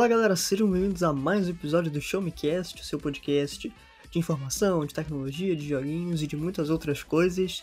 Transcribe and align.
Fala 0.00 0.08
galera, 0.08 0.34
sejam 0.34 0.66
bem-vindos 0.66 1.02
a 1.02 1.12
mais 1.12 1.46
um 1.46 1.50
episódio 1.50 1.92
do 1.92 2.00
Show 2.00 2.22
Me 2.22 2.32
Cast, 2.32 2.80
o 2.80 2.84
seu 2.86 2.98
podcast 2.98 3.70
de 4.10 4.18
informação, 4.18 4.86
de 4.86 4.94
tecnologia, 4.94 5.54
de 5.54 5.68
joguinhos 5.68 6.22
e 6.22 6.26
de 6.26 6.38
muitas 6.38 6.70
outras 6.70 7.02
coisas. 7.02 7.60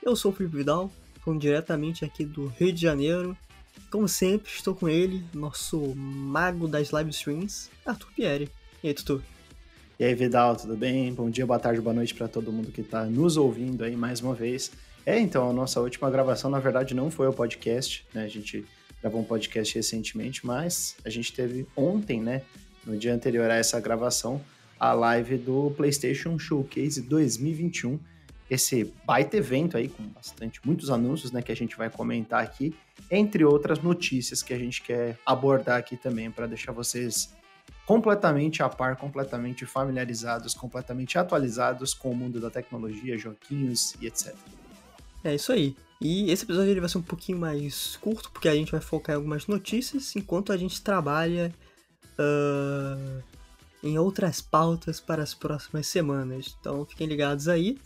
Eu 0.00 0.14
sou 0.14 0.30
o 0.30 0.34
Felipe 0.36 0.58
Vidal, 0.58 0.88
falando 1.18 1.40
diretamente 1.40 2.04
aqui 2.04 2.24
do 2.24 2.46
Rio 2.46 2.72
de 2.72 2.80
Janeiro. 2.80 3.36
Como 3.90 4.06
sempre, 4.06 4.52
estou 4.52 4.72
com 4.72 4.88
ele, 4.88 5.24
nosso 5.34 5.80
mago 5.96 6.68
das 6.68 6.92
live 6.92 7.10
streams, 7.10 7.68
Arthur 7.84 8.12
Pieri. 8.14 8.48
E 8.84 8.86
aí, 8.86 8.94
Tutu? 8.94 9.20
E 9.98 10.04
aí, 10.04 10.14
Vidal, 10.14 10.54
tudo 10.54 10.76
bem? 10.76 11.12
Bom 11.12 11.28
dia, 11.28 11.44
boa 11.44 11.58
tarde, 11.58 11.80
boa 11.80 11.92
noite 11.92 12.14
para 12.14 12.28
todo 12.28 12.52
mundo 12.52 12.70
que 12.70 12.82
está 12.82 13.04
nos 13.04 13.36
ouvindo 13.36 13.82
aí 13.82 13.96
mais 13.96 14.20
uma 14.20 14.32
vez. 14.32 14.70
É, 15.04 15.18
então, 15.18 15.50
a 15.50 15.52
nossa 15.52 15.80
última 15.80 16.08
gravação, 16.08 16.52
na 16.52 16.60
verdade, 16.60 16.94
não 16.94 17.10
foi 17.10 17.26
o 17.26 17.32
podcast, 17.32 18.06
né? 18.14 18.22
A 18.22 18.28
gente 18.28 18.64
gravou 19.00 19.20
um 19.20 19.24
podcast 19.24 19.74
recentemente, 19.74 20.46
mas 20.46 20.96
a 21.04 21.10
gente 21.10 21.32
teve 21.32 21.66
ontem, 21.76 22.20
né, 22.20 22.42
no 22.84 22.96
dia 22.96 23.14
anterior 23.14 23.50
a 23.50 23.56
essa 23.56 23.80
gravação, 23.80 24.40
a 24.78 24.92
live 24.92 25.36
do 25.36 25.72
PlayStation 25.76 26.38
Showcase 26.38 27.02
2021. 27.02 27.98
Esse 28.50 28.92
baita 29.04 29.36
evento 29.36 29.76
aí 29.76 29.88
com 29.88 30.02
bastante, 30.04 30.60
muitos 30.64 30.90
anúncios, 30.90 31.30
né, 31.30 31.40
que 31.40 31.52
a 31.52 31.56
gente 31.56 31.76
vai 31.76 31.88
comentar 31.88 32.42
aqui, 32.42 32.74
entre 33.10 33.44
outras 33.44 33.80
notícias 33.80 34.42
que 34.42 34.52
a 34.52 34.58
gente 34.58 34.82
quer 34.82 35.18
abordar 35.24 35.78
aqui 35.78 35.96
também 35.96 36.30
para 36.30 36.46
deixar 36.46 36.72
vocês 36.72 37.32
completamente 37.86 38.62
a 38.62 38.68
par, 38.68 38.96
completamente 38.96 39.66
familiarizados, 39.66 40.54
completamente 40.54 41.18
atualizados 41.18 41.94
com 41.94 42.10
o 42.10 42.16
mundo 42.16 42.40
da 42.40 42.50
tecnologia, 42.50 43.18
joguinhos 43.18 43.94
e 44.00 44.06
etc. 44.06 44.34
É 45.24 45.34
isso 45.34 45.52
aí. 45.52 45.76
E 46.00 46.30
esse 46.30 46.44
episódio 46.44 46.70
ele 46.70 46.80
vai 46.80 46.88
ser 46.88 46.98
um 46.98 47.02
pouquinho 47.02 47.38
mais 47.38 47.96
curto, 47.96 48.30
porque 48.30 48.48
a 48.48 48.54
gente 48.54 48.72
vai 48.72 48.80
focar 48.80 49.14
em 49.14 49.16
algumas 49.16 49.46
notícias, 49.46 50.16
enquanto 50.16 50.50
a 50.50 50.56
gente 50.56 50.80
trabalha 50.80 51.54
uh, 52.18 53.22
em 53.82 53.98
outras 53.98 54.40
pautas 54.40 54.98
para 54.98 55.22
as 55.22 55.34
próximas 55.34 55.86
semanas. 55.86 56.56
Então 56.58 56.86
fiquem 56.86 57.06
ligados 57.06 57.48
aí. 57.48 57.78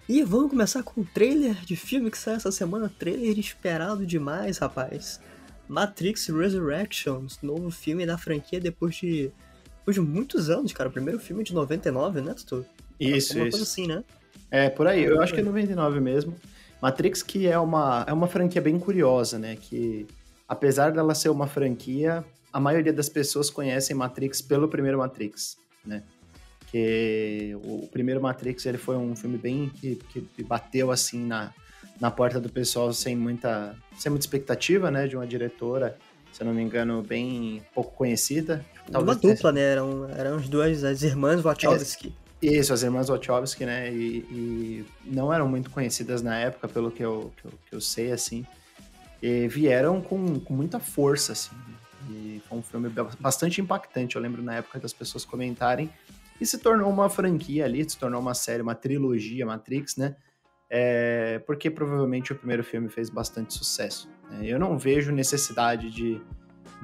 E 0.08 0.22
vamos 0.22 0.50
começar 0.50 0.82
com 0.82 1.00
um 1.00 1.04
trailer 1.04 1.54
de 1.64 1.76
filme 1.76 2.10
que 2.10 2.18
sai 2.18 2.34
essa 2.34 2.50
semana, 2.50 2.92
trailer 2.98 3.38
esperado 3.38 4.04
demais, 4.04 4.58
rapaz. 4.58 5.20
Matrix 5.68 6.26
Resurrections, 6.26 7.38
novo 7.42 7.70
filme 7.70 8.04
da 8.04 8.18
franquia 8.18 8.60
depois 8.60 8.96
de, 8.96 9.30
depois 9.78 9.94
de 9.94 10.00
muitos 10.00 10.50
anos, 10.50 10.72
cara. 10.72 10.88
O 10.88 10.92
primeiro 10.92 11.18
filme 11.18 11.42
é 11.42 11.44
de 11.44 11.54
99, 11.54 12.20
né, 12.20 12.34
Tutu? 12.34 12.66
Isso, 12.98 13.36
Uma 13.36 13.46
isso. 13.46 13.58
coisa 13.58 13.62
assim, 13.62 13.86
né? 13.86 14.04
É, 14.50 14.68
por 14.68 14.86
aí. 14.86 15.04
Eu 15.04 15.22
acho 15.22 15.32
que 15.32 15.40
é 15.40 15.42
99 15.42 16.00
mesmo. 16.00 16.36
Matrix 16.80 17.22
que 17.22 17.46
é 17.46 17.58
uma, 17.58 18.04
é 18.08 18.12
uma 18.12 18.26
franquia 18.26 18.60
bem 18.60 18.78
curiosa, 18.78 19.38
né? 19.38 19.56
Que 19.56 20.06
apesar 20.48 20.90
dela 20.90 21.14
ser 21.14 21.28
uma 21.28 21.46
franquia, 21.46 22.24
a 22.52 22.60
maioria 22.60 22.92
das 22.92 23.08
pessoas 23.08 23.48
conhecem 23.48 23.96
Matrix 23.96 24.42
pelo 24.42 24.68
primeiro 24.68 24.98
Matrix, 24.98 25.56
né? 25.86 26.02
Que 26.72 27.54
o 27.62 27.86
primeiro 27.86 28.20
Matrix 28.20 28.64
ele 28.64 28.78
foi 28.78 28.96
um 28.96 29.14
filme 29.14 29.36
bem 29.36 29.68
que, 29.68 29.96
que 30.34 30.42
bateu 30.42 30.90
assim 30.90 31.22
na, 31.24 31.52
na 32.00 32.10
porta 32.10 32.40
do 32.40 32.48
pessoal 32.48 32.92
sem 32.94 33.14
muita 33.14 33.76
sem 33.96 34.10
muita 34.10 34.24
expectativa, 34.24 34.90
né, 34.90 35.06
de 35.06 35.14
uma 35.14 35.26
diretora, 35.26 35.98
se 36.32 36.42
eu 36.42 36.46
não 36.46 36.54
me 36.54 36.62
engano, 36.62 37.02
bem 37.02 37.62
pouco 37.74 37.92
conhecida. 37.94 38.64
uma 38.88 39.14
dupla, 39.14 39.52
né, 39.52 39.60
eram, 39.60 40.08
eram 40.08 40.36
as 40.36 40.48
duas, 40.48 40.82
as 40.82 41.02
irmãs 41.02 41.42
Wachowski. 41.42 42.14
É, 42.42 42.46
isso, 42.46 42.72
as 42.72 42.82
irmãs 42.82 43.08
Wachowski, 43.08 43.66
né, 43.66 43.92
e, 43.92 44.18
e, 44.30 44.86
não 45.04 45.32
eram 45.32 45.46
muito 45.46 45.70
conhecidas 45.70 46.22
na 46.22 46.36
época, 46.38 46.66
pelo 46.66 46.90
que 46.90 47.04
eu, 47.04 47.32
que 47.36 47.44
eu, 47.44 47.52
que 47.68 47.76
eu 47.76 47.80
sei, 47.80 48.10
assim, 48.10 48.46
e 49.22 49.46
vieram 49.46 50.00
com, 50.00 50.40
com 50.40 50.54
muita 50.54 50.80
força, 50.80 51.32
assim, 51.32 51.54
e 52.10 52.42
foi 52.48 52.58
um 52.58 52.62
filme 52.62 52.88
bastante 53.20 53.60
impactante, 53.60 54.16
eu 54.16 54.22
lembro 54.22 54.42
na 54.42 54.56
época 54.56 54.80
das 54.80 54.92
pessoas 54.92 55.24
comentarem 55.24 55.88
e 56.42 56.46
se 56.46 56.58
tornou 56.58 56.90
uma 56.90 57.08
franquia 57.08 57.64
ali, 57.64 57.88
se 57.88 57.96
tornou 57.96 58.20
uma 58.20 58.34
série, 58.34 58.62
uma 58.62 58.74
trilogia 58.74 59.46
Matrix, 59.46 59.96
né? 59.96 60.16
É, 60.68 61.38
porque 61.46 61.70
provavelmente 61.70 62.32
o 62.32 62.34
primeiro 62.34 62.64
filme 62.64 62.88
fez 62.88 63.08
bastante 63.08 63.54
sucesso. 63.54 64.10
Né? 64.28 64.48
Eu 64.48 64.58
não 64.58 64.76
vejo 64.76 65.12
necessidade 65.12 65.88
de, 65.88 66.20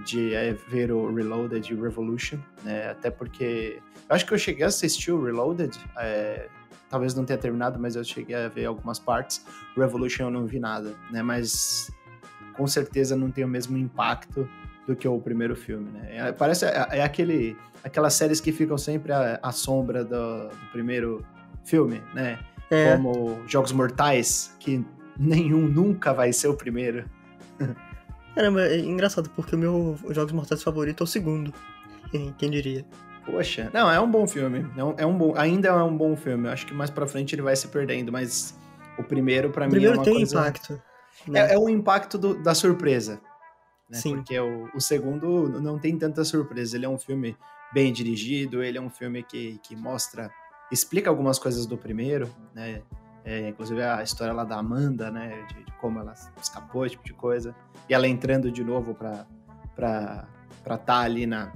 de 0.05 0.33
é, 0.33 0.53
ver 0.53 0.93
o 0.93 1.13
Reloaded 1.13 1.73
e 1.73 1.75
Revolution, 1.75 2.39
né? 2.63 2.91
Até 2.91 3.11
porque 3.11 3.83
eu 4.09 4.15
acho 4.15 4.25
que 4.25 4.33
eu 4.33 4.39
cheguei 4.39 4.65
a 4.65 4.69
assistir 4.69 5.11
o 5.11 5.25
Reloaded, 5.25 5.77
é, 5.99 6.49
talvez 6.89 7.13
não 7.15 7.25
tenha 7.25 7.39
terminado, 7.39 7.81
mas 7.81 7.97
eu 7.97 8.05
cheguei 8.05 8.37
a 8.37 8.47
ver 8.47 8.67
algumas 8.67 9.01
partes. 9.01 9.45
Revolution 9.77 10.27
eu 10.27 10.31
não 10.31 10.47
vi 10.47 10.61
nada, 10.61 10.95
né? 11.11 11.21
Mas 11.21 11.91
com 12.53 12.67
certeza 12.69 13.17
não 13.17 13.29
tem 13.29 13.45
o 13.45 13.49
mesmo 13.49 13.77
impacto 13.77 14.49
do 14.89 14.97
que 14.97 15.07
o 15.07 15.21
primeiro 15.21 15.55
filme, 15.55 15.91
né? 15.91 16.09
É, 16.17 16.33
parece 16.33 16.65
é, 16.65 16.87
é, 16.93 17.03
aquele 17.03 17.55
aquelas 17.85 18.15
séries 18.15 18.41
que 18.41 18.51
ficam 18.51 18.79
sempre 18.79 19.13
à, 19.13 19.39
à 19.43 19.53
sombra 19.53 20.03
do, 20.03 20.49
do, 20.49 20.73
primeiro 20.73 21.25
filme, 21.63 22.03
né? 22.15 22.39
É. 22.71 22.97
Como 22.97 23.39
Jogos 23.47 23.71
Mortais, 23.71 24.57
que 24.59 24.83
nenhum 25.19 25.69
nunca 25.69 26.15
vai 26.15 26.33
ser 26.33 26.49
o 26.49 26.55
primeiro. 26.55 27.05
Caramba, 28.35 28.63
é 28.63 28.79
engraçado, 28.79 29.29
porque 29.37 29.55
o 29.55 29.59
meu 29.59 29.99
Jogos 30.09 30.33
Mortais 30.33 30.63
favorito 30.63 31.03
é 31.03 31.05
o 31.05 31.07
segundo. 31.07 31.53
Quem 32.39 32.51
diria? 32.51 32.87
Poxa, 33.27 33.71
não, 33.75 33.91
é 33.91 34.01
um 34.01 34.11
bom 34.11 34.27
filme. 34.27 34.67
É 34.75 34.83
um, 34.83 34.95
é 34.97 35.05
um 35.05 35.19
bom, 35.19 35.35
ainda 35.37 35.69
é 35.69 35.83
um 35.83 35.95
bom 35.95 36.17
filme. 36.17 36.49
Eu 36.49 36.53
acho 36.53 36.67
que 36.67 36.73
mais 36.73 36.89
pra 36.89 37.07
frente 37.07 37.35
ele 37.35 37.43
vai 37.43 37.55
se 37.55 37.69
perdendo, 37.69 38.11
mas 38.11 38.59
o 38.99 39.05
primeiro, 39.05 39.51
para 39.51 39.67
mim, 39.67 39.73
primeiro 39.73 39.97
é 39.97 39.99
uma 39.99 40.05
tem 40.05 40.15
coisa... 40.15 40.41
impacto. 40.41 40.83
Né? 41.27 41.41
É, 41.41 41.55
é 41.55 41.59
o 41.59 41.69
impacto 41.69 42.17
do, 42.17 42.43
da 42.43 42.55
surpresa. 42.55 43.21
Né? 43.89 43.99
Sim. 43.99 44.17
Porque 44.17 44.39
o, 44.39 44.69
o 44.75 44.81
segundo 44.81 45.49
não 45.61 45.79
tem 45.79 45.97
tanta 45.97 46.25
surpresa. 46.25 46.77
Ele 46.77 46.87
é 46.87 46.89
um 46.89 46.99
filme 46.99 47.37
bem 47.73 47.93
dirigido, 47.93 48.63
ele 48.63 48.79
é 48.79 48.81
um 48.81 48.91
filme 48.91 49.23
que, 49.23 49.59
que 49.63 49.77
mostra, 49.77 50.31
explica 50.71 51.11
algumas 51.11 51.39
coisas 51.39 51.67
do 51.67 51.77
primeiro, 51.77 52.29
né? 52.55 52.83
É, 53.25 53.49
inclusive 53.49 53.83
a 53.83 54.03
história 54.03 54.33
lá 54.33 54.45
da 54.45 54.57
Amanda, 54.57 55.11
né? 55.11 55.45
De, 55.49 55.65
de, 55.65 55.73
como 55.73 55.99
ela 55.99 56.15
escapou, 56.41 56.87
esse 56.87 56.95
tipo 56.95 57.05
de 57.05 57.13
coisa. 57.13 57.55
E 57.89 57.95
ela 57.95 58.09
entrando 58.09 58.51
de 58.51 58.65
novo 58.65 58.95
pra 58.95 59.27
estar 59.71 60.29
pra 60.65 60.79
tá 60.79 61.01
ali 61.01 61.27
na. 61.27 61.53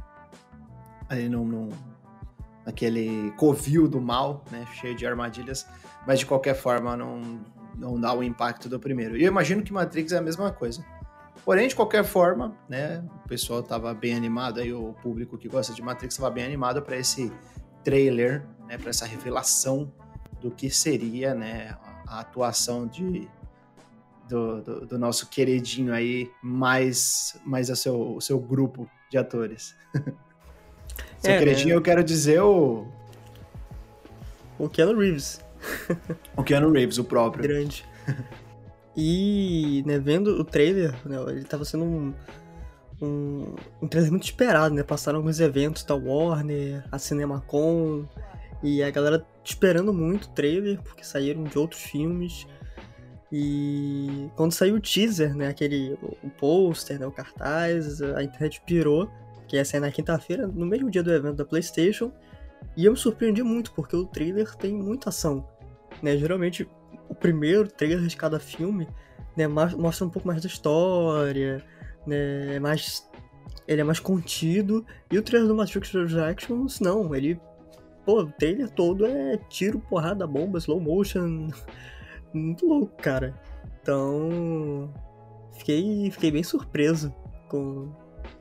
Ali 1.09 1.29
no, 1.29 1.45
no, 1.45 1.69
naquele 2.65 3.33
covil 3.33 3.89
do 3.89 4.01
mal, 4.01 4.45
né? 4.51 4.67
Cheio 4.75 4.95
de 4.95 5.07
armadilhas. 5.07 5.67
Mas 6.07 6.19
de 6.19 6.27
qualquer 6.27 6.55
forma 6.55 6.97
não, 6.97 7.41
não 7.75 7.99
dá 7.99 8.13
o 8.13 8.23
impacto 8.23 8.69
do 8.69 8.79
primeiro. 8.79 9.17
E 9.17 9.23
eu 9.23 9.29
imagino 9.29 9.63
que 9.63 9.73
Matrix 9.73 10.13
é 10.13 10.19
a 10.19 10.23
mesma 10.23 10.51
coisa. 10.53 10.85
Porém, 11.45 11.67
de 11.67 11.75
qualquer 11.75 12.05
forma, 12.05 12.57
né, 12.69 13.03
o 13.25 13.29
pessoal 13.29 13.61
estava 13.61 13.93
bem 13.93 14.15
animado, 14.15 14.61
aí 14.61 14.73
o 14.73 14.95
público 15.03 15.37
que 15.37 15.49
gosta 15.49 15.75
de 15.75 15.83
Matrix 15.83 16.15
estava 16.15 16.31
bem 16.31 16.45
animado 16.45 16.81
para 16.83 16.97
esse 16.97 17.33
trailer, 17.83 18.47
né, 18.69 18.79
para 18.79 18.91
essa 18.91 19.05
revelação 19.05 19.93
do 20.41 20.51
que 20.51 20.71
seria, 20.71 21.35
né, 21.35 21.77
a 22.07 22.21
atuação 22.21 22.87
de 22.87 23.29
do, 24.29 24.63
do, 24.63 24.87
do 24.87 24.99
nosso 24.99 25.29
queridinho 25.29 25.93
aí, 25.93 26.31
mais 26.43 27.37
mais 27.45 27.69
o 27.69 27.77
seu, 27.77 28.17
o 28.17 28.21
seu 28.21 28.39
grupo 28.39 28.89
de 29.11 29.19
atores. 29.19 29.75
seu 31.19 31.33
é, 31.33 31.39
queridinho, 31.39 31.71
né? 31.71 31.75
eu 31.75 31.83
quero 31.83 32.05
dizer 32.05 32.41
o 32.41 32.87
o 34.59 34.69
Keanu 34.69 34.99
Reeves. 34.99 35.41
o 36.37 36.43
Keanu 36.43 36.71
Reeves, 36.71 36.99
o 36.99 37.05
próprio. 37.05 37.43
Grande. 37.43 37.85
E, 38.97 39.83
né, 39.87 39.99
vendo 39.99 40.39
o 40.39 40.45
trailer, 40.45 40.95
né, 41.07 41.17
ele 41.29 41.45
tava 41.45 41.65
sendo 41.65 41.85
um, 41.85 42.15
um, 43.01 43.55
um 43.81 43.89
trailer 43.89 44.11
muito 44.11 44.25
esperado, 44.25 44.75
né? 44.75 44.83
Passaram 44.83 45.19
alguns 45.19 45.41
eventos 45.41 45.83
da 45.83 45.95
Warner, 45.95 46.85
a 46.93 46.99
CinemaCon, 46.99 48.07
e 48.63 48.83
a 48.83 48.91
galera 48.91 49.27
esperando 49.45 49.93
muito 49.93 50.25
o 50.25 50.29
trailer, 50.31 50.81
porque 50.83 51.03
saíram 51.03 51.43
de 51.45 51.59
outros 51.59 51.83
filmes. 51.83 52.47
E 53.31 54.29
quando 54.37 54.53
saiu 54.53 54.77
o 54.77 54.81
teaser, 54.81 55.35
né, 55.35 55.49
aquele 55.49 55.99
o 56.23 56.31
pôster, 56.31 57.01
né, 57.01 57.07
o 57.07 57.11
cartaz, 57.11 58.03
a 58.03 58.23
internet 58.23 58.63
pirou, 58.67 59.11
que 59.49 59.57
ia 59.57 59.65
sair 59.65 59.81
na 59.81 59.91
quinta-feira, 59.91 60.47
no 60.47 60.67
mesmo 60.67 60.91
dia 60.91 61.03
do 61.03 61.13
evento 61.13 61.37
da 61.37 61.45
PlayStation. 61.45 62.13
E 62.77 62.85
eu 62.85 62.93
me 62.93 62.99
surpreendi 62.99 63.43
muito, 63.43 63.73
porque 63.73 63.97
o 63.97 64.07
trailer 64.07 64.55
tem 64.55 64.75
muita 64.75 65.09
ação. 65.09 65.49
Né? 66.03 66.17
Geralmente 66.17 66.69
o 67.13 67.15
primeiro 67.15 67.69
trailer 67.69 68.07
de 68.07 68.17
cada 68.17 68.41
filme, 68.41 68.89
né, 69.37 69.47
mostra 69.47 70.07
um 70.07 70.11
pouco 70.11 70.27
mais 70.27 70.41
da 70.41 70.49
história, 70.49 71.63
né, 72.07 72.57
é 72.57 72.61
mais 72.61 73.09
ele 73.69 73.81
é 73.81 73.85
mais 73.85 74.01
contido, 74.01 74.85
e 75.11 75.19
o 75.19 75.23
trailer 75.23 75.49
do 75.49 75.55
Matrix 75.55 75.93
Resurrections 75.93 76.81
não, 76.81 77.15
ele 77.15 77.39
pô, 78.05 78.23
o 78.23 78.33
trailer 78.33 78.69
todo 78.71 79.07
é 79.07 79.37
tiro, 79.49 79.79
porrada, 79.79 80.27
bomba, 80.27 80.59
slow 80.59 80.81
motion, 80.81 81.49
muito 82.35 82.67
louco, 82.67 82.97
cara. 83.01 83.39
Então, 83.81 84.93
fiquei 85.59 86.11
fiquei 86.11 86.31
bem 86.31 86.43
surpreso 86.43 87.15
com 87.49 87.93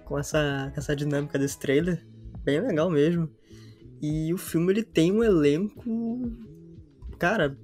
com 0.06 0.20
essa, 0.20 0.74
essa 0.76 0.96
dinâmica 0.96 1.40
desse 1.40 1.58
trailer. 1.58 2.06
Bem 2.44 2.60
legal 2.60 2.90
mesmo. 2.90 3.30
E 4.02 4.34
o 4.34 4.38
filme 4.38 4.74
ele 4.74 4.84
tem 4.84 5.12
um 5.12 5.24
elenco. 5.24 6.32
Cara, 7.18 7.58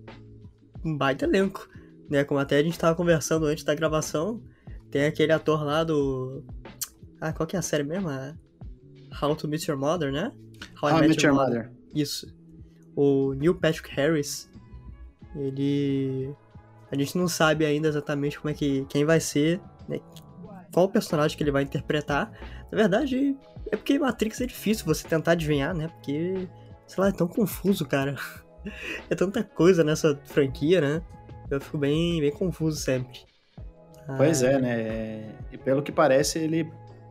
um 0.87 0.97
baita 0.97 1.25
elenco. 1.25 1.67
Né? 2.09 2.23
Como 2.23 2.39
até 2.39 2.57
a 2.57 2.63
gente 2.63 2.79
tava 2.79 2.95
conversando 2.95 3.45
antes 3.45 3.63
da 3.63 3.75
gravação. 3.75 4.41
Tem 4.89 5.05
aquele 5.05 5.31
ator 5.31 5.63
lá 5.63 5.83
do. 5.83 6.43
Ah, 7.19 7.33
qual 7.33 7.45
que 7.45 7.55
é 7.55 7.59
a 7.59 7.61
série 7.61 7.83
mesmo? 7.83 8.09
How 9.21 9.35
to 9.35 9.47
Meet 9.47 9.67
Your 9.67 9.77
Mother, 9.77 10.11
né? 10.11 10.31
How, 10.81 10.91
How 10.91 11.03
I 11.03 11.07
Met 11.07 11.25
Your 11.25 11.35
Mother. 11.35 11.55
Mother. 11.55 11.71
Isso. 11.93 12.33
O 12.95 13.33
Neil 13.33 13.55
Patrick 13.55 13.89
Harris. 13.93 14.49
Ele. 15.35 16.33
A 16.89 16.95
gente 16.95 17.17
não 17.17 17.27
sabe 17.27 17.65
ainda 17.65 17.87
exatamente 17.89 18.39
como 18.39 18.49
é 18.49 18.53
que. 18.53 18.85
quem 18.85 19.03
vai 19.03 19.19
ser, 19.19 19.59
né? 19.89 19.99
Qual 20.73 20.89
personagem 20.89 21.35
que 21.35 21.43
ele 21.43 21.51
vai 21.51 21.63
interpretar. 21.63 22.31
Na 22.71 22.77
verdade, 22.77 23.35
é 23.71 23.75
porque 23.75 23.99
Matrix 23.99 24.39
é 24.41 24.45
difícil 24.45 24.85
você 24.85 25.07
tentar 25.07 25.31
adivinhar, 25.31 25.75
né? 25.75 25.87
Porque, 25.87 26.47
sei 26.85 27.01
lá, 27.01 27.09
é 27.09 27.11
tão 27.11 27.27
confuso, 27.27 27.85
cara. 27.85 28.15
É 29.09 29.15
tanta 29.15 29.43
coisa 29.43 29.83
nessa 29.83 30.19
franquia, 30.25 30.81
né? 30.81 31.01
Eu 31.49 31.61
fico 31.61 31.77
bem, 31.77 32.19
bem 32.19 32.31
confuso 32.31 32.79
sempre. 32.79 33.19
Pois 34.17 34.41
é, 34.41 34.55
ah. 34.55 34.59
né? 34.59 35.35
E 35.51 35.57
pelo 35.57 35.81
que 35.81 35.91
parece, 35.91 36.39
ele 36.39 36.69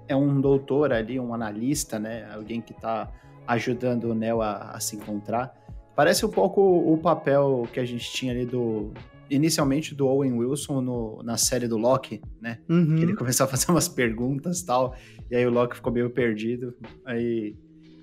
é 0.08 0.16
um 0.16 0.40
doutor 0.40 0.92
ali, 0.92 1.18
um 1.18 1.34
analista, 1.34 1.98
né? 1.98 2.28
Alguém 2.32 2.60
que 2.60 2.72
tá 2.72 3.10
ajudando 3.46 4.04
o 4.04 4.14
Neo 4.14 4.42
a, 4.42 4.72
a 4.72 4.80
se 4.80 4.96
encontrar. 4.96 5.54
Parece 5.94 6.26
um 6.26 6.30
pouco 6.30 6.60
o 6.60 6.98
papel 6.98 7.66
que 7.72 7.80
a 7.80 7.84
gente 7.84 8.10
tinha 8.10 8.32
ali 8.32 8.44
do, 8.44 8.92
inicialmente 9.30 9.94
do 9.94 10.06
Owen 10.06 10.32
Wilson 10.32 10.80
no, 10.80 11.22
na 11.22 11.36
série 11.36 11.66
do 11.66 11.76
Loki, 11.76 12.20
né? 12.40 12.58
Uhum. 12.68 12.96
Que 12.96 13.02
ele 13.02 13.14
começou 13.14 13.44
a 13.44 13.48
fazer 13.48 13.70
umas 13.72 13.88
perguntas 13.88 14.60
e 14.60 14.66
tal, 14.66 14.94
e 15.30 15.36
aí 15.36 15.46
o 15.46 15.50
Loki 15.50 15.76
ficou 15.76 15.92
meio 15.92 16.10
perdido. 16.10 16.74
Aí, 17.04 17.56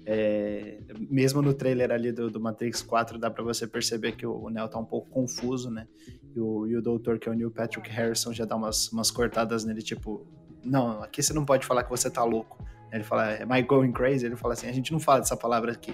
é, 0.05 0.79
mesmo 1.09 1.41
no 1.41 1.53
trailer 1.53 1.91
ali 1.91 2.11
do, 2.11 2.29
do 2.29 2.39
Matrix 2.39 2.81
4, 2.81 3.17
dá 3.17 3.29
para 3.29 3.43
você 3.43 3.65
perceber 3.65 4.13
que 4.13 4.25
o, 4.25 4.43
o 4.43 4.49
Neo 4.49 4.67
tá 4.67 4.77
um 4.77 4.85
pouco 4.85 5.09
confuso, 5.09 5.69
né? 5.69 5.87
E 6.35 6.39
o, 6.39 6.67
e 6.67 6.75
o 6.75 6.81
doutor, 6.81 7.19
que 7.19 7.29
é 7.29 7.31
o 7.31 7.35
Neil 7.35 7.51
Patrick 7.51 7.89
Harrison, 7.89 8.33
já 8.33 8.45
dá 8.45 8.55
umas, 8.55 8.91
umas 8.91 9.11
cortadas 9.11 9.63
nele, 9.63 9.81
tipo, 9.81 10.25
não, 10.63 11.01
aqui 11.01 11.21
você 11.21 11.33
não 11.33 11.45
pode 11.45 11.65
falar 11.65 11.83
que 11.83 11.89
você 11.89 12.09
tá 12.09 12.23
louco. 12.23 12.63
Ele 12.91 13.03
fala, 13.03 13.41
am 13.41 13.57
I 13.57 13.61
going 13.63 13.91
crazy? 13.91 14.25
Ele 14.25 14.35
fala 14.35 14.53
assim, 14.53 14.67
a 14.67 14.71
gente 14.71 14.91
não 14.91 14.99
fala 14.99 15.19
dessa 15.19 15.35
palavra 15.35 15.71
aqui. 15.71 15.93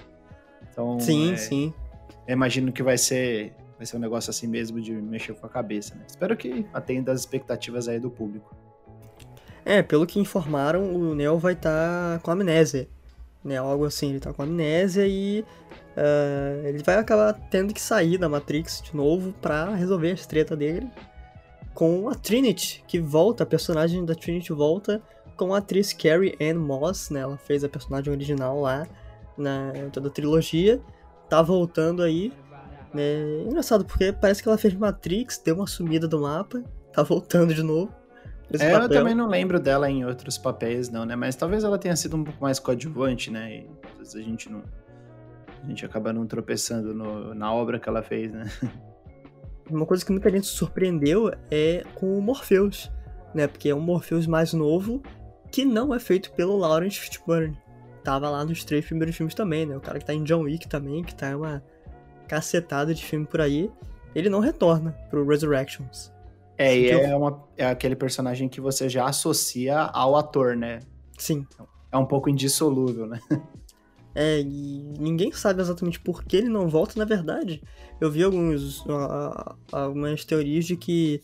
Então, 0.71 1.00
sim, 1.00 1.33
é, 1.33 1.38
sim. 1.38 1.73
Eu 2.27 2.33
imagino 2.33 2.71
que 2.71 2.83
vai 2.83 2.97
ser 2.97 3.53
vai 3.77 3.85
ser 3.85 3.95
um 3.95 4.00
negócio 4.00 4.29
assim 4.29 4.45
mesmo 4.45 4.81
de 4.81 4.91
mexer 4.91 5.33
com 5.33 5.45
a 5.45 5.50
cabeça, 5.50 5.95
né? 5.95 6.03
Espero 6.05 6.35
que 6.35 6.65
atenda 6.73 7.13
as 7.13 7.21
expectativas 7.21 7.88
aí 7.88 7.97
do 7.97 8.12
público. 8.12 8.53
É, 9.63 9.81
pelo 9.81 10.05
que 10.05 10.19
informaram, 10.19 10.94
o 10.94 11.15
Neo 11.15 11.38
vai 11.38 11.53
estar 11.53 12.17
tá 12.17 12.19
com 12.19 12.29
amnésia. 12.29 12.89
Né? 13.44 13.57
Algo 13.57 13.86
assim, 13.86 14.09
ele 14.09 14.19
tá 14.19 14.33
com 14.33 14.44
amnésia 14.44 15.07
e 15.07 15.45
uh, 15.95 16.68
ele 16.68 16.83
vai 16.83 16.95
acabar 16.95 17.33
tendo 17.50 17.74
que 17.74 17.81
sair 17.81 18.18
da 18.18 18.27
Matrix 18.27 18.81
de 18.81 18.95
novo 18.95 19.33
para 19.41 19.74
resolver 19.75 20.12
as 20.12 20.25
treta 20.25 20.56
dele 20.56 20.89
com 21.74 22.09
a 22.09 22.15
Trinity, 22.15 22.83
que 22.88 23.00
volta, 23.00 23.44
a 23.44 23.45
personagem 23.45 24.03
da 24.03 24.13
Trinity 24.13 24.51
volta 24.51 25.01
com 25.38 25.53
a 25.53 25.59
atriz 25.59 25.94
Carrie 25.94 26.36
Ann 26.41 26.59
Moss, 26.59 27.09
né? 27.09 27.21
Ela 27.21 27.38
fez 27.38 27.63
a 27.63 27.69
personagem 27.69 28.12
original 28.12 28.59
lá 28.59 28.86
na 29.38 29.71
toda 29.94 30.09
a 30.09 30.12
trilogia, 30.12 30.81
tá 31.30 31.41
voltando 31.41 32.03
aí 32.03 32.33
é 32.95 33.44
engraçado, 33.45 33.86
porque 33.86 34.12
parece 34.12 34.41
que 34.41 34.50
ela 34.50 34.57
fez 34.57 34.74
Matrix, 34.74 35.38
deu 35.44 35.56
uma 35.56 35.68
sumida 35.68 36.07
do 36.07 36.21
mapa, 36.21 36.63
tá 36.91 37.03
voltando 37.03 37.53
de 37.53 37.62
novo. 37.62 37.94
É, 38.57 38.74
eu 38.74 38.90
também 38.90 39.13
não 39.13 39.28
lembro 39.28 39.60
dela 39.60 39.90
em 39.90 40.04
outros 40.04 40.38
papéis, 40.38 40.90
não, 40.90 41.06
né? 41.06 41.16
Mas 41.16 41.36
talvez 41.36 41.63
ela 41.63 41.78
tenha 41.78 41.96
sido 41.96 42.18
um 42.18 42.24
pouco 42.24 42.42
mais 42.42 42.60
coadjuvante, 42.60 43.30
né? 43.30 43.57
E 43.57 43.68
às 43.92 43.98
vezes 43.98 44.16
a 44.16 44.22
gente 44.22 44.51
não. 44.51 44.63
A 45.63 45.68
gente 45.68 45.86
acaba 45.86 46.12
não 46.12 46.25
tropeçando 46.25 46.94
no, 46.94 47.36
na 47.36 47.54
obra 47.54 47.80
que 47.80 47.88
ela 47.88 48.01
fez, 48.01 48.31
né? 48.31 48.50
Uma 49.69 49.86
coisa 49.86 50.04
que 50.04 50.12
muita 50.12 50.30
gente 50.31 50.48
surpreendeu 50.48 51.31
é 51.51 51.84
com 51.94 52.18
o 52.18 52.22
Morpheus, 52.22 52.90
né? 53.36 53.46
Porque 53.46 53.69
é 53.69 53.75
um 53.75 53.80
Morpheus 53.80 54.25
mais 54.25 54.51
novo 54.51 55.01
que 55.51 55.63
não 55.63 55.94
é 55.94 56.00
feito 56.00 56.31
pelo 56.31 56.57
Lawrence 56.57 56.98
Fishburne. 56.98 57.56
Tava 58.04 58.30
lá 58.30 58.44
nos 58.44 58.63
três 58.63 58.86
primeiros 58.86 59.16
filmes 59.16 59.36
também, 59.36 59.68
né? 59.68 59.78
O 59.78 59.81
cara 59.81 60.00
que 60.00 60.06
tá 60.06 60.13
em 60.13 60.24
John 60.24 60.42
Wick 60.42 60.68
também, 60.68 61.04
que 61.04 61.13
tá 61.13 61.36
uma 61.38 61.63
cacetada 62.28 62.94
de 62.96 63.06
filme 63.06 63.25
por 63.25 63.42
aí, 63.42 63.69
ele 64.16 64.30
não 64.30 64.40
retorna 64.40 64.92
pro 65.10 65.28
Resurrections. 65.28 66.12
É, 66.59 66.77
e 66.77 66.89
é, 66.89 67.15
uma, 67.15 67.41
é 67.56 67.65
aquele 67.65 67.95
personagem 67.95 68.50
que 68.50 68.59
você 68.59 68.89
já 68.89 69.06
associa 69.06 69.79
ao 69.79 70.17
ator, 70.17 70.57
né? 70.57 70.81
Sim. 71.17 71.47
É 71.89 71.97
um 71.97 72.06
pouco 72.06 72.29
indissolúvel, 72.29 73.07
né? 73.07 73.21
É, 74.13 74.41
e 74.41 74.83
ninguém 75.00 75.31
sabe 75.31 75.61
exatamente 75.61 76.00
por 76.00 76.25
que 76.25 76.35
ele 76.35 76.50
não 76.50 76.67
volta, 76.67 76.97
na 76.97 77.06
verdade. 77.06 77.63
Eu 78.01 78.11
vi 78.11 78.23
alguns, 78.23 78.81
uh, 78.81 79.56
algumas 79.71 80.25
teorias 80.25 80.65
de 80.65 80.75
que 80.75 81.21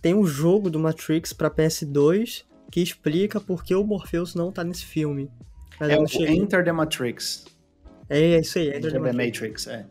tem 0.00 0.14
um 0.14 0.26
jogo 0.26 0.68
do 0.68 0.80
Matrix 0.80 1.32
para 1.32 1.48
PS2 1.50 2.44
que 2.68 2.80
explica 2.80 3.38
por 3.38 3.62
que 3.62 3.74
o 3.74 3.84
Morpheus 3.84 4.34
não 4.34 4.50
tá 4.50 4.64
nesse 4.64 4.84
filme. 4.84 5.30
Mas 5.78 5.90
é 5.90 5.98
o 6.00 6.06
cheguei... 6.06 6.36
Enter 6.36 6.64
the 6.64 6.72
Matrix. 6.72 7.44
É, 8.08 8.18
é 8.18 8.40
isso 8.40 8.58
aí, 8.58 8.68
Enter, 8.68 8.78
Enter 8.78 8.92
the, 8.92 8.98
the 8.98 9.12
Matrix. 9.12 9.66
Matrix, 9.66 9.66
é. 9.68 9.86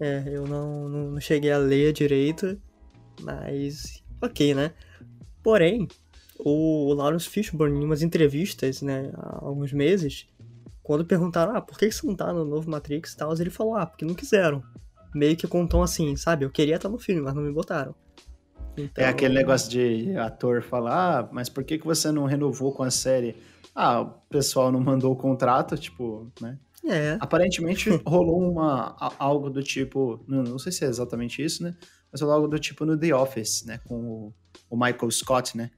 É, 0.00 0.24
eu 0.26 0.46
não, 0.46 0.88
não, 0.88 1.10
não 1.12 1.20
cheguei 1.20 1.52
a 1.52 1.56
ler 1.56 1.92
direito, 1.92 2.60
mas 3.20 4.02
ok, 4.20 4.54
né? 4.54 4.72
Porém, 5.42 5.88
o 6.38 6.92
Lawrence 6.94 7.28
Fishburne, 7.28 7.80
em 7.80 7.84
umas 7.84 8.02
entrevistas, 8.02 8.82
né, 8.82 9.10
há 9.14 9.44
alguns 9.44 9.72
meses, 9.72 10.26
quando 10.82 11.04
perguntaram, 11.04 11.56
ah, 11.56 11.60
por 11.60 11.78
que 11.78 11.90
você 11.90 12.06
não 12.06 12.14
tá 12.14 12.32
no 12.32 12.44
novo 12.44 12.70
Matrix 12.70 13.12
e 13.12 13.16
tal, 13.16 13.32
ele 13.34 13.50
falou, 13.50 13.76
ah, 13.76 13.86
porque 13.86 14.04
não 14.04 14.14
quiseram. 14.14 14.62
Meio 15.14 15.36
que 15.36 15.46
com 15.46 15.62
um 15.62 15.66
tom 15.66 15.82
assim, 15.82 16.16
sabe? 16.16 16.44
Eu 16.44 16.50
queria 16.50 16.76
estar 16.76 16.88
no 16.88 16.98
filme, 16.98 17.20
mas 17.20 17.34
não 17.34 17.42
me 17.42 17.52
botaram. 17.52 17.94
Então... 18.76 19.04
É 19.04 19.08
aquele 19.08 19.34
negócio 19.34 19.70
de 19.70 20.16
ator 20.16 20.62
falar, 20.62 21.20
ah, 21.20 21.28
mas 21.30 21.48
por 21.48 21.62
que, 21.62 21.78
que 21.78 21.84
você 21.84 22.10
não 22.10 22.24
renovou 22.24 22.72
com 22.72 22.82
a 22.82 22.90
série? 22.90 23.36
Ah, 23.74 24.00
o 24.00 24.10
pessoal 24.28 24.72
não 24.72 24.80
mandou 24.80 25.12
o 25.12 25.16
contrato, 25.16 25.76
tipo, 25.76 26.30
né? 26.40 26.58
É. 26.84 27.16
Aparentemente 27.20 27.90
rolou 28.04 28.50
uma, 28.50 28.96
algo 29.18 29.48
do 29.50 29.62
tipo, 29.62 30.22
não, 30.26 30.42
não, 30.42 30.58
sei 30.58 30.72
se 30.72 30.84
é 30.84 30.88
exatamente 30.88 31.42
isso, 31.42 31.62
né? 31.62 31.74
Mas 32.12 32.20
rolou 32.20 32.36
algo 32.36 32.48
do 32.48 32.58
tipo 32.58 32.84
no 32.84 32.96
The 32.96 33.14
Office, 33.14 33.64
né? 33.64 33.80
Com 33.88 33.94
o, 33.94 34.34
o 34.70 34.76
Michael 34.76 35.10
Scott, 35.10 35.56
né? 35.56 35.70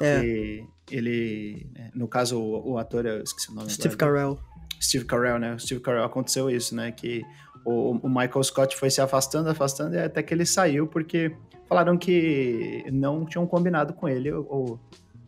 É. 0.00 0.22
E 0.22 0.66
ele, 0.90 1.70
né? 1.74 1.90
no 1.94 2.06
caso, 2.06 2.38
o, 2.38 2.72
o, 2.72 2.78
ator, 2.78 3.06
eu 3.06 3.22
esqueci 3.22 3.50
o 3.50 3.54
nome 3.54 3.70
Steve 3.70 3.94
agora. 3.94 4.12
Carell. 4.12 4.38
Steve 4.80 5.04
Carell, 5.04 5.38
né? 5.38 5.54
O 5.54 5.58
Steve 5.58 5.80
Carell 5.80 6.04
aconteceu 6.04 6.50
isso, 6.50 6.74
né? 6.74 6.92
Que 6.92 7.22
o, 7.64 7.92
o 7.92 8.08
Michael 8.08 8.42
Scott 8.42 8.76
foi 8.76 8.90
se 8.90 9.00
afastando, 9.00 9.48
afastando, 9.48 9.94
e 9.94 9.98
até 9.98 10.22
que 10.22 10.34
ele 10.34 10.44
saiu 10.44 10.86
porque 10.86 11.34
falaram 11.68 11.96
que 11.96 12.84
não 12.92 13.24
tinham 13.24 13.46
combinado 13.46 13.94
com 13.94 14.08
ele 14.08 14.32
o, 14.32 14.78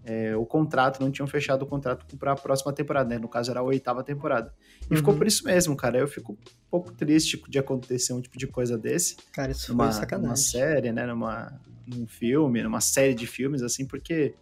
é, 0.04 0.36
o 0.36 0.44
contrato, 0.44 1.00
não 1.00 1.10
tinham 1.10 1.26
fechado 1.26 1.62
o 1.62 1.66
contrato 1.66 2.04
para 2.18 2.32
a 2.32 2.36
próxima 2.36 2.72
temporada, 2.72 3.08
né? 3.08 3.18
No 3.18 3.26
caso 3.26 3.50
era 3.50 3.60
a 3.60 3.62
oitava 3.62 4.04
temporada. 4.04 4.52
E 4.82 4.92
uhum. 4.92 4.98
ficou 4.98 5.14
por 5.14 5.26
isso 5.26 5.44
mesmo, 5.44 5.74
cara. 5.74 5.98
Eu 5.98 6.06
fico 6.06 6.32
um 6.32 6.36
pouco 6.70 6.92
triste 6.92 7.42
de 7.48 7.58
acontecer 7.58 8.12
um 8.12 8.20
tipo 8.20 8.36
de 8.36 8.46
coisa 8.46 8.76
desse. 8.76 9.16
Cara, 9.32 9.52
isso 9.52 9.72
numa, 9.72 9.84
foi 9.84 10.00
sacanagem. 10.00 10.28
Numa 10.28 10.36
série, 10.36 10.92
né? 10.92 11.06
Numa, 11.06 11.58
num 11.86 12.06
filme, 12.06 12.62
numa 12.62 12.80
série 12.80 13.14
de 13.14 13.26
filmes, 13.26 13.62
assim, 13.62 13.86
porque, 13.86 14.34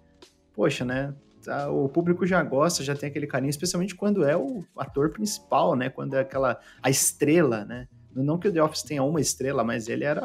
poxa, 0.53 0.85
né? 0.85 1.15
Tá, 1.45 1.71
o 1.71 1.89
público 1.89 2.25
já 2.27 2.43
gosta, 2.43 2.85
já 2.85 2.95
tem 2.95 3.09
aquele 3.09 3.27
carinho, 3.27 3.51
especialmente 3.51 3.97
quando 3.97 4.25
é 4.25 4.37
o 4.37 4.65
ator 4.77 5.11
principal, 5.11 5.77
né? 5.77 5.89
Quando 5.89 6.15
é 6.15 6.21
aquela 6.21 6.61
a 6.83 6.91
estrela, 6.91 7.65
né? 7.65 7.87
Não 8.15 8.39
que 8.39 8.49
o 8.49 8.53
The 8.53 8.63
Office 8.63 8.83
tenha 8.83 9.03
uma 9.03 9.21
estrela, 9.21 9.65
mas 9.65 9.89
ele 9.89 10.05
era 10.05 10.21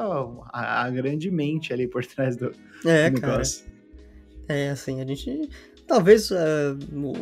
a, 0.51 0.83
a 0.83 0.89
grande 0.89 1.31
mente 1.31 1.71
ali 1.71 1.87
por 1.87 2.05
trás 2.05 2.35
do, 2.35 2.51
é, 2.85 3.09
do 3.09 3.21
negócio. 3.21 3.63
Cara. 3.63 3.76
É, 4.47 4.69
assim, 4.69 5.01
a 5.01 5.05
gente. 5.05 5.49
Talvez 5.85 6.31
uh, 6.31 6.35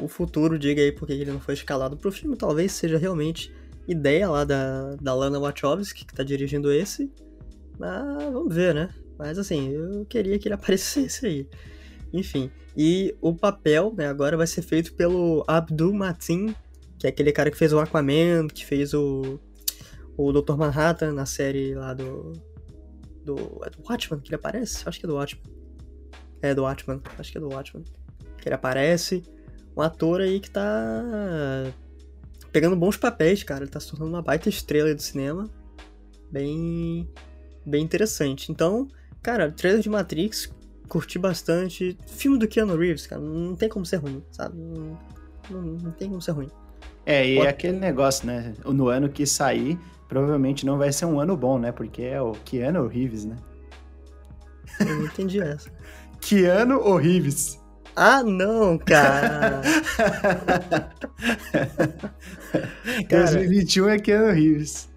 o 0.03 0.07
futuro 0.07 0.57
diga 0.57 0.81
aí 0.81 0.91
porque 0.91 1.13
ele 1.13 1.31
não 1.31 1.39
foi 1.39 1.53
escalado 1.53 1.95
pro 1.95 2.11
filme, 2.11 2.35
talvez 2.35 2.71
seja 2.71 2.97
realmente 2.97 3.53
ideia 3.87 4.27
lá 4.27 4.43
da, 4.43 4.95
da 4.95 5.13
Lana 5.13 5.39
Wachowski, 5.39 6.05
que 6.05 6.13
tá 6.13 6.23
dirigindo 6.23 6.71
esse. 6.71 7.11
Mas 7.77 8.23
vamos 8.31 8.53
ver, 8.53 8.73
né? 8.73 8.89
Mas 9.17 9.37
assim, 9.37 9.69
eu 9.69 10.05
queria 10.05 10.39
que 10.39 10.47
ele 10.47 10.55
aparecesse 10.55 11.25
aí. 11.25 11.47
Enfim, 12.11 12.49
e 12.75 13.15
o 13.21 13.33
papel, 13.33 13.93
né, 13.95 14.07
agora 14.07 14.37
vai 14.37 14.47
ser 14.47 14.61
feito 14.61 14.93
pelo 14.93 15.43
Abdul 15.47 15.93
Matin, 15.93 16.55
que 16.97 17.07
é 17.07 17.09
aquele 17.09 17.31
cara 17.31 17.51
que 17.51 17.57
fez 17.57 17.71
o 17.73 17.79
Aquaman, 17.79 18.47
que 18.47 18.65
fez 18.65 18.93
o, 18.93 19.39
o 20.17 20.31
Dr. 20.31 20.55
Manhattan 20.55 21.13
na 21.13 21.25
série 21.25 21.75
lá 21.75 21.93
do. 21.93 22.33
Do. 23.23 23.61
É 23.65 23.69
do 23.69 23.83
Watchman 23.87 24.19
que 24.19 24.29
ele 24.29 24.35
aparece? 24.35 24.87
Acho 24.87 24.99
que 24.99 25.05
é 25.05 25.09
do 25.09 25.15
Watchman. 25.15 25.54
É 26.45 26.53
do 26.53 26.61
Watchman, 26.61 27.01
acho 27.17 27.31
que 27.31 27.37
é 27.37 27.41
do 27.41 27.49
Watchman. 27.49 27.83
Que 28.37 28.47
ele 28.47 28.55
aparece. 28.55 29.23
Um 29.75 29.81
ator 29.81 30.21
aí 30.21 30.39
que 30.39 30.49
tá 30.49 30.63
pegando 32.51 32.75
bons 32.75 32.95
papéis, 32.95 33.43
cara. 33.43 33.63
Ele 33.63 33.71
tá 33.71 33.79
se 33.79 33.89
tornando 33.89 34.11
uma 34.11 34.21
baita 34.21 34.47
estrela 34.47 34.93
do 34.93 35.01
cinema. 35.01 35.49
Bem. 36.31 37.09
Bem 37.65 37.83
interessante. 37.83 38.51
Então, 38.51 38.87
cara, 39.23 39.51
trailer 39.51 39.81
de 39.81 39.89
Matrix 39.89 40.53
curti 40.87 41.17
bastante. 41.17 41.97
Filme 42.05 42.37
do 42.37 42.47
Keanu 42.47 42.77
Reeves, 42.77 43.07
cara, 43.07 43.19
não 43.19 43.55
tem 43.55 43.67
como 43.67 43.85
ser 43.85 43.97
ruim, 43.97 44.23
sabe? 44.31 44.55
Não, 44.55 44.97
não, 45.49 45.61
não 45.61 45.91
tem 45.91 46.07
como 46.07 46.21
ser 46.21 46.31
ruim. 46.31 46.49
É, 47.05 47.27
e 47.27 47.37
Pode... 47.37 47.47
aquele 47.47 47.79
negócio, 47.79 48.27
né? 48.27 48.53
No 48.63 48.87
ano 48.87 49.09
que 49.09 49.25
sair, 49.25 49.79
provavelmente 50.07 50.65
não 50.65 50.77
vai 50.77 50.91
ser 50.91 51.05
um 51.05 51.19
ano 51.19 51.35
bom, 51.35 51.57
né? 51.57 51.71
Porque 51.71 52.03
é 52.03 52.21
o 52.21 52.33
Keanu 52.45 52.87
Reeves, 52.87 53.25
né? 53.25 53.35
Eu 54.79 54.95
não 54.95 55.05
entendi 55.05 55.41
essa. 55.41 55.69
Keanu 56.21 56.79
ou 56.79 56.97
Reeves? 56.97 57.59
Ah, 57.95 58.23
não, 58.23 58.77
cara. 58.77 59.61
cara 63.09 63.31
2021 63.31 63.89
é 63.89 63.99
Keanu 63.99 64.31
Reeves. 64.33 64.89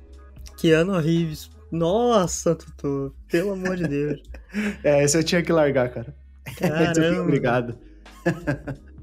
Keanu 0.57 0.99
Reeves. 0.99 1.51
Nossa, 1.71 2.55
Tutu. 2.55 3.15
Pelo 3.31 3.53
amor 3.53 3.77
de 3.77 3.87
Deus. 3.87 4.21
É, 4.83 5.05
esse 5.05 5.17
eu 5.17 5.23
tinha 5.23 5.43
que 5.43 5.53
largar, 5.53 5.91
cara. 5.91 6.15
Caramba. 6.59 7.23
Obrigado. 7.23 7.79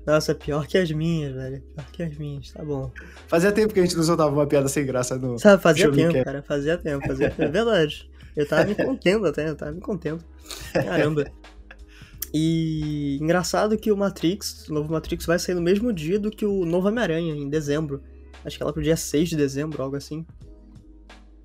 Nossa, 0.05 0.33
é 0.33 0.35
pior 0.35 0.67
que 0.67 0.77
as 0.77 0.91
minhas, 0.91 1.33
velho. 1.33 1.63
Pior 1.75 1.85
que 1.91 2.03
as 2.03 2.17
minhas, 2.17 2.51
tá 2.51 2.63
bom. 2.63 2.91
Fazia 3.27 3.51
tempo 3.51 3.73
que 3.73 3.79
a 3.79 3.83
gente 3.83 3.95
não 3.95 4.03
soltava 4.03 4.31
uma 4.31 4.45
piada 4.45 4.67
sem 4.67 4.85
graça 4.85 5.17
no. 5.17 5.39
Sabe, 5.39 5.61
fazia 5.61 5.91
tempo, 5.91 6.23
cara. 6.23 6.43
Fazia 6.43 6.77
tempo, 6.77 7.07
fazia 7.07 7.29
tempo. 7.29 7.43
É 7.43 7.47
verdade. 7.47 8.09
Eu 8.35 8.47
tava 8.47 8.65
me 8.65 8.75
contendo 8.75 9.25
até, 9.25 9.47
eu 9.49 9.55
tava 9.55 9.71
me 9.71 9.81
contendo. 9.81 10.23
Caramba. 10.73 11.25
E 12.37 13.17
engraçado 13.21 13.77
que 13.77 13.93
o 13.93 13.95
Matrix, 13.95 14.67
o 14.67 14.73
novo 14.73 14.91
Matrix, 14.91 15.25
vai 15.25 15.39
sair 15.39 15.55
no 15.55 15.61
mesmo 15.61 15.93
dia 15.93 16.19
do 16.19 16.29
que 16.29 16.45
o 16.45 16.65
novo 16.65 16.89
Homem-Aranha, 16.89 17.33
em 17.33 17.47
dezembro. 17.47 18.03
Acho 18.43 18.57
que 18.57 18.63
é 18.63 18.65
lá 18.65 18.73
pro 18.73 18.83
dia 18.83 18.97
6 18.97 19.29
de 19.29 19.37
dezembro, 19.37 19.81
algo 19.81 19.95
assim. 19.95 20.25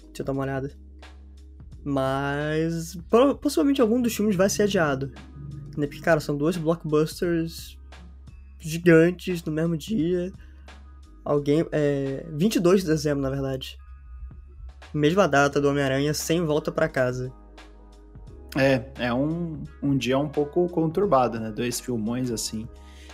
Deixa 0.06 0.22
eu 0.22 0.24
dar 0.24 0.32
uma 0.32 0.42
olhada. 0.42 0.72
Mas 1.84 2.98
possivelmente 3.40 3.80
algum 3.80 4.02
dos 4.02 4.16
filmes 4.16 4.34
vai 4.34 4.50
ser 4.50 4.64
adiado. 4.64 5.12
Né? 5.76 5.86
Porque, 5.86 6.02
cara, 6.02 6.18
são 6.18 6.36
dois 6.36 6.56
blockbusters 6.56 7.78
gigantes 8.58 9.44
no 9.44 9.52
mesmo 9.52 9.76
dia. 9.76 10.32
Alguém. 11.24 11.64
É, 11.70 12.26
22 12.32 12.80
de 12.80 12.88
dezembro, 12.88 13.22
na 13.22 13.30
verdade. 13.30 13.78
Mesma 14.92 15.28
data 15.28 15.60
do 15.60 15.68
Homem-Aranha 15.68 16.12
sem 16.12 16.44
volta 16.44 16.72
para 16.72 16.88
casa. 16.88 17.32
É, 18.56 18.84
é 18.98 19.14
um, 19.14 19.62
um 19.82 19.96
dia 19.96 20.18
um 20.18 20.28
pouco 20.28 20.68
conturbado, 20.68 21.38
né? 21.38 21.52
Dois 21.52 21.78
filmões 21.78 22.30
assim. 22.30 22.68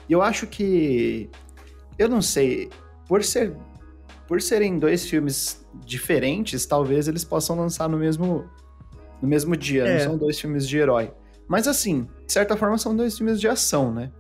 E 0.09 0.13
eu 0.13 0.23
acho 0.23 0.47
que. 0.47 1.29
Eu 1.99 2.09
não 2.09 2.23
sei. 2.23 2.71
Por, 3.07 3.23
ser, 3.23 3.55
por 4.27 4.41
serem 4.41 4.79
dois 4.79 5.09
filmes 5.09 5.65
diferentes, 5.85 6.67
talvez 6.67 7.07
eles 7.07 7.25
possam 7.25 7.57
lançar 7.57 7.89
no 7.89 7.99
mesmo, 7.99 8.45
no 9.21 9.29
mesmo 9.29 9.57
dia. 9.57 9.85
É. 9.85 9.95
Não 9.95 10.05
são 10.05 10.19
dois 10.19 10.41
filmes 10.41 10.67
de 10.67 10.79
herói. 10.79 11.13
Mas 11.47 11.69
assim, 11.69 12.09
de 12.27 12.33
certa 12.33 12.57
forma, 12.57 12.77
são 12.79 12.97
dois 12.97 13.17
filmes 13.17 13.41
de 13.41 13.47
ação, 13.47 13.93
né? 13.93 14.11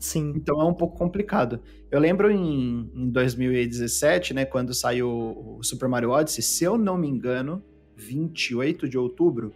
Sim. 0.00 0.32
Então 0.36 0.60
é 0.60 0.64
um 0.64 0.74
pouco 0.74 0.96
complicado. 0.96 1.60
Eu 1.90 2.00
lembro 2.00 2.30
em, 2.30 2.90
em 2.94 3.10
2017, 3.10 4.34
né, 4.34 4.44
quando 4.44 4.74
saiu 4.74 5.08
o 5.08 5.62
Super 5.62 5.88
Mario 5.88 6.10
Odyssey, 6.10 6.42
se 6.42 6.64
eu 6.64 6.76
não 6.76 6.98
me 6.98 7.08
engano, 7.08 7.62
28 7.96 8.88
de 8.88 8.98
outubro, 8.98 9.52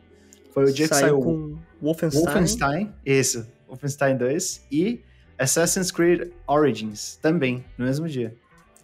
foi 0.52 0.64
o 0.64 0.72
dia 0.72 0.86
saiu 0.88 0.98
que 0.98 1.00
saiu 1.00 1.20
com 1.20 1.58
Wolfenstein. 1.80 2.24
Wolfenstein, 2.24 2.94
isso, 3.04 3.46
Wolfenstein 3.68 4.16
2 4.16 4.66
e 4.70 5.02
Assassin's 5.38 5.90
Creed 5.90 6.30
Origins 6.46 7.18
também, 7.22 7.64
no 7.78 7.86
mesmo 7.86 8.08
dia. 8.08 8.34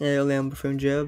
É, 0.00 0.18
eu 0.18 0.24
lembro, 0.24 0.56
foi 0.56 0.70
um 0.70 0.76
dia 0.76 1.06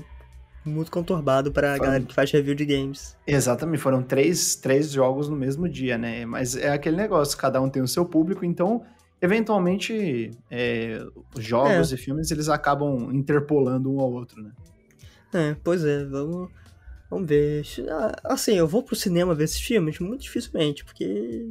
muito 0.65 0.91
conturbado 0.91 1.51
para 1.51 1.75
a 1.75 1.79
galera 1.79 2.05
que 2.05 2.15
faz 2.15 2.31
review 2.31 2.55
de 2.55 2.67
games. 2.67 3.17
Exatamente, 3.27 3.79
foram 3.81 4.03
três, 4.03 4.57
três 4.57 4.91
jogos 4.91 5.29
no 5.29 5.37
mesmo 5.37 5.69
dia, 5.69 5.97
né? 5.97 6.27
Mas 6.27 6.57
é 6.57 6.71
aquele 6.71 6.97
negócio, 6.97 7.37
cada 7.37 7.61
um 7.61 7.69
tem 7.69 7.83
o 7.83 7.89
seu 7.89 8.05
público, 8.05 8.45
então 8.45 8.83
eventualmente 9.21 10.31
é, 10.51 11.03
os 11.35 11.45
jogos 11.45 11.91
é. 11.91 11.95
e 11.95 11.99
filmes 11.99 12.31
eles 12.31 12.49
acabam 12.49 13.11
interpolando 13.13 13.93
um 13.93 14.01
ao 14.01 14.13
outro, 14.13 14.43
né? 14.43 14.51
É, 15.33 15.57
pois 15.63 15.85
é, 15.85 16.05
vamos, 16.05 16.51
vamos 17.11 17.29
ver. 17.29 17.65
Ah, 17.89 18.13
assim, 18.25 18.55
eu 18.55 18.67
vou 18.67 18.83
pro 18.83 18.97
cinema 18.97 19.35
ver 19.35 19.45
esses 19.45 19.61
filmes 19.61 19.99
muito 19.99 20.23
dificilmente, 20.23 20.85
porque 20.85 21.47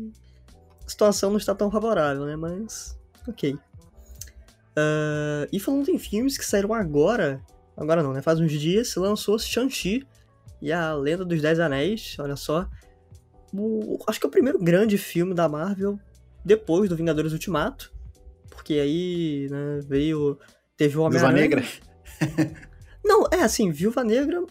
a 0.86 0.90
situação 0.90 1.30
não 1.30 1.38
está 1.38 1.54
tão 1.56 1.72
favorável, 1.72 2.26
né? 2.26 2.36
Mas, 2.36 2.98
ok. 3.28 3.54
Uh, 3.54 5.48
e 5.52 5.60
falando 5.60 5.90
em 5.90 5.98
filmes 5.98 6.38
que 6.38 6.46
saíram 6.46 6.74
agora, 6.74 7.42
agora 7.76 8.04
não, 8.04 8.14
né? 8.14 8.22
Faz 8.22 8.40
uns 8.40 8.52
dias, 8.52 8.90
se 8.90 9.00
lançou 9.00 9.40
Shang-Chi 9.40 10.06
e 10.62 10.72
a 10.72 10.94
Lenda 10.94 11.26
dos 11.26 11.42
Dez 11.42 11.60
Anéis, 11.60 12.16
olha 12.20 12.36
só. 12.36 12.68
O, 13.54 13.98
acho 14.08 14.20
que 14.20 14.26
é 14.26 14.30
o 14.30 14.32
primeiro 14.32 14.60
grande 14.60 14.98
filme 14.98 15.34
da 15.34 15.50
Marvel 15.50 16.00
depois 16.46 16.90
do 16.90 16.96
Vingadores 16.96 17.34
Ultimato, 17.34 17.92
porque 18.50 18.76
aí 18.76 19.48
né, 19.50 19.80
veio. 19.88 20.38
Teve 20.76 20.98
o 20.98 21.02
Homem-Aranha. 21.02 21.50
Viúva 21.50 21.64
Negra? 21.64 22.58
Não, 23.04 23.26
é 23.32 23.42
assim, 23.42 23.72
Viúva 23.72 24.04
Negra. 24.04 24.46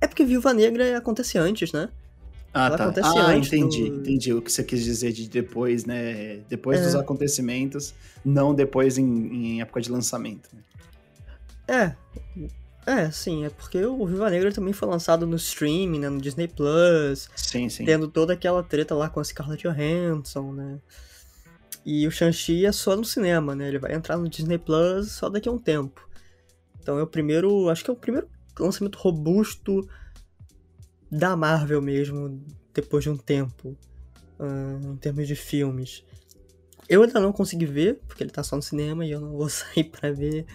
É 0.00 0.06
porque 0.06 0.24
Viúva 0.24 0.52
Negra 0.54 0.96
acontece 0.96 1.38
antes, 1.38 1.72
né? 1.72 1.88
Ah, 2.52 2.66
Ela 2.66 2.92
tá. 2.92 2.94
ah, 3.04 3.36
entendi, 3.36 3.90
do... 3.90 3.96
entendi 4.00 4.32
o 4.32 4.40
que 4.40 4.50
você 4.50 4.64
quis 4.64 4.82
dizer 4.82 5.12
de 5.12 5.28
depois, 5.28 5.84
né? 5.84 6.38
Depois 6.48 6.80
é. 6.80 6.84
dos 6.84 6.94
acontecimentos, 6.94 7.94
não 8.24 8.54
depois 8.54 8.96
em, 8.96 9.04
em 9.04 9.60
época 9.60 9.80
de 9.80 9.90
lançamento. 9.90 10.48
Né? 10.52 10.62
É, 11.68 11.94
é, 12.90 13.10
sim, 13.10 13.44
é 13.44 13.50
porque 13.50 13.84
o 13.84 14.06
Viva 14.06 14.30
Negra 14.30 14.50
também 14.50 14.72
foi 14.72 14.88
lançado 14.88 15.26
no 15.26 15.36
streaming, 15.36 15.98
né, 15.98 16.08
no 16.08 16.18
Disney 16.18 16.48
Plus. 16.48 17.28
Sim, 17.36 17.68
sim. 17.68 17.84
Tendo 17.84 18.08
toda 18.08 18.32
aquela 18.32 18.62
treta 18.62 18.94
lá 18.94 19.10
com 19.10 19.20
a 19.20 19.24
Scarlett 19.24 19.68
Johansson, 19.68 20.52
né? 20.52 20.78
E 21.84 22.06
o 22.06 22.10
Shang-Chi 22.10 22.64
é 22.64 22.72
só 22.72 22.96
no 22.96 23.04
cinema, 23.04 23.54
né? 23.54 23.68
Ele 23.68 23.78
vai 23.78 23.94
entrar 23.94 24.16
no 24.16 24.28
Disney 24.28 24.58
Plus 24.58 25.12
só 25.12 25.28
daqui 25.28 25.48
a 25.48 25.52
um 25.52 25.58
tempo. 25.58 26.08
Então 26.80 26.98
é 26.98 27.02
o 27.02 27.06
primeiro. 27.06 27.68
Acho 27.68 27.84
que 27.84 27.90
é 27.90 27.92
o 27.92 27.96
primeiro 27.96 28.26
lançamento 28.62 28.96
robusto 28.96 29.88
da 31.10 31.36
Marvel 31.36 31.80
mesmo, 31.80 32.42
depois 32.74 33.04
de 33.04 33.10
um 33.10 33.16
tempo. 33.16 33.76
Uh, 34.38 34.92
em 34.92 34.96
termos 34.96 35.26
de 35.26 35.34
filmes. 35.34 36.04
Eu 36.88 37.02
ainda 37.02 37.18
não 37.18 37.32
consegui 37.32 37.66
ver, 37.66 38.00
porque 38.06 38.22
ele 38.22 38.30
tá 38.30 38.42
só 38.42 38.54
no 38.54 38.62
cinema 38.62 39.04
e 39.04 39.10
eu 39.10 39.20
não 39.20 39.36
vou 39.36 39.48
sair 39.50 39.84
para 39.84 40.12
ver 40.12 40.46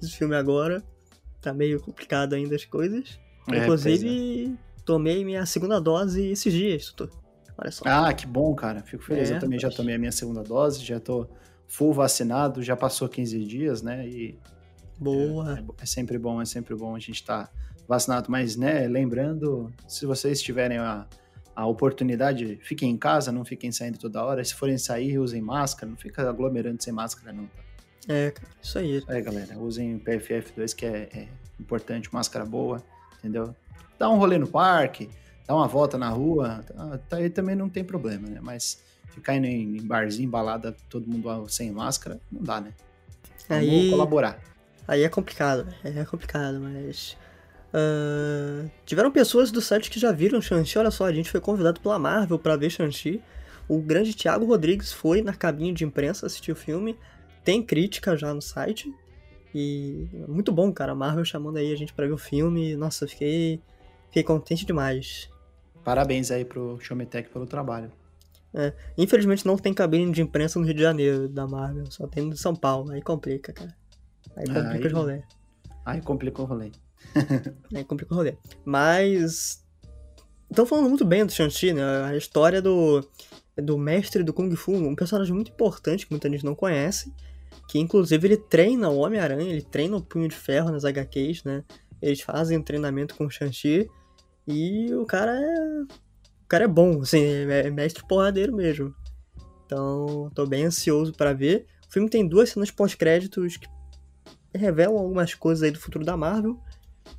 esse 0.00 0.16
filme 0.16 0.36
agora. 0.36 0.82
Tá 1.40 1.52
meio 1.52 1.80
complicado 1.80 2.34
ainda 2.34 2.54
as 2.54 2.64
coisas. 2.64 3.18
É, 3.50 3.58
Inclusive, 3.58 4.54
é. 4.54 4.82
tomei 4.84 5.24
minha 5.24 5.44
segunda 5.44 5.80
dose 5.80 6.24
esses 6.26 6.52
dias, 6.52 6.86
tutor. 6.86 7.10
Olha 7.58 7.70
só. 7.70 7.84
Ah, 7.86 8.12
que 8.12 8.26
bom, 8.26 8.54
cara. 8.54 8.82
Fico 8.82 9.04
feliz. 9.04 9.30
É, 9.30 9.36
eu 9.36 9.40
também 9.40 9.58
já 9.58 9.70
tomei 9.70 9.94
a 9.94 9.98
minha 9.98 10.12
segunda 10.12 10.42
dose, 10.42 10.84
já 10.84 10.98
tô 10.98 11.28
full 11.66 11.92
vacinado, 11.92 12.62
já 12.62 12.76
passou 12.76 13.08
15 13.08 13.44
dias, 13.44 13.82
né? 13.82 14.08
E 14.08 14.38
Boa. 14.98 15.58
É, 15.58 15.82
é 15.82 15.86
sempre 15.86 16.18
bom, 16.18 16.40
é 16.40 16.44
sempre 16.44 16.74
bom 16.74 16.94
a 16.94 16.98
gente 16.98 17.14
estar 17.20 17.46
tá 17.46 17.52
vacinado. 17.88 18.30
Mas, 18.30 18.56
né, 18.56 18.86
lembrando, 18.86 19.72
se 19.88 20.06
vocês 20.06 20.40
tiverem 20.42 20.78
a, 20.78 21.06
a 21.54 21.66
oportunidade, 21.66 22.58
fiquem 22.62 22.90
em 22.90 22.96
casa, 22.96 23.30
não 23.30 23.44
fiquem 23.44 23.70
saindo 23.70 23.98
toda 23.98 24.24
hora. 24.24 24.44
Se 24.44 24.54
forem 24.54 24.78
sair, 24.78 25.18
usem 25.18 25.40
máscara, 25.40 25.90
não 25.90 25.96
fica 25.96 26.28
aglomerando 26.28 26.82
sem 26.82 26.92
máscara, 26.92 27.32
não. 27.32 27.46
Tá? 27.46 27.64
É, 28.08 28.30
cara, 28.30 28.48
isso 28.62 28.78
aí. 28.78 29.02
Aí, 29.08 29.22
galera. 29.22 29.58
Usem 29.58 29.98
PFF2, 29.98 30.74
que 30.74 30.86
é, 30.86 31.08
é 31.14 31.28
importante, 31.58 32.12
máscara 32.12 32.44
boa, 32.44 32.82
entendeu? 33.18 33.54
Dá 33.98 34.10
um 34.10 34.18
rolê 34.18 34.38
no 34.38 34.46
parque, 34.46 35.08
dar 35.46 35.54
uma 35.54 35.68
volta 35.68 35.96
na 35.96 36.08
rua, 36.08 36.64
tá, 36.66 36.98
tá, 37.08 37.16
aí 37.16 37.30
também 37.30 37.54
não 37.54 37.68
tem 37.68 37.84
problema, 37.84 38.28
né? 38.28 38.40
Mas 38.42 38.82
ficar 39.08 39.36
indo 39.36 39.46
em, 39.46 39.80
barzinho, 39.86 40.28
balada, 40.28 40.76
todo 40.90 41.08
mundo 41.08 41.48
sem 41.48 41.70
máscara, 41.70 42.20
não 42.30 42.42
dá, 42.42 42.60
né? 42.60 42.72
Aí, 43.48 43.68
Vamos 43.70 43.90
colaborar. 43.90 44.53
Aí 44.86 45.02
é 45.02 45.08
complicado, 45.08 45.66
é 45.82 46.04
complicado, 46.04 46.60
mas. 46.60 47.16
Uh, 47.72 48.70
tiveram 48.86 49.10
pessoas 49.10 49.50
do 49.50 49.60
site 49.60 49.90
que 49.90 49.98
já 49.98 50.12
viram 50.12 50.40
Shang-Chi. 50.40 50.78
Olha 50.78 50.90
só, 50.90 51.06
a 51.06 51.12
gente 51.12 51.30
foi 51.30 51.40
convidado 51.40 51.80
pela 51.80 51.98
Marvel 51.98 52.38
para 52.38 52.56
ver 52.56 52.70
Shang-Chi. 52.70 53.22
O 53.68 53.80
grande 53.80 54.14
Thiago 54.14 54.44
Rodrigues 54.44 54.92
foi 54.92 55.22
na 55.22 55.32
cabine 55.32 55.72
de 55.72 55.84
imprensa 55.84 56.26
assistir 56.26 56.52
o 56.52 56.56
filme. 56.56 56.98
Tem 57.42 57.62
crítica 57.62 58.16
já 58.16 58.32
no 58.32 58.42
site. 58.42 58.94
E 59.54 60.08
muito 60.28 60.52
bom, 60.52 60.72
cara. 60.72 60.92
A 60.92 60.94
Marvel 60.94 61.24
chamando 61.24 61.56
aí 61.56 61.72
a 61.72 61.76
gente 61.76 61.92
para 61.92 62.06
ver 62.06 62.12
o 62.12 62.18
filme. 62.18 62.76
Nossa, 62.76 63.08
fiquei, 63.08 63.60
fiquei 64.06 64.22
contente 64.22 64.66
demais. 64.66 65.28
Parabéns 65.82 66.30
aí 66.30 66.44
pro 66.44 66.78
Showmetech 66.80 67.28
pelo 67.30 67.46
trabalho. 67.46 67.90
É, 68.56 68.72
infelizmente 68.96 69.44
não 69.44 69.56
tem 69.56 69.74
cabine 69.74 70.12
de 70.12 70.22
imprensa 70.22 70.60
no 70.60 70.64
Rio 70.64 70.74
de 70.74 70.82
Janeiro 70.82 71.28
da 71.28 71.44
Marvel, 71.44 71.90
só 71.90 72.06
tem 72.06 72.24
no 72.24 72.36
São 72.36 72.54
Paulo. 72.54 72.92
Aí 72.92 73.02
complica, 73.02 73.52
cara. 73.52 73.74
Aí 74.36 74.46
complica 74.46 74.88
aí, 74.88 74.92
o 74.92 74.96
rolê. 74.96 75.22
Aí 75.84 76.00
complica 76.00 76.42
o 76.42 76.44
rolê. 76.44 76.72
aí 77.74 77.84
complica 77.84 78.14
o 78.14 78.16
rolê. 78.16 78.36
Mas. 78.64 79.62
Estão 80.50 80.66
falando 80.66 80.88
muito 80.88 81.04
bem 81.04 81.24
do 81.24 81.32
Shang-Chi, 81.32 81.72
né? 81.72 81.82
A 82.04 82.16
história 82.16 82.62
do, 82.62 83.04
do 83.56 83.76
mestre 83.76 84.22
do 84.22 84.32
Kung 84.32 84.54
Fu, 84.54 84.72
um 84.72 84.94
personagem 84.94 85.34
muito 85.34 85.50
importante 85.50 86.06
que 86.06 86.12
muita 86.12 86.28
gente 86.28 86.44
não 86.44 86.54
conhece. 86.54 87.12
Que 87.68 87.78
inclusive 87.78 88.28
ele 88.28 88.36
treina 88.36 88.88
o 88.90 88.98
Homem-Aranha, 88.98 89.50
ele 89.50 89.62
treina 89.62 89.96
o 89.96 90.02
Punho 90.02 90.28
de 90.28 90.36
Ferro 90.36 90.70
nas 90.70 90.84
HQs, 90.84 91.44
né? 91.44 91.64
Eles 92.00 92.20
fazem 92.20 92.62
treinamento 92.62 93.14
com 93.14 93.26
o 93.26 93.30
Shang-Chi. 93.30 93.88
E 94.46 94.94
o 94.94 95.06
cara 95.06 95.32
é. 95.34 95.82
O 96.44 96.46
cara 96.46 96.64
é 96.64 96.68
bom, 96.68 97.00
assim, 97.00 97.24
é 97.24 97.70
mestre 97.70 98.06
porradeiro 98.06 98.54
mesmo. 98.54 98.94
Então, 99.64 100.30
tô 100.34 100.46
bem 100.46 100.66
ansioso 100.66 101.12
para 101.12 101.32
ver. 101.32 101.66
O 101.88 101.92
filme 101.92 102.10
tem 102.10 102.28
duas 102.28 102.50
cenas 102.50 102.70
pós-créditos 102.70 103.56
que 103.56 103.66
revelam 104.54 104.96
algumas 104.96 105.34
coisas 105.34 105.62
aí 105.62 105.70
do 105.70 105.78
futuro 105.78 106.04
da 106.04 106.16
Marvel. 106.16 106.58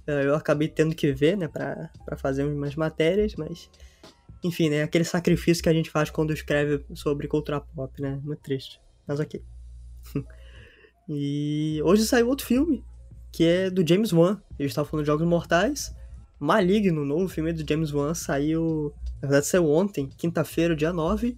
Eh, 0.08 0.26
eu 0.26 0.36
acabei 0.36 0.68
tendo 0.68 0.96
que 0.96 1.12
ver, 1.12 1.38
né, 1.38 1.48
pra, 1.48 1.90
pra 2.06 2.18
fazer 2.18 2.44
umas 2.44 2.76
matérias, 2.76 3.36
mas. 3.36 3.70
Enfim, 4.44 4.70
né, 4.70 4.84
aquele 4.84 5.04
sacrifício 5.04 5.64
que 5.64 5.70
a 5.70 5.74
gente 5.74 5.90
faz 5.90 6.10
quando 6.10 6.32
escreve 6.34 6.86
sobre 6.94 7.28
cultura 7.28 7.60
pop, 7.60 8.02
né? 8.02 8.20
Muito 8.24 8.42
triste. 8.42 8.80
Mas 9.08 9.20
ok. 9.20 9.44
e 11.10 11.82
hoje 11.84 12.06
saiu 12.06 12.28
outro 12.28 12.46
filme, 12.46 12.84
que 13.32 13.44
é 13.44 13.70
do 13.70 13.88
James 13.88 14.14
Wan. 14.14 14.40
Ele 14.60 14.70
estava 14.70 14.88
falando 14.88 15.04
de 15.04 15.12
Jogos 15.12 15.28
Mortais. 15.28 15.96
Maligno, 16.40 17.02
o 17.02 17.06
novo 17.06 17.28
filme 17.28 17.54
do 17.54 17.68
James 17.68 17.92
Wan, 17.92 18.14
saiu. 18.14 18.94
Na 19.16 19.28
verdade, 19.30 19.48
saiu 19.48 19.68
ontem, 19.70 20.08
quinta-feira, 20.16 20.76
dia 20.76 20.94
9. 20.94 21.38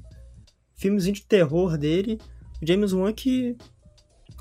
Filmezinho 0.76 1.16
de 1.16 1.26
terror 1.26 1.78
dele. 1.78 2.20
O 2.62 2.68
James 2.68 2.92
Wan 2.92 3.14
que 3.14 3.56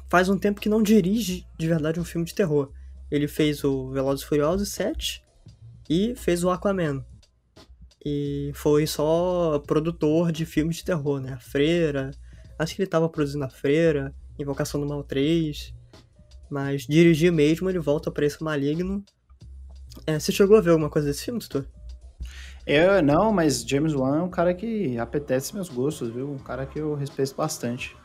faz 0.08 0.28
um 0.28 0.38
tempo 0.38 0.60
que 0.60 0.68
não 0.68 0.82
dirige 0.82 1.46
de 1.58 1.66
verdade 1.66 2.00
um 2.00 2.04
filme 2.04 2.26
de 2.26 2.34
terror. 2.34 2.70
Ele 3.10 3.28
fez 3.28 3.62
o 3.64 3.90
Velozes 3.90 4.24
e 4.24 4.28
Furiosos 4.28 4.68
7 4.70 5.22
e 5.88 6.14
fez 6.16 6.42
o 6.42 6.50
Aquaman. 6.50 7.04
E 8.04 8.52
foi 8.54 8.86
só 8.86 9.58
produtor 9.66 10.30
de 10.30 10.46
filmes 10.46 10.76
de 10.76 10.84
terror, 10.84 11.20
né? 11.20 11.32
A 11.32 11.38
Freira. 11.38 12.10
Acho 12.58 12.74
que 12.74 12.82
ele 12.82 12.90
tava 12.90 13.08
produzindo 13.08 13.44
A 13.44 13.48
Freira, 13.48 14.14
Invocação 14.38 14.80
do 14.80 14.86
Mal 14.86 15.02
3. 15.02 15.74
Mas 16.48 16.82
dirigir 16.82 17.32
mesmo, 17.32 17.68
ele 17.68 17.78
volta 17.78 18.10
para 18.10 18.24
esse 18.24 18.42
maligno. 18.42 19.04
É, 20.06 20.18
você 20.18 20.30
chegou 20.30 20.56
a 20.56 20.60
ver 20.60 20.70
alguma 20.70 20.90
coisa 20.90 21.08
desse 21.08 21.24
filme, 21.24 21.40
Tutor? 21.40 21.66
Eu 22.66 23.00
não, 23.02 23.32
mas 23.32 23.62
James 23.62 23.94
Wan 23.94 24.18
é 24.18 24.22
um 24.22 24.28
cara 24.28 24.52
que 24.52 24.98
apetece 24.98 25.54
meus 25.54 25.68
gostos, 25.68 26.08
viu? 26.08 26.30
Um 26.30 26.38
cara 26.38 26.66
que 26.66 26.78
eu 26.78 26.94
respeito 26.94 27.34
bastante. 27.36 27.96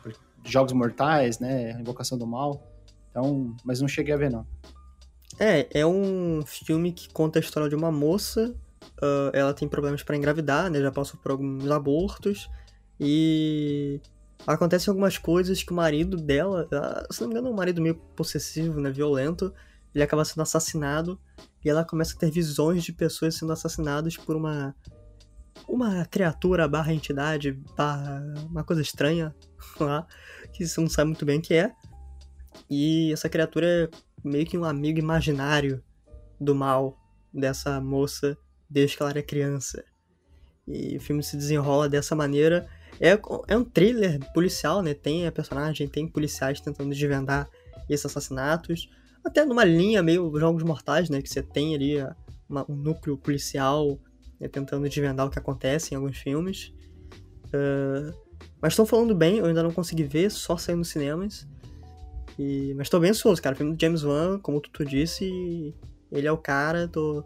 Jogos 0.44 0.72
Mortais, 0.72 1.38
né? 1.38 1.72
Invocação 1.80 2.18
do 2.18 2.26
Mal. 2.26 2.62
Então, 3.10 3.54
mas 3.64 3.80
não 3.80 3.88
cheguei 3.88 4.14
a 4.14 4.16
ver, 4.16 4.30
não. 4.30 4.46
É, 5.38 5.66
é 5.80 5.86
um 5.86 6.42
filme 6.46 6.92
que 6.92 7.08
conta 7.12 7.38
a 7.38 7.40
história 7.40 7.68
de 7.68 7.74
uma 7.74 7.90
moça. 7.90 8.54
Uh, 8.98 9.30
ela 9.32 9.54
tem 9.54 9.68
problemas 9.68 10.02
para 10.02 10.16
engravidar, 10.16 10.70
né? 10.70 10.80
Já 10.80 10.90
passou 10.90 11.18
por 11.20 11.32
alguns 11.32 11.70
abortos. 11.70 12.50
E 12.98 14.00
acontecem 14.46 14.90
algumas 14.90 15.18
coisas 15.18 15.62
que 15.62 15.72
o 15.72 15.76
marido 15.76 16.16
dela, 16.16 16.68
se 17.10 17.20
não 17.20 17.28
me 17.28 17.34
engano, 17.34 17.48
é 17.48 17.50
um 17.50 17.56
marido 17.56 17.82
meio 17.82 17.94
possessivo, 18.16 18.80
né? 18.80 18.90
Violento. 18.90 19.52
Ele 19.94 20.04
acaba 20.04 20.24
sendo 20.24 20.42
assassinado. 20.42 21.18
E 21.64 21.68
ela 21.68 21.84
começa 21.84 22.14
a 22.14 22.18
ter 22.18 22.30
visões 22.30 22.82
de 22.82 22.92
pessoas 22.92 23.36
sendo 23.36 23.52
assassinadas 23.52 24.16
por 24.16 24.36
uma. 24.36 24.74
Uma 25.68 26.04
criatura 26.04 26.66
barra 26.68 26.92
entidade, 26.92 27.52
barra 27.76 28.22
uma 28.50 28.64
coisa 28.64 28.82
estranha 28.82 29.34
lá, 29.78 30.06
que 30.52 30.66
você 30.66 30.80
não 30.80 30.88
sabe 30.88 31.08
muito 31.08 31.24
bem 31.24 31.38
o 31.38 31.42
que 31.42 31.54
é. 31.54 31.72
E 32.68 33.12
essa 33.12 33.28
criatura 33.28 33.66
é 33.66 33.88
meio 34.24 34.46
que 34.46 34.58
um 34.58 34.64
amigo 34.64 34.98
imaginário 34.98 35.82
do 36.40 36.54
mal 36.54 36.96
dessa 37.32 37.80
moça 37.80 38.36
desde 38.68 38.96
que 38.96 39.02
ela 39.02 39.10
era 39.10 39.22
criança. 39.22 39.84
E 40.66 40.96
o 40.96 41.00
filme 41.00 41.22
se 41.22 41.36
desenrola 41.36 41.88
dessa 41.88 42.14
maneira. 42.14 42.68
É, 43.00 43.18
é 43.48 43.56
um 43.56 43.64
thriller 43.64 44.18
policial, 44.32 44.82
né? 44.82 44.94
Tem 44.94 45.26
a 45.26 45.32
personagem, 45.32 45.88
tem 45.88 46.06
policiais 46.06 46.60
tentando 46.60 46.90
desvendar 46.90 47.48
esses 47.88 48.06
assassinatos. 48.06 48.88
Até 49.24 49.44
numa 49.44 49.64
linha 49.64 50.02
meio 50.02 50.38
Jogos 50.38 50.62
Mortais, 50.62 51.08
né? 51.08 51.20
Que 51.20 51.28
você 51.28 51.42
tem 51.42 51.74
ali 51.74 51.96
uma, 52.48 52.64
um 52.70 52.76
núcleo 52.76 53.18
policial 53.18 53.98
né? 54.42 54.48
tentando 54.48 54.88
desvendar 54.88 55.26
o 55.26 55.30
que 55.30 55.38
acontece 55.38 55.94
em 55.94 55.96
alguns 55.96 56.18
filmes. 56.18 56.74
Uh, 57.46 58.12
mas 58.60 58.72
estão 58.72 58.84
falando 58.84 59.14
bem, 59.14 59.38
eu 59.38 59.46
ainda 59.46 59.62
não 59.62 59.72
consegui 59.72 60.04
ver, 60.04 60.30
só 60.30 60.56
saiu 60.56 60.76
nos 60.76 60.88
cinemas. 60.88 61.48
E, 62.38 62.74
mas 62.74 62.88
tô 62.88 62.98
bem 62.98 63.10
ansioso, 63.10 63.40
cara. 63.40 63.54
O 63.54 63.58
filme 63.58 63.76
do 63.76 63.80
James 63.80 64.02
Wan, 64.02 64.38
como 64.38 64.60
tu 64.60 64.84
disse, 64.84 65.74
ele 66.10 66.26
é 66.26 66.32
o 66.32 66.38
cara, 66.38 66.88
tô, 66.88 67.24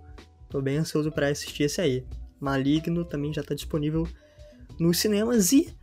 tô 0.48 0.60
bem 0.60 0.78
ansioso 0.78 1.10
para 1.10 1.28
assistir 1.28 1.64
esse 1.64 1.80
aí. 1.80 2.06
Maligno 2.40 3.04
também 3.04 3.32
já 3.32 3.42
tá 3.42 3.54
disponível 3.54 4.06
nos 4.78 4.98
cinemas. 4.98 5.52
E 5.52 5.74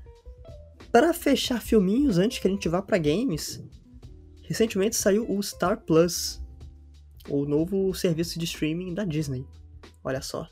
para 0.92 1.14
fechar 1.14 1.62
filminhos, 1.62 2.18
antes 2.18 2.40
que 2.40 2.48
a 2.48 2.52
gente 2.52 2.70
vá 2.70 2.82
para 2.82 2.98
games, 2.98 3.64
recentemente 4.44 4.96
saiu 4.96 5.30
o 5.30 5.42
Star 5.42 5.82
Plus, 5.82 6.42
o 7.30 7.46
novo 7.46 7.94
serviço 7.94 8.38
de 8.38 8.46
streaming 8.46 8.94
da 8.94 9.06
Disney. 9.06 9.46
Olha 10.04 10.22
só. 10.22 10.48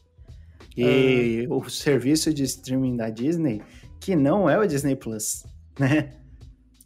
E 0.75 1.47
uh... 1.49 1.57
o 1.57 1.69
serviço 1.69 2.33
de 2.33 2.43
streaming 2.43 2.95
da 2.95 3.09
Disney, 3.09 3.61
que 3.99 4.15
não 4.15 4.49
é 4.49 4.57
o 4.57 4.65
Disney 4.65 4.95
Plus, 4.95 5.43
né? 5.79 6.13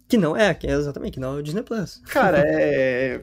Que 0.08 0.18
não 0.18 0.36
é, 0.36 0.54
que 0.54 0.68
é 0.68 0.72
exatamente, 0.72 1.14
que 1.14 1.20
não 1.20 1.36
é 1.36 1.40
o 1.40 1.44
Disney 1.44 1.64
Plus. 1.64 2.02
Cara, 2.08 2.40
é. 2.46 3.22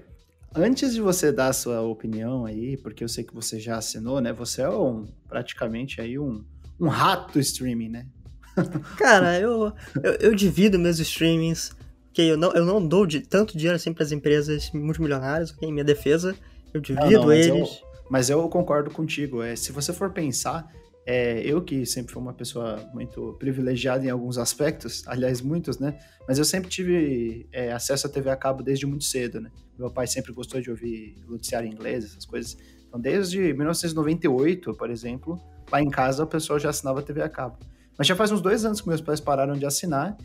Antes 0.55 0.93
de 0.93 1.01
você 1.01 1.33
dar 1.33 1.49
a 1.49 1.53
sua 1.53 1.81
opinião 1.81 2.45
aí, 2.45 2.77
porque 2.77 3.03
eu 3.03 3.09
sei 3.09 3.25
que 3.25 3.35
você 3.35 3.59
já 3.59 3.79
assinou, 3.79 4.21
né? 4.21 4.33
Você 4.35 4.61
é 4.61 4.69
um, 4.69 5.07
praticamente 5.27 5.99
aí 6.01 6.19
um, 6.19 6.45
um 6.79 6.89
rato 6.89 7.39
streaming, 7.41 7.89
né? 7.89 8.07
Cara, 8.99 9.41
eu, 9.41 9.73
eu, 10.03 10.13
eu, 10.21 10.35
divido 10.35 10.79
meus 10.79 10.99
streamings, 10.99 11.73
que 12.13 12.23
eu 12.23 12.37
não, 12.37 12.53
eu 12.53 12.67
não 12.67 12.87
dou 12.87 13.07
de, 13.07 13.21
tanto 13.21 13.57
dinheiro 13.57 13.77
assim 13.77 13.95
para 13.95 14.05
as 14.05 14.13
empresas 14.13 14.71
multimilionárias, 14.73 15.55
em 15.63 15.73
minha 15.73 15.85
defesa, 15.85 16.37
eu 16.75 16.81
divido 16.83 17.11
não, 17.11 17.23
não, 17.23 17.33
eles. 17.33 17.81
Eu, 17.83 17.92
mas 18.13 18.29
eu 18.29 18.47
concordo 18.51 18.91
contigo. 18.91 19.43
É, 19.43 19.57
se 19.57 19.73
você 19.73 19.91
for 19.91 20.13
pensar, 20.13 20.71
é, 21.07 21.41
eu 21.47 21.63
que 21.63 21.87
sempre 21.87 22.13
fui 22.13 22.21
uma 22.21 22.35
pessoa 22.35 22.87
muito 22.93 23.35
privilegiada 23.39 24.05
em 24.05 24.11
alguns 24.11 24.37
aspectos, 24.37 25.03
aliás, 25.07 25.41
muitos, 25.41 25.79
né? 25.79 25.99
Mas 26.29 26.39
eu 26.39 26.45
sempre 26.45 26.69
tive 26.69 27.49
é, 27.51 27.73
acesso 27.73 28.07
à 28.07 28.11
TV 28.11 28.29
a 28.29 28.37
cabo 28.37 28.63
desde 28.63 28.85
muito 28.85 29.05
cedo, 29.05 29.41
né? 29.41 29.51
Meu 29.79 29.91
pai 29.91 30.07
sempre 30.07 30.31
gostou 30.31 30.61
de 30.61 30.69
ouvir 30.69 31.25
noticiário 31.27 31.67
inglês, 31.67 32.05
essas 32.05 32.27
coisas. 32.27 32.55
Então, 32.87 33.01
desde 33.01 33.55
1998, 33.55 34.75
por 34.75 34.91
exemplo, 34.91 35.41
lá 35.71 35.81
em 35.81 35.89
casa 35.89 36.25
o 36.25 36.27
pessoal 36.27 36.59
já 36.59 36.69
assinava 36.69 37.01
TV 37.01 37.23
a 37.23 37.31
cabo. 37.31 37.57
Mas 37.97 38.07
já 38.07 38.15
faz 38.15 38.31
uns 38.31 38.43
dois 38.43 38.63
anos 38.67 38.83
que 38.83 38.89
meus 38.89 39.01
pais 39.01 39.21
pararam 39.21 39.55
de 39.55 39.65
assinar 39.65 40.19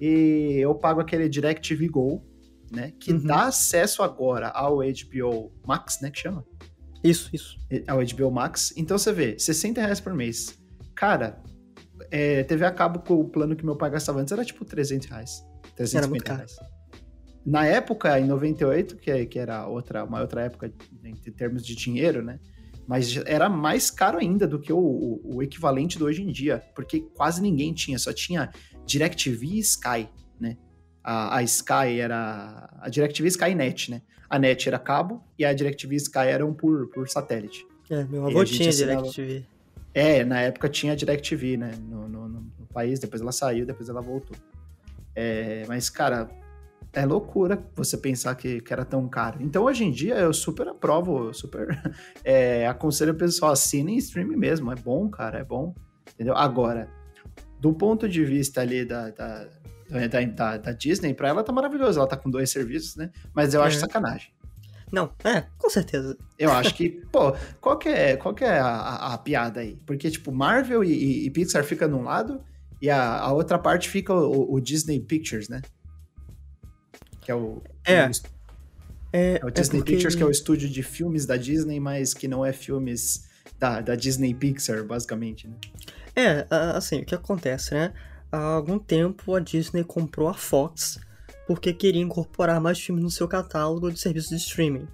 e 0.00 0.60
eu 0.62 0.74
pago 0.74 0.98
aquele 0.98 1.28
DirecTV 1.28 1.88
Go, 1.88 2.24
né? 2.72 2.94
Que 2.98 3.12
uhum. 3.12 3.22
dá 3.22 3.48
acesso 3.48 4.02
agora 4.02 4.48
ao 4.48 4.78
HBO 4.78 5.52
Max, 5.66 6.00
né? 6.00 6.10
Que 6.10 6.20
chama? 6.20 6.42
Isso, 7.04 7.28
isso. 7.32 7.58
É 7.70 7.92
o 7.92 7.98
HBO 7.98 8.30
Max. 8.30 8.72
Então 8.76 8.96
você 8.96 9.12
vê, 9.12 9.38
60 9.38 9.80
reais 9.80 10.00
por 10.00 10.14
mês. 10.14 10.58
Cara, 10.94 11.38
é, 12.10 12.42
TV 12.44 12.64
a 12.64 12.70
cabo 12.70 13.00
com 13.00 13.20
o 13.20 13.28
plano 13.28 13.54
que 13.54 13.64
meu 13.64 13.76
pai 13.76 13.90
gastava 13.90 14.20
antes 14.20 14.32
era 14.32 14.44
tipo 14.44 14.64
300 14.64 15.08
reais. 15.08 15.44
350 15.76 16.34
reais. 16.34 16.56
Na 17.44 17.66
época, 17.66 18.18
em 18.18 18.24
98, 18.24 18.96
que, 18.96 19.26
que 19.26 19.38
era 19.38 19.66
outra, 19.66 20.02
uma 20.04 20.20
outra 20.22 20.42
época 20.42 20.72
em 21.04 21.14
termos 21.32 21.64
de 21.64 21.76
dinheiro, 21.76 22.22
né? 22.22 22.40
Mas 22.86 23.16
era 23.26 23.48
mais 23.50 23.90
caro 23.90 24.18
ainda 24.18 24.46
do 24.46 24.58
que 24.58 24.72
o, 24.72 24.78
o, 24.78 25.36
o 25.36 25.42
equivalente 25.42 25.98
do 25.98 26.06
hoje 26.06 26.22
em 26.22 26.32
dia, 26.32 26.62
porque 26.74 27.00
quase 27.14 27.42
ninguém 27.42 27.74
tinha, 27.74 27.98
só 27.98 28.12
tinha 28.12 28.50
DirecTV 28.86 29.46
e 29.46 29.58
Sky, 29.58 30.08
né? 30.40 30.56
A, 31.02 31.36
a 31.36 31.42
Sky 31.42 32.00
era. 32.00 32.70
A 32.80 32.88
DirecTV 32.88 33.28
Skynet, 33.28 33.90
né? 33.90 34.02
A 34.34 34.38
NET 34.38 34.68
era 34.68 34.80
cabo 34.80 35.22
e 35.38 35.44
a 35.44 35.52
DirecTV 35.52 35.94
Sky 35.94 36.26
eram 36.26 36.52
por, 36.52 36.88
por 36.88 37.08
satélite. 37.08 37.64
É, 37.88 38.02
meu 38.02 38.26
avô 38.26 38.44
tinha 38.44 38.68
assinava... 38.68 39.02
DirecTV. 39.02 39.46
É, 39.94 40.24
na 40.24 40.40
época 40.40 40.68
tinha 40.68 40.96
DirecTV, 40.96 41.56
né? 41.56 41.70
No, 41.88 42.08
no, 42.08 42.28
no, 42.28 42.66
país, 42.72 42.98
depois 42.98 43.22
ela 43.22 43.30
saiu, 43.30 43.64
depois 43.64 43.88
ela 43.88 44.00
voltou. 44.00 44.36
É, 45.14 45.62
mas, 45.68 45.88
cara, 45.88 46.28
é 46.92 47.06
loucura 47.06 47.64
você 47.76 47.96
pensar 47.96 48.34
que, 48.34 48.60
que, 48.60 48.72
era 48.72 48.84
tão 48.84 49.08
caro. 49.08 49.38
Então, 49.40 49.62
hoje 49.62 49.84
em 49.84 49.92
dia, 49.92 50.16
eu 50.16 50.34
super 50.34 50.66
aprovo, 50.66 51.32
super 51.32 51.68
é, 52.24 52.66
aconselho 52.66 53.12
o 53.12 53.16
pessoal, 53.16 53.52
assinem 53.52 53.96
stream 53.98 54.26
mesmo. 54.36 54.72
É 54.72 54.74
bom, 54.74 55.08
cara, 55.08 55.38
é 55.38 55.44
bom. 55.44 55.72
Entendeu? 56.12 56.36
Agora, 56.36 56.88
do 57.60 57.72
ponto 57.72 58.08
de 58.08 58.24
vista 58.24 58.62
ali 58.62 58.84
da, 58.84 59.10
da 59.10 59.46
da, 60.08 60.20
da, 60.20 60.56
da 60.56 60.72
Disney, 60.72 61.14
pra 61.14 61.28
ela 61.28 61.42
tá 61.42 61.52
maravilhoso. 61.52 61.98
Ela 61.98 62.08
tá 62.08 62.16
com 62.16 62.30
dois 62.30 62.50
serviços, 62.50 62.96
né? 62.96 63.10
Mas 63.34 63.54
eu 63.54 63.62
é. 63.62 63.66
acho 63.66 63.78
sacanagem. 63.78 64.32
Não, 64.92 65.12
é, 65.24 65.44
com 65.58 65.68
certeza. 65.68 66.16
Eu 66.38 66.52
acho 66.52 66.74
que, 66.74 66.88
pô, 67.10 67.34
qual 67.60 67.78
que 67.78 67.88
é, 67.88 68.16
qual 68.16 68.34
que 68.34 68.44
é 68.44 68.58
a, 68.58 68.68
a, 68.68 69.14
a 69.14 69.18
piada 69.18 69.60
aí? 69.60 69.76
Porque, 69.84 70.10
tipo, 70.10 70.30
Marvel 70.30 70.84
e, 70.84 71.26
e, 71.26 71.30
Pixar 71.30 71.64
fica 71.64 71.88
num 71.88 72.02
lado 72.02 72.40
e 72.80 72.88
a, 72.88 73.18
a 73.18 73.32
outra 73.32 73.58
parte 73.58 73.88
fica 73.88 74.14
o, 74.14 74.54
o, 74.54 74.60
Disney 74.60 75.00
Pictures, 75.00 75.48
né? 75.48 75.62
Que 77.20 77.32
é 77.32 77.34
o... 77.34 77.62
É. 77.84 78.06
O, 78.06 78.10
é, 79.12 79.34
é, 79.36 79.40
o 79.44 79.50
Disney 79.50 79.78
é 79.78 79.80
porque... 79.80 79.92
Pictures, 79.92 80.14
que 80.14 80.22
é 80.22 80.26
o 80.26 80.30
estúdio 80.30 80.68
de 80.68 80.82
filmes 80.82 81.26
da 81.26 81.36
Disney, 81.36 81.80
mas 81.80 82.14
que 82.14 82.28
não 82.28 82.44
é 82.44 82.52
filmes 82.52 83.28
da, 83.58 83.80
da 83.80 83.94
Disney 83.94 84.32
Pixar, 84.34 84.84
basicamente, 84.84 85.48
né? 85.48 85.56
É, 86.16 86.46
assim, 86.76 87.00
o 87.00 87.04
que 87.04 87.14
acontece, 87.14 87.74
né? 87.74 87.92
Há 88.34 88.54
algum 88.54 88.78
tempo 88.78 89.34
a 89.34 89.40
Disney 89.40 89.84
comprou 89.84 90.28
a 90.28 90.34
Fox 90.34 90.98
porque 91.46 91.72
queria 91.72 92.02
incorporar 92.02 92.60
mais 92.60 92.80
filmes 92.80 93.04
no 93.04 93.10
seu 93.10 93.28
catálogo 93.28 93.90
de 93.90 94.00
serviços 94.00 94.30
de 94.30 94.36
streaming. 94.36 94.88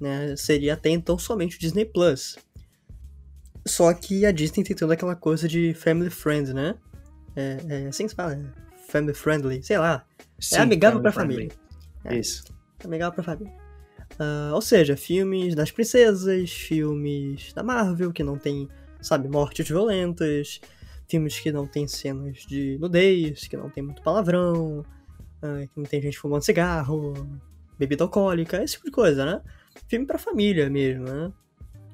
Né? 0.00 0.34
Seria 0.36 0.74
até 0.74 0.88
então 0.90 1.18
somente 1.18 1.56
o 1.56 1.60
Disney 1.60 1.84
Plus. 1.84 2.38
Só 3.66 3.92
que 3.92 4.24
a 4.24 4.32
Disney 4.32 4.64
tem 4.64 4.74
toda 4.74 4.94
aquela 4.94 5.14
coisa 5.14 5.46
de 5.46 5.74
family 5.74 6.08
friend, 6.08 6.54
né? 6.54 6.74
É, 7.36 7.58
é 7.68 7.86
assim 7.86 8.04
que 8.04 8.10
se 8.10 8.16
fala, 8.16 8.34
é 8.34 8.88
family 8.90 9.14
friendly, 9.14 9.62
sei 9.62 9.78
lá. 9.78 10.04
Sim, 10.38 10.56
é 10.56 10.58
amigável 10.60 10.98
family 10.98 11.02
pra 11.02 11.12
friendly. 11.12 11.50
família. 11.50 12.16
É. 12.16 12.18
Isso. 12.18 12.44
Amigável 12.82 13.14
pra 13.14 13.22
família. 13.22 13.52
Ah, 14.18 14.50
ou 14.54 14.62
seja, 14.62 14.96
filmes 14.96 15.54
das 15.54 15.70
princesas, 15.70 16.50
filmes 16.50 17.52
da 17.52 17.62
Marvel 17.62 18.12
que 18.12 18.22
não 18.22 18.38
tem, 18.38 18.68
sabe, 19.00 19.28
mortes 19.28 19.68
violentas, 19.68 20.60
filmes 21.10 21.38
que 21.40 21.50
não 21.50 21.66
tem 21.66 21.86
cenas 21.88 22.38
de 22.46 22.78
nudez, 22.80 23.48
que 23.48 23.56
não 23.56 23.68
tem 23.68 23.82
muito 23.82 24.00
palavrão, 24.02 24.84
ah, 25.42 25.60
que 25.66 25.72
não 25.76 25.84
tem 25.84 26.00
gente 26.00 26.18
fumando 26.18 26.42
cigarro, 26.44 27.12
bebida 27.78 28.04
alcoólica, 28.04 28.62
esse 28.62 28.74
tipo 28.74 28.86
de 28.86 28.92
coisa, 28.92 29.24
né? 29.26 29.40
Filme 29.88 30.06
pra 30.06 30.18
família 30.18 30.70
mesmo, 30.70 31.04
né? 31.04 31.32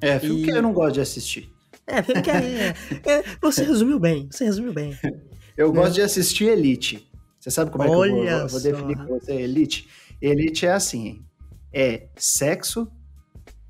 É, 0.01 0.19
filme 0.19 0.43
E- 0.43 0.45
que 0.45 0.51
eu 0.51 0.63
não 0.63 0.73
gosto 0.73 0.95
de 0.95 1.01
assistir. 1.01 1.51
É, 1.87 2.03
filme 2.03 2.21
que 2.23 2.31
é, 2.31 2.75
é- 3.07 3.23
Você 3.41 3.65
resumiu 3.65 3.99
bem, 3.99 4.29
você 4.31 4.45
resumiu 4.45 4.73
bem. 4.73 4.97
Eu 5.57 5.73
Né? 5.73 5.81
gosto 5.81 5.95
de 5.95 6.03
assistir 6.03 6.49
Elite. 6.51 7.11
Você 7.41 7.51
sabe 7.51 7.71
como 7.71 7.83
é 7.85 7.87
que 7.87 7.93
eu 7.95 7.97
vou, 7.97 8.21
Olha 8.21 8.47
vou 8.47 8.61
definir 8.61 8.95
pra 8.97 9.07
você 9.07 9.33
Elite? 9.33 9.89
Elite 10.21 10.67
é 10.67 10.73
assim, 10.73 11.25
é 11.73 12.09
sexo, 12.17 12.87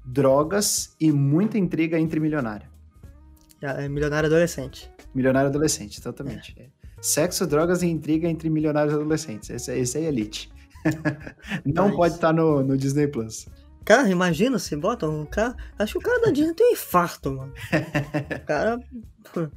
drogas 0.05 0.97
e 1.01 1.13
muita 1.13 1.57
intriga 1.59 1.97
entre 1.99 2.19
milionário. 2.19 2.69
É 3.63 3.89
milionário 3.89 4.27
adolescente. 4.27 4.91
Milionário 5.16 5.48
adolescente, 5.48 5.98
exatamente. 5.98 6.55
É. 6.59 6.66
Sexo, 7.00 7.46
drogas 7.46 7.83
e 7.83 7.87
intriga 7.87 8.29
entre 8.29 8.48
milionários 8.50 8.94
adolescentes. 8.94 9.48
Esse, 9.50 9.70
é- 9.72 9.79
esse 9.79 9.98
é 9.98 10.02
Elite. 10.02 10.50
não 11.64 11.87
Nice. 11.87 11.96
pode 11.96 12.14
estar 12.14 12.33
no, 12.33 12.62
no 12.62 12.76
Disney 12.76 13.09
Plus. 13.09 13.46
Cara, 13.85 14.09
imagina 14.09 14.59
se 14.59 14.76
bota 14.76 15.09
um 15.09 15.24
cara. 15.24 15.57
Acho 15.79 15.94
que 15.94 15.98
o 15.98 16.02
cara 16.02 16.20
da 16.26 16.31
Disney 16.31 16.55
tem 16.55 16.68
um 16.70 16.72
infarto, 16.72 17.33
mano. 17.33 17.52
O 18.35 18.44
cara. 18.46 18.81
A 19.37 19.48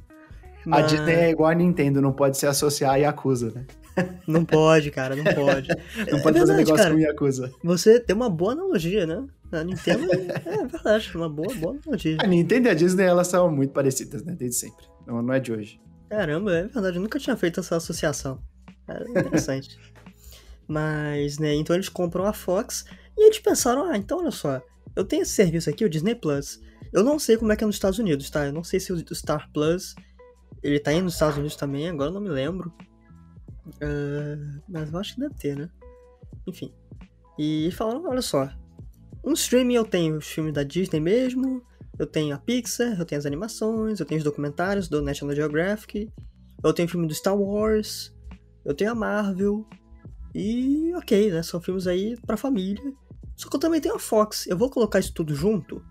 Mas 0.64 0.90
Disney 0.90 1.12
é 1.14 1.30
igual 1.30 1.50
a 1.50 1.54
Nintendo, 1.54 2.00
não 2.00 2.12
pode 2.12 2.36
se 2.38 2.46
associar 2.46 2.92
a 2.92 2.96
Yakuza, 2.96 3.50
né? 3.54 3.64
Não 4.26 4.44
pode, 4.44 4.90
cara, 4.92 5.16
não 5.16 5.24
pode. 5.24 5.68
Não 6.10 6.18
É 6.18 6.22
pode 6.22 6.38
fazer 6.38 6.54
verdade, 6.54 6.56
negócio 6.58 6.76
cara. 6.84 6.94
com 6.94 7.00
Yakuza. 7.00 7.52
Você 7.64 7.98
tem 7.98 8.14
uma 8.14 8.30
boa 8.30 8.52
analogia, 8.52 9.04
né? 9.04 9.26
A 9.50 9.64
Nintendo 9.64 10.06
é 10.12 10.66
verdade, 10.66 11.10
uma 11.16 11.28
boa, 11.28 11.52
boa 11.56 11.76
analogia. 11.76 12.16
A 12.20 12.26
Nintendo 12.26 12.68
e 12.68 12.70
a 12.70 12.74
Disney, 12.74 13.02
elas 13.04 13.26
são 13.26 13.50
muito 13.50 13.72
parecidas, 13.72 14.22
né? 14.24 14.34
Desde 14.38 14.56
sempre. 14.56 14.86
Não, 15.10 15.20
não 15.20 15.34
é 15.34 15.40
de 15.40 15.52
hoje. 15.52 15.80
Caramba, 16.08 16.52
é 16.52 16.62
verdade, 16.68 16.96
eu 16.96 17.02
nunca 17.02 17.18
tinha 17.18 17.36
feito 17.36 17.58
essa 17.58 17.76
associação. 17.76 18.40
É 18.86 19.18
interessante. 19.18 19.76
Mas, 20.68 21.38
né, 21.38 21.52
então 21.54 21.74
eles 21.74 21.88
compram 21.88 22.24
a 22.24 22.32
Fox 22.32 22.84
e 23.18 23.26
eles 23.26 23.40
pensaram, 23.40 23.90
ah, 23.90 23.96
então 23.96 24.18
olha 24.18 24.30
só, 24.30 24.62
eu 24.94 25.04
tenho 25.04 25.22
esse 25.22 25.32
serviço 25.32 25.68
aqui, 25.68 25.84
o 25.84 25.90
Disney 25.90 26.14
Plus. 26.14 26.60
Eu 26.92 27.02
não 27.02 27.18
sei 27.18 27.36
como 27.36 27.50
é 27.50 27.56
que 27.56 27.64
é 27.64 27.66
nos 27.66 27.74
Estados 27.74 27.98
Unidos, 27.98 28.30
tá? 28.30 28.46
Eu 28.46 28.52
não 28.52 28.62
sei 28.62 28.78
se 28.78 28.92
o 28.92 29.14
Star 29.14 29.50
Plus, 29.52 29.96
ele 30.62 30.78
tá 30.78 30.92
aí 30.92 31.02
nos 31.02 31.14
Estados 31.14 31.36
Unidos 31.36 31.56
também, 31.56 31.88
agora 31.88 32.10
eu 32.10 32.14
não 32.14 32.20
me 32.20 32.28
lembro. 32.28 32.72
Ah, 33.82 34.60
mas 34.68 34.92
eu 34.92 34.98
acho 34.98 35.14
que 35.14 35.20
deve 35.20 35.34
ter, 35.34 35.56
né? 35.56 35.68
Enfim. 36.46 36.72
E 37.36 37.70
falaram, 37.72 38.04
olha 38.08 38.22
só, 38.22 38.48
um 39.24 39.32
streaming 39.32 39.74
eu 39.74 39.84
tenho 39.84 40.18
os 40.18 40.26
filmes 40.26 40.52
da 40.52 40.62
Disney 40.62 41.00
mesmo, 41.00 41.62
eu 42.00 42.06
tenho 42.06 42.34
a 42.34 42.38
Pixar, 42.38 42.98
eu 42.98 43.04
tenho 43.04 43.18
as 43.18 43.26
animações, 43.26 44.00
eu 44.00 44.06
tenho 44.06 44.18
os 44.18 44.24
documentários 44.24 44.88
do 44.88 45.02
National 45.02 45.36
Geographic, 45.36 46.10
eu 46.64 46.72
tenho 46.72 46.88
o 46.88 46.90
filme 46.90 47.06
do 47.06 47.14
Star 47.14 47.36
Wars, 47.36 48.16
eu 48.64 48.74
tenho 48.74 48.92
a 48.92 48.94
Marvel, 48.94 49.68
e 50.34 50.94
ok, 50.94 51.30
né? 51.30 51.42
São 51.42 51.60
filmes 51.60 51.86
aí 51.86 52.16
pra 52.26 52.38
família. 52.38 52.90
Só 53.36 53.50
que 53.50 53.56
eu 53.56 53.60
também 53.60 53.82
tenho 53.82 53.96
a 53.96 53.98
Fox. 53.98 54.46
Eu 54.46 54.56
vou 54.56 54.70
colocar 54.70 54.98
isso 54.98 55.12
tudo 55.12 55.34
junto? 55.34 55.84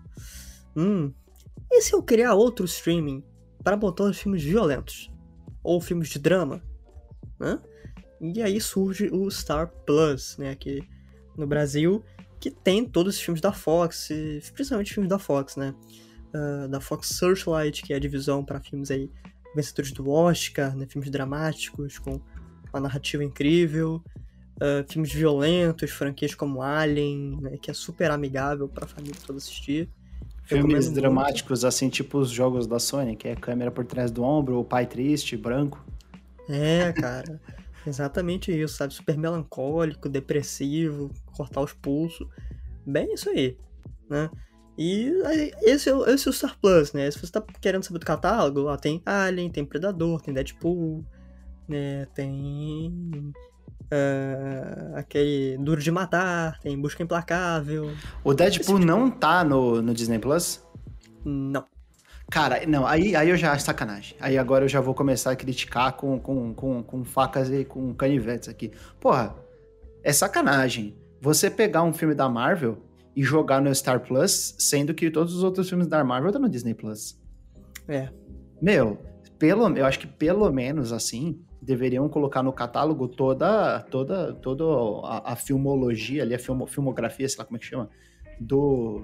Hum. 0.76 1.12
E 1.70 1.80
se 1.80 1.94
eu 1.94 2.02
criar 2.02 2.34
outro 2.34 2.64
streaming 2.64 3.22
para 3.62 3.76
botar 3.76 4.04
os 4.04 4.18
filmes 4.18 4.42
violentos? 4.42 5.12
Ou 5.62 5.80
filmes 5.80 6.08
de 6.08 6.18
drama? 6.18 6.60
Né? 7.38 7.60
E 8.20 8.42
aí 8.42 8.60
surge 8.60 9.10
o 9.12 9.30
Star 9.30 9.72
Plus, 9.86 10.36
né? 10.38 10.50
Aqui 10.50 10.82
no 11.36 11.46
Brasil, 11.46 12.02
que 12.40 12.50
tem 12.50 12.84
todos 12.84 13.16
os 13.16 13.20
filmes 13.20 13.40
da 13.40 13.52
Fox, 13.52 14.08
principalmente 14.54 14.94
filmes 14.94 15.10
da 15.10 15.18
Fox, 15.18 15.56
né? 15.56 15.74
Ah, 16.32 16.66
da 16.68 16.80
Fox 16.80 17.08
Searchlight, 17.08 17.82
que 17.82 17.92
é 17.92 17.96
a 17.96 18.00
divisão 18.00 18.44
para 18.44 18.60
filmes 18.60 18.90
aí 18.90 19.10
vencedores 19.54 19.92
do 19.92 20.08
Oscar, 20.08 20.74
né? 20.76 20.86
Filmes 20.88 21.10
dramáticos 21.10 21.98
com 21.98 22.20
uma 22.72 22.80
narrativa 22.80 23.22
incrível, 23.22 24.02
ah, 24.60 24.84
filmes 24.88 25.12
violentos, 25.12 25.90
franquias 25.90 26.34
como 26.34 26.62
Alien, 26.62 27.38
né, 27.40 27.58
que 27.60 27.70
é 27.70 27.74
super 27.74 28.10
amigável 28.10 28.68
pra 28.68 28.86
família 28.86 29.16
toda 29.26 29.38
assistir. 29.38 29.88
Filmes 30.44 30.64
Recomendo 30.64 30.84
muito. 30.84 30.94
dramáticos, 30.94 31.64
assim, 31.64 31.88
tipo 31.88 32.18
os 32.18 32.30
jogos 32.30 32.66
da 32.66 32.78
Sony, 32.78 33.14
que 33.14 33.28
é 33.28 33.36
câmera 33.36 33.70
por 33.70 33.84
trás 33.84 34.10
do 34.10 34.22
ombro, 34.24 34.58
o 34.58 34.64
pai 34.64 34.84
triste, 34.84 35.36
branco. 35.36 35.84
É, 36.48 36.92
cara, 36.92 37.40
exatamente 37.86 38.50
isso, 38.52 38.76
sabe? 38.76 38.94
Super 38.94 39.16
melancólico, 39.18 40.08
depressivo, 40.08 41.10
cortar 41.36 41.60
os 41.62 41.72
pulsos, 41.72 42.26
bem 42.86 43.12
isso 43.14 43.28
aí, 43.30 43.56
né? 44.08 44.30
E 44.78 45.12
esse 45.62 45.90
é, 45.90 45.94
o- 45.94 46.06
esse 46.08 46.26
é 46.26 46.30
o 46.30 46.32
Star 46.32 46.56
Plus, 46.60 46.92
né? 46.92 47.10
Se 47.10 47.18
você 47.18 47.30
tá 47.32 47.42
querendo 47.60 47.82
saber 47.82 47.98
do 47.98 48.06
catálogo, 48.06 48.62
lá 48.62 48.76
tem 48.78 49.02
Alien, 49.04 49.50
tem 49.50 49.64
Predador, 49.64 50.20
tem 50.22 50.32
Deadpool, 50.32 51.04
né? 51.68 52.06
Tem 52.14 53.32
ah, 53.90 54.92
aquele 54.98 55.58
Duro 55.58 55.82
de 55.82 55.90
Matar, 55.90 56.58
tem 56.60 56.80
Busca 56.80 57.02
Implacável. 57.02 57.90
O 58.24 58.32
Deadpool 58.32 58.76
tipo- 58.78 58.86
não 58.86 59.10
tá 59.10 59.44
no, 59.44 59.82
no 59.82 59.92
Disney 59.92 60.18
Plus? 60.18 60.64
Não. 61.24 61.64
Cara, 62.30 62.64
não, 62.66 62.86
aí, 62.86 63.16
aí 63.16 63.28
eu 63.28 63.36
já 63.36 63.52
acho 63.52 63.64
sacanagem. 63.64 64.16
Aí 64.20 64.38
agora 64.38 64.64
eu 64.64 64.68
já 64.68 64.80
vou 64.80 64.94
começar 64.94 65.32
a 65.32 65.36
criticar 65.36 65.96
com, 65.96 66.18
com, 66.20 66.54
com, 66.54 66.82
com 66.82 67.04
facas 67.04 67.50
e 67.50 67.64
com 67.64 67.92
canivetes 67.92 68.48
aqui. 68.48 68.70
Porra, 69.00 69.34
é 70.04 70.12
sacanagem. 70.12 70.96
Você 71.20 71.50
pegar 71.50 71.82
um 71.82 71.92
filme 71.92 72.14
da 72.14 72.28
Marvel 72.28 72.78
e 73.16 73.22
jogar 73.22 73.60
no 73.60 73.74
Star 73.74 74.00
Plus, 74.00 74.54
sendo 74.58 74.94
que 74.94 75.10
todos 75.10 75.34
os 75.34 75.42
outros 75.42 75.68
filmes 75.68 75.88
da 75.88 76.02
Marvel 76.04 76.28
estão 76.28 76.40
no 76.40 76.48
Disney 76.48 76.72
Plus. 76.72 77.20
É. 77.88 78.08
Meu, 78.62 78.98
pelo, 79.38 79.76
eu 79.76 79.84
acho 79.84 79.98
que 79.98 80.06
pelo 80.06 80.50
menos 80.52 80.92
assim, 80.92 81.42
deveriam 81.60 82.08
colocar 82.08 82.42
no 82.42 82.52
catálogo 82.52 83.08
toda 83.08 83.80
toda 83.90 84.32
toda 84.34 84.64
a, 85.06 85.32
a 85.32 85.36
filmologia 85.36 86.22
ali, 86.22 86.34
a 86.34 86.38
filmo- 86.38 86.66
filmografia, 86.66 87.28
sei 87.28 87.38
lá 87.38 87.44
como 87.44 87.56
é 87.56 87.60
que 87.60 87.66
chama, 87.66 87.90
do 88.38 89.02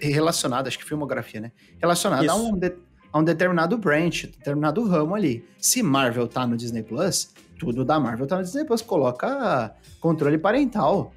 relacionada, 0.00 0.68
acho 0.68 0.78
que 0.78 0.84
filmografia, 0.84 1.40
né? 1.40 1.52
Relacionada 1.80 2.30
a 2.32 2.36
um, 2.36 2.56
de- 2.56 2.74
a 3.12 3.18
um 3.18 3.24
determinado 3.24 3.76
branch, 3.78 4.26
determinado 4.26 4.82
ramo 4.86 5.14
ali. 5.14 5.44
Se 5.58 5.82
Marvel 5.82 6.26
tá 6.28 6.46
no 6.46 6.56
Disney 6.56 6.82
Plus, 6.82 7.32
tudo 7.58 7.84
da 7.84 7.98
Marvel 8.00 8.26
tá 8.26 8.36
no 8.38 8.42
Disney 8.42 8.64
Plus, 8.64 8.82
coloca 8.82 9.74
controle 10.00 10.38
parental. 10.38 11.12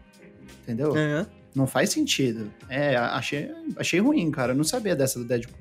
Entendeu? 0.64 0.96
Não 1.56 1.66
faz 1.66 1.90
sentido. 1.90 2.52
É, 2.70 2.96
achei, 2.96 3.50
achei 3.78 4.00
ruim, 4.00 4.30
cara. 4.30 4.52
Eu 4.52 4.58
não 4.58 4.64
sabia 4.64 4.96
dessa 4.96 5.18
do 5.18 5.26
Deadpool. 5.26 5.58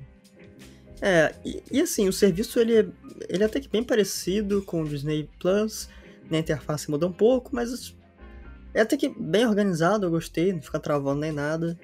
É, 1.01 1.33
e, 1.45 1.63
e 1.71 1.81
assim, 1.81 2.07
o 2.07 2.13
serviço 2.13 2.59
ele 2.59 2.75
é, 2.75 2.85
ele 3.29 3.43
é 3.43 3.45
até 3.45 3.59
que 3.59 3.69
bem 3.69 3.83
parecido 3.83 4.61
com 4.63 4.81
o 4.81 4.87
Disney 4.87 5.29
Plus, 5.39 5.89
né? 6.29 6.37
A 6.37 6.41
interface 6.41 6.89
muda 6.89 7.07
um 7.07 7.11
pouco, 7.11 7.51
mas 7.55 7.95
é 8.73 8.81
até 8.81 8.97
que 8.97 9.07
bem 9.09 9.45
organizado, 9.47 10.05
eu 10.05 10.11
gostei, 10.11 10.53
não 10.53 10.61
fica 10.61 10.79
travando 10.79 11.21
nem 11.21 11.31
nada. 11.31 11.77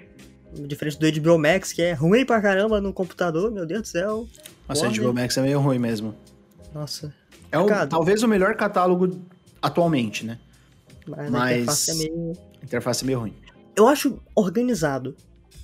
Diferente 0.67 0.99
do 0.99 1.21
HBO 1.21 1.37
Max, 1.39 1.73
que 1.73 1.81
é 1.81 1.93
ruim 1.93 2.25
pra 2.25 2.41
caramba 2.41 2.79
no 2.79 2.93
computador, 2.93 3.51
meu 3.51 3.65
Deus 3.65 3.81
do 3.83 3.87
céu. 3.87 4.27
Nossa, 4.67 4.87
o. 4.87 4.91
HBO 4.91 5.13
Max 5.13 5.37
é 5.37 5.41
meio 5.41 5.59
ruim 5.59 5.79
mesmo. 5.79 6.15
Nossa, 6.73 7.13
É 7.51 7.57
o, 7.59 7.67
talvez 7.87 8.23
o 8.23 8.27
melhor 8.27 8.55
catálogo 8.55 9.21
atualmente, 9.61 10.25
né? 10.25 10.39
mas, 11.07 11.27
a 11.27 11.31
Mas- 11.31 11.51
interface 11.57 11.91
é 11.91 11.95
meio. 11.95 12.33
A 12.61 12.65
interface 12.65 13.03
é 13.03 13.07
meio 13.07 13.19
ruim. 13.19 13.33
Eu 13.75 13.87
acho 13.87 14.19
organizado, 14.35 15.15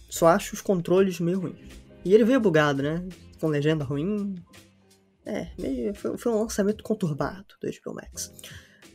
só 0.10 0.28
acho 0.28 0.54
os 0.56 0.62
controles 0.62 1.20
meio 1.20 1.40
ruins. 1.40 1.58
E 2.04 2.14
ele 2.14 2.24
veio 2.24 2.40
bugado, 2.40 2.82
né? 2.84 3.04
Com 3.40 3.48
legenda 3.48 3.84
ruim. 3.84 4.36
É, 5.26 5.48
meio, 5.60 5.94
foi, 5.94 6.18
foi 6.18 6.32
um 6.32 6.42
lançamento 6.42 6.84
conturbado 6.84 7.46
do 7.62 7.68
HBO 7.70 7.94
Max. 7.96 8.34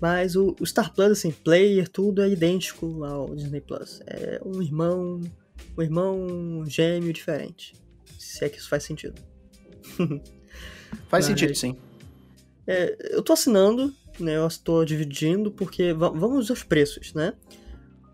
Mas 0.01 0.35
o, 0.37 0.55
o 0.61 0.67
Star 0.67 0.93
Plus, 0.93 1.13
assim, 1.13 1.31
player, 1.31 1.89
tudo 1.89 2.21
é 2.23 2.29
idêntico 2.29 3.05
ao 3.05 3.35
Disney 3.35 3.61
Plus. 3.61 4.03
É 4.07 4.41
um 4.45 4.61
irmão, 4.61 5.21
um 5.77 5.83
irmão 5.83 6.65
gêmeo 6.67 7.13
diferente. 7.13 7.75
Se 8.19 8.45
é 8.45 8.49
que 8.49 8.59
isso 8.59 8.69
faz 8.69 8.83
sentido. 8.85 9.21
Faz 11.09 11.11
Mas- 11.11 11.27
sentido, 11.27 11.55
sim. 11.55 11.77
É, 12.67 12.97
eu 13.15 13.23
tô 13.23 13.33
assinando, 13.33 13.93
né? 14.19 14.37
Eu 14.37 14.47
estou 14.47 14.85
dividindo 14.85 15.51
porque 15.51 15.93
va- 15.93 16.09
vamos 16.09 16.51
aos 16.51 16.63
preços, 16.63 17.13
né? 17.13 17.35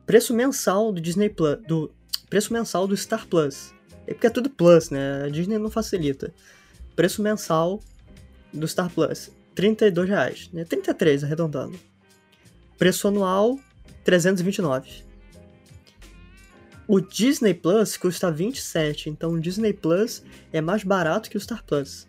Preço 0.07 0.35
mensal 0.35 0.91
do 0.93 1.01
Disney 1.01 1.29
Plus, 1.29 1.59
do 1.67 1.93
preço 2.29 2.53
mensal 2.53 2.87
do 2.87 2.97
Star 2.97 3.27
Plus. 3.29 3.73
É 4.07 4.13
porque 4.15 4.27
é 4.27 4.31
tudo 4.31 4.51
Plus, 4.51 4.91
né? 4.91 5.25
A 5.25 5.29
Disney 5.29 5.59
não 5.59 5.71
facilita. 5.71 6.35
Preço 6.97 7.23
mensal 7.23 7.81
do 8.53 8.67
Star 8.67 8.91
Plus, 8.91 9.31
32 9.55 10.09
reais, 10.09 10.51
né? 10.53 10.65
33 10.65 11.23
arredondando. 11.23 11.79
Preço 12.77 13.07
anual, 13.09 13.59
329. 14.05 15.05
O 16.93 17.01
Disney 17.01 17.55
Plus 17.55 17.97
custa 17.97 18.33
27, 18.33 19.11
então 19.11 19.31
o 19.31 19.41
Disney 19.41 19.73
Plus 19.73 20.25
é 20.53 20.61
mais 20.61 20.83
barato 20.83 21.31
que 21.31 21.37
o 21.37 21.41
Star 21.41 21.65
Plus. 21.65 22.05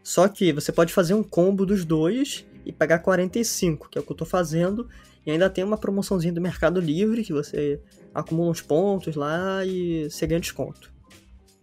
Só 0.00 0.28
que 0.28 0.52
você 0.52 0.70
pode 0.70 0.92
fazer 0.92 1.14
um 1.14 1.24
combo 1.24 1.66
dos 1.66 1.84
dois 1.84 2.46
e 2.64 2.72
pagar 2.72 3.00
45, 3.00 3.88
que 3.88 3.98
é 3.98 4.00
o 4.00 4.04
que 4.04 4.12
eu 4.12 4.16
tô 4.16 4.24
fazendo. 4.24 4.88
E 5.26 5.32
ainda 5.32 5.50
tem 5.50 5.64
uma 5.64 5.76
promoçãozinha 5.76 6.32
do 6.32 6.40
Mercado 6.40 6.78
Livre, 6.78 7.24
que 7.24 7.32
você 7.32 7.80
acumula 8.14 8.52
uns 8.52 8.60
pontos 8.60 9.16
lá 9.16 9.66
e 9.66 10.08
você 10.08 10.24
ganha 10.24 10.38
desconto. 10.38 10.92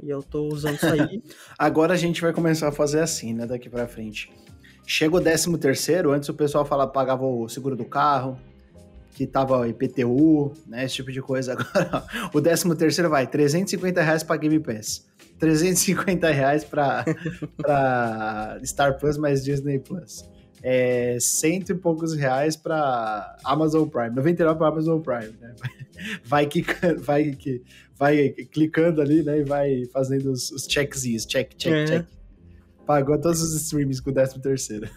E 0.04 0.10
eu 0.10 0.22
tô 0.22 0.50
usando 0.50 0.76
isso 0.76 0.86
aí. 0.86 1.24
Agora 1.58 1.94
a 1.94 1.98
gente 1.98 2.20
vai 2.20 2.34
começar 2.34 2.68
a 2.68 2.74
fazer 2.74 3.00
assim, 3.00 3.34
né, 3.34 3.46
daqui 3.46 3.70
pra 3.70 3.88
frente. 3.88 4.30
Chega 4.86 5.15
o 5.15 5.22
13 5.22 5.58
terceiro, 5.58 6.12
antes 6.12 6.28
o 6.28 6.34
pessoal 6.34 6.65
falava, 6.65 6.92
pagava 6.92 7.26
o 7.26 7.48
seguro 7.48 7.78
do 7.78 7.86
carro, 7.86 8.38
que 9.19 9.27
tava 9.27 9.67
IPTU, 9.67 10.53
né, 10.65 10.86
esse 10.86 10.95
tipo 10.95 11.12
de 11.12 11.21
coisa. 11.21 11.51
Agora, 11.60 12.05
o 12.34 12.39
13 12.41 12.73
terceiro 12.77 13.10
vai, 13.10 13.27
350 13.27 14.01
reais 14.01 14.23
pra 14.23 14.38
Game 14.38 14.58
Pass. 14.62 15.05
350 15.38 16.32
reais 16.32 16.63
pra, 16.63 17.03
pra 17.58 18.58
Star 18.63 18.97
Plus 18.97 19.17
mais 19.17 19.43
Disney 19.43 19.77
Plus 19.77 20.23
é, 20.63 21.17
cento 21.19 21.71
e 21.71 21.75
poucos 21.75 22.13
reais 22.13 22.55
para 22.55 23.38
Amazon 23.43 23.88
Prime, 23.88 24.15
99 24.15 24.58
para 24.58 24.67
Amazon 24.67 25.01
Prime, 25.01 25.34
né? 25.39 25.53
Vai, 26.23 26.45
que, 26.45 26.65
vai, 26.99 27.38
vai 27.97 28.29
clicando 28.29 29.01
ali, 29.01 29.21
né? 29.21 29.39
E 29.39 29.43
vai 29.43 29.84
fazendo 29.91 30.32
os, 30.32 30.49
os 30.49 30.63
checkzinhos, 30.63 31.25
check, 31.25 31.53
check, 31.58 31.73
é. 31.73 31.86
check. 31.86 32.05
Pagou 32.86 33.19
todos 33.19 33.41
os 33.41 33.53
streams 33.63 34.01
com 34.01 34.10
o 34.10 34.13
13 34.13 34.39
terceiro. 34.39 34.89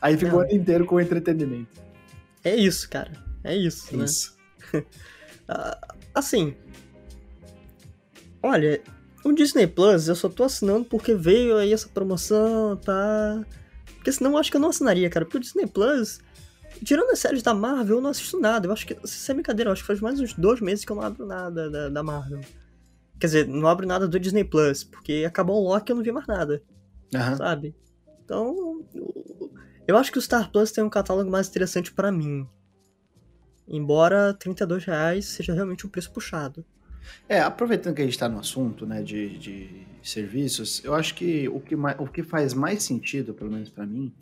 Aí 0.00 0.16
ficou 0.16 0.38
o 0.38 0.42
ano 0.42 0.52
inteiro 0.52 0.86
com 0.86 1.00
entretenimento. 1.00 1.76
É 2.44 2.54
isso, 2.54 2.88
cara. 2.88 3.10
É 3.44 3.56
isso, 3.56 3.96
né? 3.96 4.04
Isso. 4.04 4.36
Ah, 5.50 5.78
assim, 6.14 6.54
olha, 8.42 8.82
o 9.24 9.32
Disney 9.32 9.66
Plus 9.66 10.06
eu 10.06 10.14
só 10.14 10.28
tô 10.28 10.44
assinando 10.44 10.84
porque 10.84 11.14
veio 11.14 11.56
aí 11.56 11.72
essa 11.72 11.88
promoção, 11.88 12.76
tá? 12.76 13.46
Porque 13.94 14.12
senão 14.12 14.32
eu 14.32 14.38
acho 14.38 14.50
que 14.50 14.56
eu 14.56 14.60
não 14.60 14.68
assinaria, 14.70 15.10
cara. 15.10 15.24
Porque 15.24 15.38
o 15.38 15.40
Disney 15.40 15.66
Plus, 15.66 16.20
tirando 16.84 17.10
as 17.10 17.18
séries 17.18 17.42
da 17.42 17.52
Marvel, 17.52 17.96
eu 17.96 18.02
não 18.02 18.10
assisto 18.10 18.38
nada. 18.38 18.66
Eu 18.66 18.72
acho 18.72 18.86
que, 18.86 18.96
sem 19.04 19.34
brincadeira, 19.34 19.68
eu 19.68 19.72
acho 19.72 19.82
que 19.82 19.86
faz 19.86 20.00
mais 20.00 20.20
uns 20.20 20.34
dois 20.34 20.60
meses 20.60 20.84
que 20.84 20.92
eu 20.92 20.96
não 20.96 21.02
abro 21.02 21.26
nada 21.26 21.70
da, 21.70 21.88
da 21.88 22.02
Marvel. 22.02 22.40
Quer 23.18 23.26
dizer, 23.26 23.48
não 23.48 23.66
abro 23.66 23.86
nada 23.86 24.06
do 24.06 24.20
Disney 24.20 24.44
Plus, 24.44 24.84
porque 24.84 25.24
acabou 25.26 25.62
o 25.62 25.68
Loki 25.68 25.90
e 25.90 25.92
eu 25.92 25.96
não 25.96 26.02
vi 26.02 26.12
mais 26.12 26.26
nada. 26.26 26.62
Uhum. 27.12 27.36
Sabe? 27.36 27.74
Então, 28.24 28.84
eu 29.86 29.96
acho 29.96 30.12
que 30.12 30.18
o 30.18 30.22
Star 30.22 30.50
Plus 30.50 30.70
tem 30.70 30.84
um 30.84 30.90
catálogo 30.90 31.30
mais 31.30 31.48
interessante 31.48 31.92
para 31.92 32.12
mim. 32.12 32.46
Embora 33.68 34.32
32 34.34 34.84
reais 34.84 35.26
seja 35.26 35.52
realmente 35.52 35.86
um 35.86 35.90
preço 35.90 36.10
puxado. 36.10 36.64
É, 37.28 37.40
aproveitando 37.40 37.94
que 37.94 38.02
a 38.02 38.04
gente 38.04 38.14
está 38.14 38.28
no 38.28 38.38
assunto 38.38 38.86
né, 38.86 39.02
de, 39.02 39.38
de 39.38 39.86
serviços, 40.02 40.82
eu 40.84 40.94
acho 40.94 41.14
que 41.14 41.48
o 41.48 41.60
que, 41.60 41.74
o 41.74 42.06
que 42.06 42.22
faz 42.22 42.54
mais 42.54 42.82
sentido, 42.82 43.34
pelo 43.34 43.50
menos 43.50 43.68
para 43.68 43.86
mim, 43.86 44.12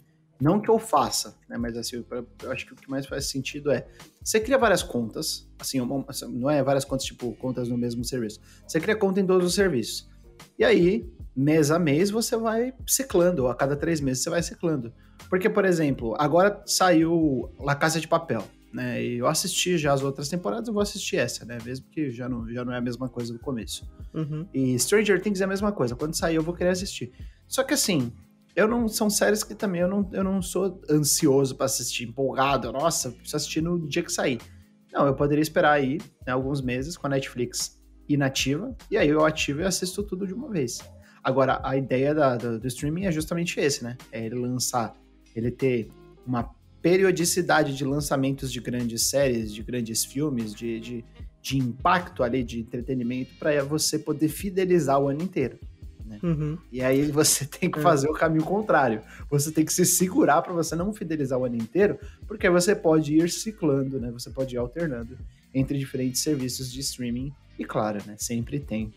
não 0.41 0.61
que 0.61 0.69
eu 0.69 0.79
faça, 0.79 1.37
né, 1.49 1.57
mas 1.57 1.77
assim, 1.77 2.05
eu 2.43 2.53
acho 2.53 2.67
que 2.67 2.73
o 2.73 2.77
que 2.77 2.91
mais 2.91 3.07
faz 3.07 3.27
sentido 3.27 3.71
é 3.71 3.87
você 4.23 4.39
cria 4.39 4.59
várias 4.59 4.83
contas, 4.83 5.49
assim, 5.59 5.79
não 6.29 6.51
é 6.51 6.63
várias 6.63 6.85
contas 6.85 7.07
tipo 7.07 7.33
contas 7.37 7.69
no 7.69 7.79
mesmo 7.79 8.05
serviço. 8.05 8.41
Você 8.67 8.81
cria 8.81 8.97
conta 8.97 9.21
em 9.21 9.27
todos 9.27 9.47
os 9.47 9.55
serviços. 9.55 10.09
E 10.59 10.65
aí, 10.65 11.09
mês 11.35 11.71
a 11.71 11.79
mês, 11.79 12.11
você 12.11 12.37
vai 12.37 12.75
ciclando, 12.87 13.47
a 13.47 13.55
cada 13.55 13.77
três 13.77 14.01
meses 14.01 14.23
você 14.23 14.31
vai 14.31 14.43
ciclando. 14.43 14.93
Porque, 15.31 15.49
por 15.49 15.65
exemplo, 15.65 16.15
agora 16.19 16.63
saiu 16.67 17.51
La 17.59 17.75
Casa 17.75 18.01
de 18.01 18.09
Papel 18.09 18.43
né? 18.77 19.03
E 19.03 19.17
eu 19.17 19.27
assisti 19.27 19.79
já 19.79 19.95
as 19.95 20.03
outras 20.03 20.29
temporadas, 20.29 20.69
eu 20.69 20.75
vou 20.75 20.83
assistir 20.83 21.17
essa, 21.17 21.47
né? 21.47 21.57
Mesmo 21.65 21.87
que 21.91 22.11
já 22.11 22.29
não, 22.29 22.47
já 22.53 22.63
não 22.63 22.75
é 22.75 22.77
a 22.77 22.81
mesma 22.81 23.09
coisa 23.09 23.33
do 23.33 23.39
começo. 23.39 23.89
Uhum. 24.13 24.47
E 24.53 24.79
Stranger 24.79 25.21
Things 25.23 25.41
é 25.41 25.45
a 25.45 25.47
mesma 25.47 25.73
coisa. 25.73 25.97
Quando 25.97 26.15
sair, 26.15 26.37
eu 26.37 26.43
vou 26.43 26.55
querer 26.55 26.71
assistir. 26.71 27.11
Só 27.49 27.65
que 27.65 27.73
assim, 27.73 28.13
eu 28.55 28.69
não. 28.69 28.87
São 28.87 29.09
séries 29.09 29.43
que 29.43 29.55
também 29.55 29.81
eu 29.81 29.89
não, 29.89 30.07
eu 30.13 30.23
não 30.23 30.43
sou 30.43 30.79
ansioso 30.91 31.57
para 31.57 31.65
assistir, 31.65 32.07
empolgado. 32.07 32.71
Nossa, 32.71 33.11
preciso 33.11 33.37
assistir 33.37 33.63
no 33.63 33.89
dia 33.89 34.03
que 34.03 34.13
sair. 34.13 34.41
Não, 34.93 35.07
eu 35.07 35.15
poderia 35.15 35.43
esperar 35.43 35.73
aí 35.73 35.99
né, 36.27 36.33
alguns 36.33 36.61
meses 36.61 36.99
com 36.99 37.07
a 37.07 37.11
Netflix 37.11 37.83
inativa, 38.07 38.77
e 38.91 38.99
aí 38.99 39.09
eu 39.09 39.25
ativo 39.25 39.63
e 39.63 39.65
assisto 39.65 40.03
tudo 40.03 40.27
de 40.27 40.35
uma 40.35 40.51
vez. 40.51 40.79
Agora, 41.25 41.61
a 41.65 41.77
ideia 41.77 42.15
da, 42.15 42.37
do, 42.37 42.61
do 42.61 42.67
streaming 42.67 43.07
é 43.07 43.13
justamente 43.13 43.59
esse, 43.59 43.83
né? 43.83 43.97
É 44.13 44.25
ele 44.25 44.37
lançar, 44.37 44.95
ele 45.35 45.51
ter 45.51 45.91
uma 46.27 46.45
periodicidade 46.87 47.77
de 47.77 47.85
lançamentos 47.85 48.53
de 48.53 48.61
grandes 48.61 49.11
séries, 49.11 49.53
de 49.53 49.61
grandes 49.61 50.05
filmes, 50.05 50.55
de, 50.55 50.79
de, 50.79 51.05
de 51.43 51.59
impacto 51.59 52.23
ali, 52.23 52.45
de 52.45 52.61
entretenimento, 52.61 53.35
para 53.41 53.61
você 53.65 53.99
poder 53.99 54.29
fidelizar 54.29 55.01
o 55.01 55.09
ano 55.09 55.21
inteiro. 55.21 55.59
Né? 56.05 56.21
Uhum. 56.23 56.57
E 56.71 56.81
aí 56.81 57.11
você 57.11 57.45
tem 57.59 57.69
que 57.69 57.81
é. 57.81 57.83
fazer 57.83 58.07
é. 58.07 58.11
o 58.13 58.15
caminho 58.15 58.45
contrário. 58.45 59.03
Você 59.29 59.51
tem 59.51 59.65
que 59.65 59.73
se 59.73 59.85
segurar 59.85 60.43
para 60.43 60.53
você 60.53 60.77
não 60.77 60.95
fidelizar 60.95 61.37
o 61.37 61.45
ano 61.45 61.57
inteiro, 61.57 61.99
porque 62.25 62.49
você 62.49 62.73
pode 62.73 63.17
ir 63.17 63.29
ciclando, 63.31 63.99
né? 63.99 64.13
Você 64.13 64.31
pode 64.31 64.55
ir 64.55 64.59
alternando 64.59 65.19
entre 65.53 65.77
diferentes 65.77 66.23
serviços 66.23 66.71
de 66.71 66.79
streaming. 66.79 67.33
E 67.59 67.65
claro, 67.65 67.99
né? 68.07 68.15
Sempre 68.17 68.61
tem 68.61 68.95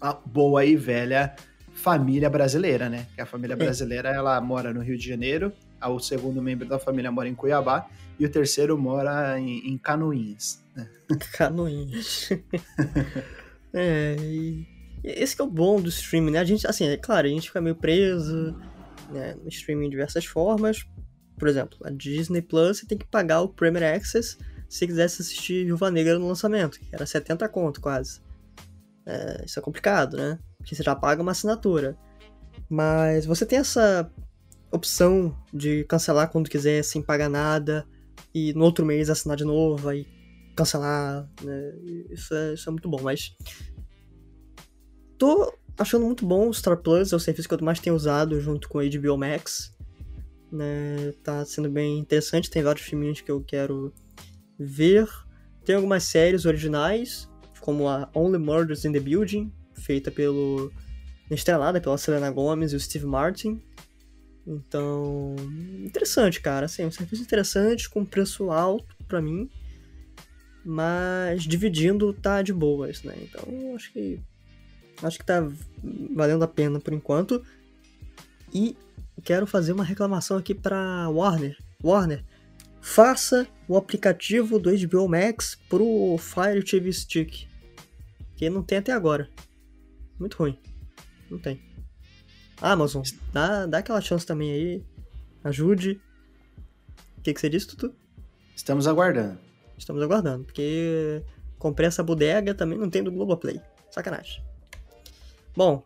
a 0.00 0.14
boa 0.14 0.64
e 0.64 0.74
velha 0.74 1.36
família 1.74 2.30
brasileira, 2.30 2.88
né? 2.88 3.06
Que 3.14 3.20
a 3.20 3.26
família 3.26 3.52
é. 3.52 3.56
brasileira 3.56 4.08
ela 4.08 4.40
mora 4.40 4.72
no 4.72 4.80
Rio 4.80 4.96
de 4.96 5.06
Janeiro, 5.06 5.52
o 5.88 5.98
segundo 5.98 6.42
membro 6.42 6.68
da 6.68 6.78
família 6.78 7.10
mora 7.10 7.28
em 7.28 7.34
Cuiabá 7.34 7.88
e 8.18 8.24
o 8.24 8.30
terceiro 8.30 8.78
mora 8.78 9.38
em, 9.38 9.72
em 9.72 9.78
Canoinhas. 9.78 10.64
Né? 10.74 10.88
É, 13.76 14.14
e 14.20 14.64
esse 15.02 15.40
é 15.40 15.44
o 15.44 15.48
bom 15.48 15.80
do 15.80 15.88
streaming, 15.88 16.30
né? 16.30 16.38
A 16.38 16.44
gente, 16.44 16.64
assim, 16.64 16.86
é 16.86 16.96
claro, 16.96 17.26
a 17.26 17.30
gente 17.30 17.48
fica 17.48 17.60
meio 17.60 17.74
preso 17.74 18.56
né, 19.10 19.34
no 19.34 19.48
streaming 19.48 19.86
de 19.86 19.90
diversas 19.90 20.24
formas. 20.24 20.86
Por 21.36 21.48
exemplo, 21.48 21.76
a 21.84 21.90
Disney 21.90 22.40
Plus 22.40 22.78
você 22.78 22.86
tem 22.86 22.96
que 22.96 23.04
pagar 23.04 23.40
o 23.40 23.48
Premier 23.48 23.96
Access 23.96 24.38
se 24.68 24.86
quisesse 24.86 25.22
assistir 25.22 25.66
Viúva 25.66 25.90
Negra 25.90 26.18
no 26.18 26.28
lançamento, 26.28 26.78
que 26.78 26.86
era 26.92 27.04
70 27.04 27.48
conto 27.48 27.80
quase. 27.80 28.20
É, 29.04 29.44
isso 29.44 29.58
é 29.58 29.62
complicado, 29.62 30.16
né? 30.16 30.38
Porque 30.56 30.74
você 30.74 30.82
já 30.82 30.94
paga 30.94 31.20
uma 31.20 31.32
assinatura. 31.32 31.98
Mas 32.68 33.26
você 33.26 33.44
tem 33.44 33.58
essa 33.58 34.10
opção 34.74 35.36
de 35.52 35.84
cancelar 35.84 36.30
quando 36.30 36.50
quiser 36.50 36.82
sem 36.82 37.00
pagar 37.00 37.28
nada 37.28 37.86
e 38.34 38.52
no 38.54 38.64
outro 38.64 38.84
mês 38.84 39.08
assinar 39.08 39.36
de 39.36 39.44
novo 39.44 39.88
aí 39.88 40.06
cancelar, 40.56 41.28
né? 41.42 41.72
Isso 42.10 42.34
é, 42.34 42.54
isso 42.54 42.68
é 42.68 42.72
muito 42.72 42.88
bom, 42.88 43.00
mas 43.02 43.36
tô 45.18 45.52
achando 45.78 46.04
muito 46.04 46.24
bom 46.24 46.48
o 46.48 46.54
Star 46.54 46.76
Plus, 46.76 47.12
é 47.12 47.16
o 47.16 47.20
serviço 47.20 47.48
que 47.48 47.54
eu 47.54 47.62
mais 47.62 47.80
tenho 47.80 47.96
usado 47.96 48.40
junto 48.40 48.68
com 48.68 48.78
a 48.78 48.84
HBO 48.84 49.18
Max, 49.18 49.76
né? 50.50 51.12
Tá 51.22 51.44
sendo 51.44 51.70
bem 51.70 51.98
interessante, 51.98 52.50
tem 52.50 52.62
vários 52.62 52.84
filminhos 52.84 53.20
que 53.20 53.30
eu 53.30 53.42
quero 53.42 53.92
ver. 54.58 55.08
Tem 55.64 55.74
algumas 55.74 56.04
séries 56.04 56.44
originais, 56.44 57.28
como 57.60 57.88
a 57.88 58.08
Only 58.14 58.38
Murders 58.38 58.84
in 58.84 58.92
the 58.92 59.00
Building, 59.00 59.52
feita 59.74 60.10
pelo 60.10 60.70
estrelada 61.30 61.80
pela 61.80 61.98
Selena 61.98 62.30
Gomez 62.30 62.72
e 62.72 62.76
o 62.76 62.80
Steve 62.80 63.06
Martin, 63.06 63.60
então, 64.46 65.34
interessante, 65.84 66.40
cara. 66.40 66.66
Assim, 66.66 66.84
um 66.84 66.90
serviço 66.90 67.22
interessante, 67.22 67.88
com 67.88 68.04
preço 68.04 68.50
alto 68.50 68.94
para 69.08 69.20
mim, 69.20 69.50
mas 70.64 71.44
dividindo 71.44 72.12
tá 72.12 72.42
de 72.42 72.52
boas, 72.52 73.02
né? 73.02 73.14
Então, 73.22 73.74
acho 73.74 73.92
que 73.92 74.20
acho 75.02 75.18
que 75.18 75.24
tá 75.24 75.46
valendo 76.14 76.44
a 76.44 76.48
pena 76.48 76.78
por 76.78 76.92
enquanto. 76.92 77.44
E 78.52 78.76
quero 79.22 79.46
fazer 79.46 79.72
uma 79.72 79.84
reclamação 79.84 80.36
aqui 80.36 80.54
para 80.54 81.08
Warner. 81.08 81.56
Warner, 81.82 82.24
faça 82.80 83.46
o 83.66 83.76
aplicativo 83.76 84.58
do 84.58 84.70
HBO 84.70 85.08
Max 85.08 85.58
pro 85.68 86.16
Fire 86.18 86.62
TV 86.62 86.92
Stick, 86.92 87.48
que 88.36 88.48
não 88.48 88.62
tem 88.62 88.78
até 88.78 88.92
agora. 88.92 89.28
Muito 90.18 90.36
ruim. 90.36 90.58
Não 91.30 91.38
tem. 91.38 91.73
Amazon, 92.60 93.02
dá, 93.32 93.66
dá 93.66 93.78
aquela 93.78 94.00
chance 94.00 94.24
também 94.24 94.50
aí. 94.50 94.84
Ajude. 95.42 96.00
O 97.18 97.22
que, 97.22 97.34
que 97.34 97.40
você 97.40 97.48
disse, 97.48 97.66
Tutu? 97.68 97.94
Estamos 98.54 98.86
aguardando. 98.86 99.38
Estamos 99.76 100.02
aguardando, 100.02 100.44
porque 100.44 101.22
comprei 101.58 101.88
essa 101.88 102.02
bodega 102.02 102.54
também 102.54 102.78
não 102.78 102.88
tem 102.88 103.02
do 103.02 103.10
Globoplay. 103.10 103.60
Sacanagem. 103.90 104.42
Bom, 105.56 105.84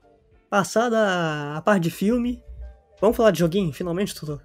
passada 0.48 1.56
a 1.56 1.60
parte 1.62 1.84
de 1.84 1.90
filme, 1.90 2.42
vamos 3.00 3.16
falar 3.16 3.30
de 3.30 3.38
joguinho, 3.38 3.72
finalmente, 3.72 4.14
Tutu? 4.14 4.40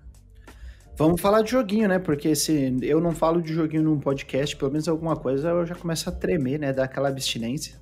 Vamos 0.96 1.20
falar 1.20 1.42
de 1.42 1.52
joguinho, 1.52 1.88
né? 1.88 1.98
Porque 1.98 2.36
se 2.36 2.78
eu 2.82 3.02
não 3.02 3.14
falo 3.14 3.42
de 3.42 3.52
joguinho 3.52 3.84
num 3.84 4.00
podcast, 4.00 4.56
pelo 4.56 4.72
menos 4.72 4.88
alguma 4.88 5.16
coisa, 5.16 5.50
eu 5.50 5.66
já 5.66 5.76
começo 5.76 6.08
a 6.08 6.12
tremer, 6.12 6.60
né? 6.60 6.72
Dar 6.72 6.84
aquela 6.84 7.10
abstinência. 7.10 7.82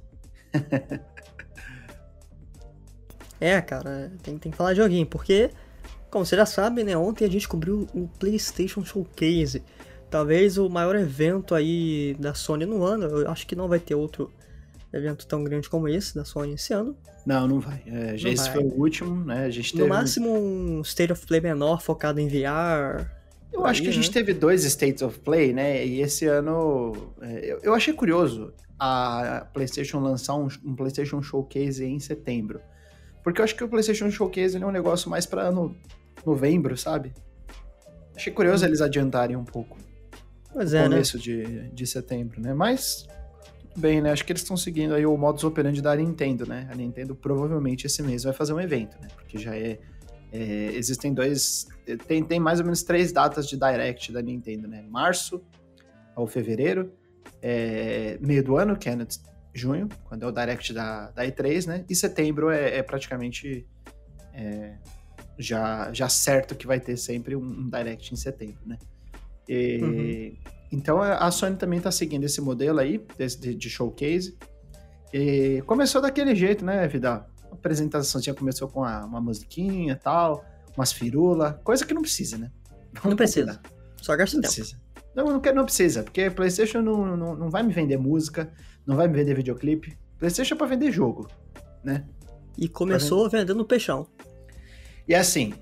É, 3.42 3.60
cara, 3.60 4.12
tem, 4.24 4.38
tem 4.38 4.52
que 4.52 4.58
falar 4.58 4.74
de 4.74 4.78
joguinho, 4.82 5.06
porque, 5.06 5.50
como 6.10 6.26
você 6.26 6.36
já 6.38 6.46
sabe, 6.46 6.84
né, 6.84 6.96
ontem 6.96 7.26
a 7.26 7.30
gente 7.30 7.48
cobriu 7.48 7.88
o 7.94 8.08
PlayStation 8.20 8.86
Showcase. 8.86 9.64
Talvez 10.10 10.58
o 10.58 10.70
maior 10.70 10.96
evento 10.96 11.56
aí 11.56 12.16
da 12.20 12.34
Sony 12.34 12.66
no 12.66 12.84
ano, 12.84 13.06
eu 13.06 13.30
acho 13.32 13.48
que 13.48 13.56
não 13.56 13.68
vai 13.68 13.80
ter 13.80 13.96
outro 13.96 14.32
evento 14.94 15.26
tão 15.26 15.44
grande 15.44 15.70
como 15.70 15.88
esse 15.88 16.14
da 16.14 16.24
Sony 16.24 16.54
esse 16.54 16.74
ano. 16.74 16.96
Não, 17.26 17.48
não 17.48 17.60
vai. 17.60 17.82
É, 17.88 18.18
já 18.18 18.28
Não 18.28 18.34
esse 18.34 18.44
vai. 18.46 18.54
foi 18.54 18.64
o 18.64 18.74
último, 18.80 19.24
né? 19.26 19.46
A 19.46 19.50
gente 19.50 19.74
No 19.74 19.88
teve. 19.88 19.90
máximo 19.90 20.30
um 20.38 20.82
State 20.82 21.14
of 21.14 21.26
Play 21.26 21.40
menor 21.42 21.82
focado 21.82 22.20
em 22.20 22.28
VR. 22.28 23.08
Eu 23.54 23.66
acho 23.66 23.82
que 23.82 23.88
a 23.88 23.92
aí, 23.92 23.96
gente 23.96 24.08
né? 24.08 24.14
teve 24.14 24.34
dois 24.34 24.64
States 24.66 25.02
of 25.02 25.20
Play, 25.20 25.54
né? 25.54 25.86
E 25.86 26.02
esse 26.02 26.26
ano. 26.26 27.14
é, 27.22 27.54
eu, 27.54 27.60
eu 27.64 27.74
achei 27.74 27.94
curioso 27.94 28.54
a 28.80 29.48
PlayStation 29.54 30.00
lançar 30.00 30.36
um, 30.36 30.48
um 30.66 30.76
PlayStation 30.76 31.22
Showcase 31.22 31.84
em 31.86 32.00
setembro. 32.00 32.60
Porque 33.24 33.42
eu 33.42 33.46
acho 33.46 33.56
que 33.56 33.64
o 33.64 33.68
PlayStation 33.68 34.10
Showcase 34.10 34.58
é 34.58 34.66
um 34.66 34.72
negócio 34.72 35.10
mais 35.10 35.26
pra 35.26 35.44
ano 35.44 35.76
novembro, 36.26 36.78
sabe? 36.78 37.14
Achei 38.16 38.32
curioso 38.32 38.66
eles 38.66 38.82
adiantarem 38.82 39.36
um 39.36 39.46
pouco. 39.46 39.78
Pois 40.54 40.74
é, 40.74 40.84
né? 40.84 40.90
começo 40.90 41.18
de, 41.18 41.70
de 41.70 41.88
setembro, 41.88 42.42
né? 42.42 42.54
Mas, 42.54 43.08
tudo 43.60 43.80
bem, 43.80 44.02
né? 44.02 44.12
Acho 44.12 44.26
que 44.26 44.32
eles 44.32 44.42
estão 44.42 44.58
seguindo 44.58 44.94
aí 44.94 45.06
o 45.06 45.16
modus 45.18 45.44
operandi 45.44 45.82
da 45.82 45.96
Nintendo, 45.96 46.46
né? 46.46 46.68
A 46.72 46.76
Nintendo 46.76 47.16
provavelmente 47.16 47.88
esse 47.88 48.04
mês 48.04 48.24
vai 48.24 48.34
fazer 48.34 48.54
um 48.54 48.60
evento, 48.60 49.00
né? 49.02 49.08
Porque 49.16 49.38
já 49.38 49.56
é. 49.56 49.80
é, 50.32 50.72
existem 50.74 51.14
dois. 51.14 51.68
Tem, 52.08 52.24
tem 52.24 52.40
mais 52.40 52.60
ou 52.60 52.66
menos 52.66 52.84
três 52.84 53.12
datas 53.12 53.48
de 53.48 53.58
Direct 53.58 54.12
da 54.12 54.22
Nintendo, 54.22 54.68
né? 54.68 54.84
Março 54.90 55.42
ao 56.16 56.28
fevereiro, 56.28 56.92
é, 57.42 58.18
meio 58.20 58.44
do 58.44 58.58
ano, 58.58 58.76
que 58.76 58.90
é 58.90 58.96
junho, 59.54 59.90
quando 60.06 60.24
é 60.24 60.28
o 60.28 60.32
Direct 60.32 60.74
da, 60.74 61.12
da 61.12 61.26
E3, 61.26 61.68
né? 61.68 61.86
E 61.90 61.96
setembro 61.96 62.50
é, 62.50 62.78
é 62.78 62.84
praticamente. 62.84 63.66
é, 64.34 64.76
já, 65.38 65.92
já 65.92 66.08
certo 66.08 66.54
que 66.56 66.68
vai 66.68 66.80
ter 66.80 66.96
sempre 66.98 67.36
um, 67.36 67.42
um 67.44 67.70
Direct 67.70 68.14
em 68.14 68.18
setembro, 68.18 68.60
né? 68.66 68.78
E, 69.50 70.38
Então 70.72 71.02
a 71.02 71.30
Sony 71.32 71.56
também 71.58 71.80
tá 71.82 71.92
seguindo 71.92 72.24
esse 72.26 72.40
modelo 72.40 72.80
aí, 72.80 73.04
de, 73.40 73.56
de 73.56 73.70
showcase. 73.70 74.38
E 75.14 75.62
começou 75.66 76.02
daquele 76.02 76.34
jeito, 76.36 76.64
né, 76.64 76.88
Vidal? 76.88 77.28
A 77.52 77.56
apresentação 77.56 78.22
já 78.22 78.34
começou 78.34 78.68
com 78.70 78.84
a- 78.84 79.04
uma 79.06 79.20
musiquinha 79.20 79.94
e 79.94 79.96
tal, 79.96 80.46
umas 80.78 80.94
firula, 80.94 81.60
coisa 81.64 81.86
que 81.86 81.94
não 81.94 82.02
precisa, 82.02 82.38
né? 82.38 82.52
Vamos 82.94 83.10
Não 83.10 83.16
precisa. 83.18 83.62
Só 84.02 84.16
gasta 84.16 84.38
Não 84.38 84.42
tempo. 84.44 84.54
precisa. 84.54 84.80
Não, 85.14 85.26
não, 85.26 85.42
não 85.54 85.66
precisa, 85.66 86.04
porque 86.04 86.30
PlayStation 86.30 86.82
não, 86.82 87.18
não, 87.18 87.36
não 87.36 87.50
vai 87.50 87.64
me 87.64 87.74
vender 87.74 87.98
música, 87.98 88.50
não 88.86 88.96
vai 88.96 89.08
me 89.08 89.16
vender 89.16 89.36
videoclipe. 89.36 89.98
PlayStation 90.18 90.56
é 90.56 90.58
pra 90.58 90.68
vender 90.68 90.92
jogo, 90.92 91.28
né? 91.84 92.06
E 92.58 92.68
começou 92.68 93.30
vendendo 93.30 93.66
peixão. 93.66 94.08
E 95.08 95.16
assim, 95.16 95.54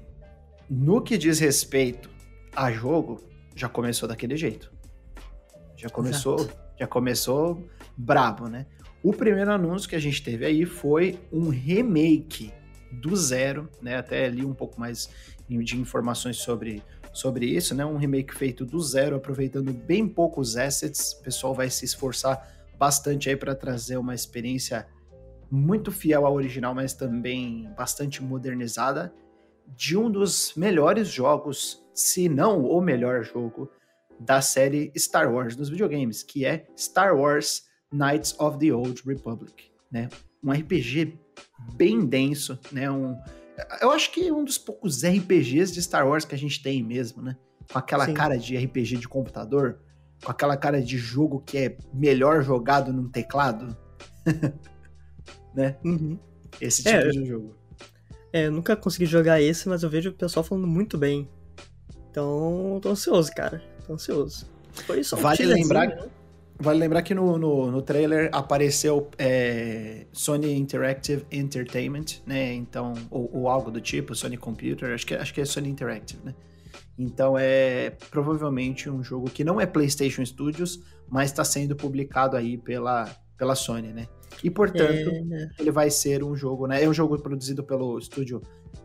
no 0.69 1.01
que 1.01 1.17
diz 1.17 1.39
respeito 1.39 2.09
a 2.55 2.71
jogo, 2.71 3.21
já 3.55 3.69
começou 3.69 4.07
daquele 4.07 4.35
jeito. 4.35 4.71
Já 5.77 5.89
começou, 5.89 6.49
já 6.77 6.87
começou 6.87 7.67
brabo, 7.95 8.47
né? 8.47 8.65
O 9.01 9.13
primeiro 9.13 9.51
anúncio 9.51 9.87
que 9.87 9.95
a 9.95 9.99
gente 9.99 10.21
teve 10.21 10.45
aí 10.45 10.65
foi 10.65 11.17
um 11.31 11.47
remake 11.49 12.51
do 12.91 13.15
zero, 13.15 13.69
né? 13.81 13.95
Até 13.95 14.25
ali 14.25 14.45
um 14.45 14.53
pouco 14.53 14.79
mais 14.79 15.09
de 15.47 15.77
informações 15.79 16.37
sobre, 16.37 16.83
sobre 17.13 17.45
isso, 17.45 17.73
né? 17.73 17.85
Um 17.85 17.97
remake 17.97 18.35
feito 18.35 18.65
do 18.65 18.79
zero, 18.81 19.15
aproveitando 19.15 19.71
bem 19.71 20.07
poucos 20.07 20.57
assets. 20.57 21.13
O 21.13 21.23
pessoal 21.23 21.53
vai 21.53 21.69
se 21.69 21.85
esforçar 21.85 22.58
bastante 22.79 23.29
aí 23.29 23.35
para 23.35 23.53
trazer 23.53 23.97
uma 23.97 24.15
experiência 24.15 24.87
muito 25.51 25.91
fiel 25.91 26.25
ao 26.25 26.33
original, 26.33 26.73
mas 26.73 26.93
também 26.93 27.69
bastante 27.77 28.23
modernizada 28.23 29.13
de 29.67 29.97
um 29.97 30.09
dos 30.09 30.53
melhores 30.55 31.09
jogos, 31.09 31.83
se 31.93 32.29
não 32.29 32.65
o 32.65 32.81
melhor 32.81 33.23
jogo 33.23 33.69
da 34.19 34.41
série 34.41 34.91
Star 34.97 35.31
Wars 35.31 35.55
nos 35.55 35.69
videogames, 35.69 36.23
que 36.23 36.45
é 36.45 36.65
Star 36.77 37.15
Wars 37.15 37.63
Knights 37.91 38.35
of 38.39 38.57
the 38.57 38.71
Old 38.71 39.01
Republic, 39.05 39.71
né? 39.91 40.09
Um 40.43 40.51
RPG 40.51 41.19
bem 41.75 42.05
denso, 42.05 42.57
né? 42.71 42.89
Um, 42.89 43.15
eu 43.81 43.91
acho 43.91 44.11
que 44.11 44.27
é 44.27 44.33
um 44.33 44.43
dos 44.43 44.57
poucos 44.57 45.03
RPGs 45.03 45.73
de 45.73 45.81
Star 45.81 46.07
Wars 46.07 46.25
que 46.25 46.35
a 46.35 46.37
gente 46.37 46.61
tem 46.61 46.81
mesmo, 46.81 47.21
né? 47.21 47.35
Com 47.71 47.77
aquela 47.77 48.05
Sim. 48.05 48.13
cara 48.13 48.37
de 48.37 48.57
RPG 48.57 48.97
de 48.97 49.07
computador, 49.07 49.79
com 50.23 50.31
aquela 50.31 50.57
cara 50.57 50.81
de 50.81 50.97
jogo 50.97 51.41
que 51.45 51.57
é 51.57 51.77
melhor 51.93 52.43
jogado 52.43 52.91
num 52.93 53.07
teclado, 53.09 53.75
né? 55.53 55.75
Uhum. 55.83 56.17
Esse 56.59 56.87
É, 56.87 56.99
tipo 56.99 57.11
de 57.11 57.25
jogo. 57.25 57.55
É, 58.31 58.45
eu 58.47 58.51
nunca 58.51 58.75
consegui 58.75 59.05
jogar 59.05 59.41
esse, 59.41 59.67
mas 59.67 59.83
eu 59.83 59.89
vejo 59.89 60.09
o 60.09 60.13
pessoal 60.13 60.43
falando 60.43 60.67
muito 60.67 60.97
bem. 60.97 61.27
Então, 62.11 62.79
tô 62.81 62.89
ansioso, 62.89 63.31
cara. 63.33 63.61
Tô 63.85 63.93
ansioso. 63.93 64.45
Foi 64.85 65.03
só 65.03 65.15
um 65.15 65.19
Vale 65.21 65.45
lembrar- 65.45 65.87
né? 65.87 66.07
Vale 66.61 66.77
lembrar 66.77 67.01
que 67.03 67.13
no, 67.15 67.37
no, 67.37 67.71
no 67.71 67.81
trailer 67.81 68.29
apareceu 68.33 69.09
é, 69.17 70.05
Sony 70.11 70.53
Interactive 70.57 71.25
Entertainment, 71.31 72.05
né? 72.27 72.53
Então, 72.53 72.93
ou, 73.09 73.29
ou 73.33 73.47
algo 73.47 73.71
do 73.71 73.79
tipo, 73.79 74.13
Sony 74.13 74.35
Computer, 74.35 74.93
acho 74.93 75.07
que, 75.07 75.15
acho 75.15 75.33
que 75.33 75.39
é 75.39 75.45
Sony 75.45 75.69
Interactive, 75.69 76.19
né? 76.25 76.35
Então 76.99 77.37
é 77.37 77.91
provavelmente 78.11 78.89
um 78.89 79.01
jogo 79.01 79.29
que 79.29 79.41
não 79.41 79.59
é 79.59 79.65
PlayStation 79.65 80.23
Studios, 80.25 80.81
mas 81.07 81.31
está 81.31 81.45
sendo 81.45 81.73
publicado 81.73 82.35
aí 82.35 82.57
pela, 82.57 83.09
pela 83.37 83.55
Sony, 83.55 83.93
né? 83.93 84.05
E 84.43 84.49
portanto, 84.49 85.09
É, 85.09 85.49
ele 85.57 85.71
vai 85.71 85.89
ser 85.89 86.25
um 86.25 86.35
jogo, 86.35 86.67
né? 86.67 86.83
É 86.83 86.89
um 86.89 86.93
jogo 86.93 87.17
produzido 87.17 87.63
pelo 87.63 87.97
estúdio 87.97 88.41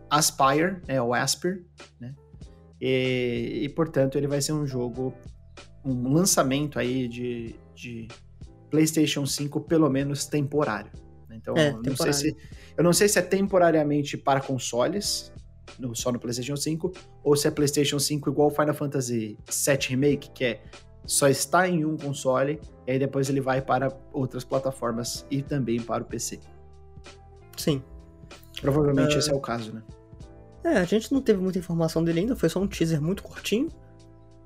Aspire, 0.08 0.80
né? 0.86 1.02
O 1.02 1.12
Aspir, 1.12 1.64
né? 2.00 2.14
E, 2.80 3.62
e, 3.64 3.68
portanto 3.70 4.16
ele 4.16 4.28
vai 4.28 4.40
ser 4.40 4.52
um 4.52 4.66
jogo, 4.66 5.12
um 5.84 6.12
lançamento 6.12 6.78
aí 6.78 7.08
de, 7.08 7.56
de 7.74 8.06
PlayStation 8.70 9.26
5 9.26 9.60
pelo 9.62 9.90
menos 9.90 10.24
temporário. 10.26 10.92
né? 11.28 11.36
Então, 11.40 11.56
É, 11.56 11.70
eu 11.70 11.82
não 11.82 11.96
se 12.12 12.36
eu 12.76 12.84
não 12.84 12.92
sei 12.92 13.08
se 13.08 13.18
é 13.18 13.22
temporariamente 13.22 14.16
para 14.16 14.40
consoles, 14.40 15.32
no- 15.78 15.94
só 15.94 16.10
no 16.12 16.18
PlayStation 16.18 16.56
5, 16.56 16.92
ou 17.22 17.36
se 17.36 17.48
é 17.48 17.50
PlayStation 17.50 17.98
5 17.98 18.30
igual 18.30 18.50
Final 18.50 18.74
Fantasy 18.74 19.38
VII 19.48 19.78
Remake, 19.88 20.30
que 20.30 20.44
é 20.44 20.62
só 21.06 21.28
está 21.28 21.68
em 21.68 21.84
um 21.84 21.96
console 21.96 22.60
e 22.86 22.92
aí 22.92 22.98
depois 22.98 23.28
ele 23.28 23.40
vai 23.40 23.60
para 23.60 23.94
outras 24.12 24.42
plataformas 24.44 25.26
e 25.30 25.42
também 25.42 25.80
para 25.80 26.02
o 26.02 26.06
PC. 26.06 26.40
sim. 27.56 27.82
Provavelmente 28.60 29.14
Ah. 29.14 29.18
esse 29.18 29.30
é 29.30 29.34
o 29.34 29.40
caso, 29.40 29.72
né? 29.72 29.82
É, 30.64 30.78
a 30.78 30.84
gente 30.84 31.12
não 31.12 31.20
teve 31.20 31.40
muita 31.40 31.58
informação 31.58 32.02
dele 32.02 32.20
ainda, 32.20 32.34
foi 32.34 32.48
só 32.48 32.58
um 32.60 32.66
teaser 32.66 33.00
muito 33.02 33.22
curtinho, 33.22 33.68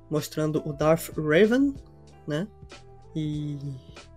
mostrando 0.09 0.61
o 0.67 0.73
Darth 0.73 1.09
Raven, 1.17 1.73
né? 2.27 2.47
E. 3.15 3.57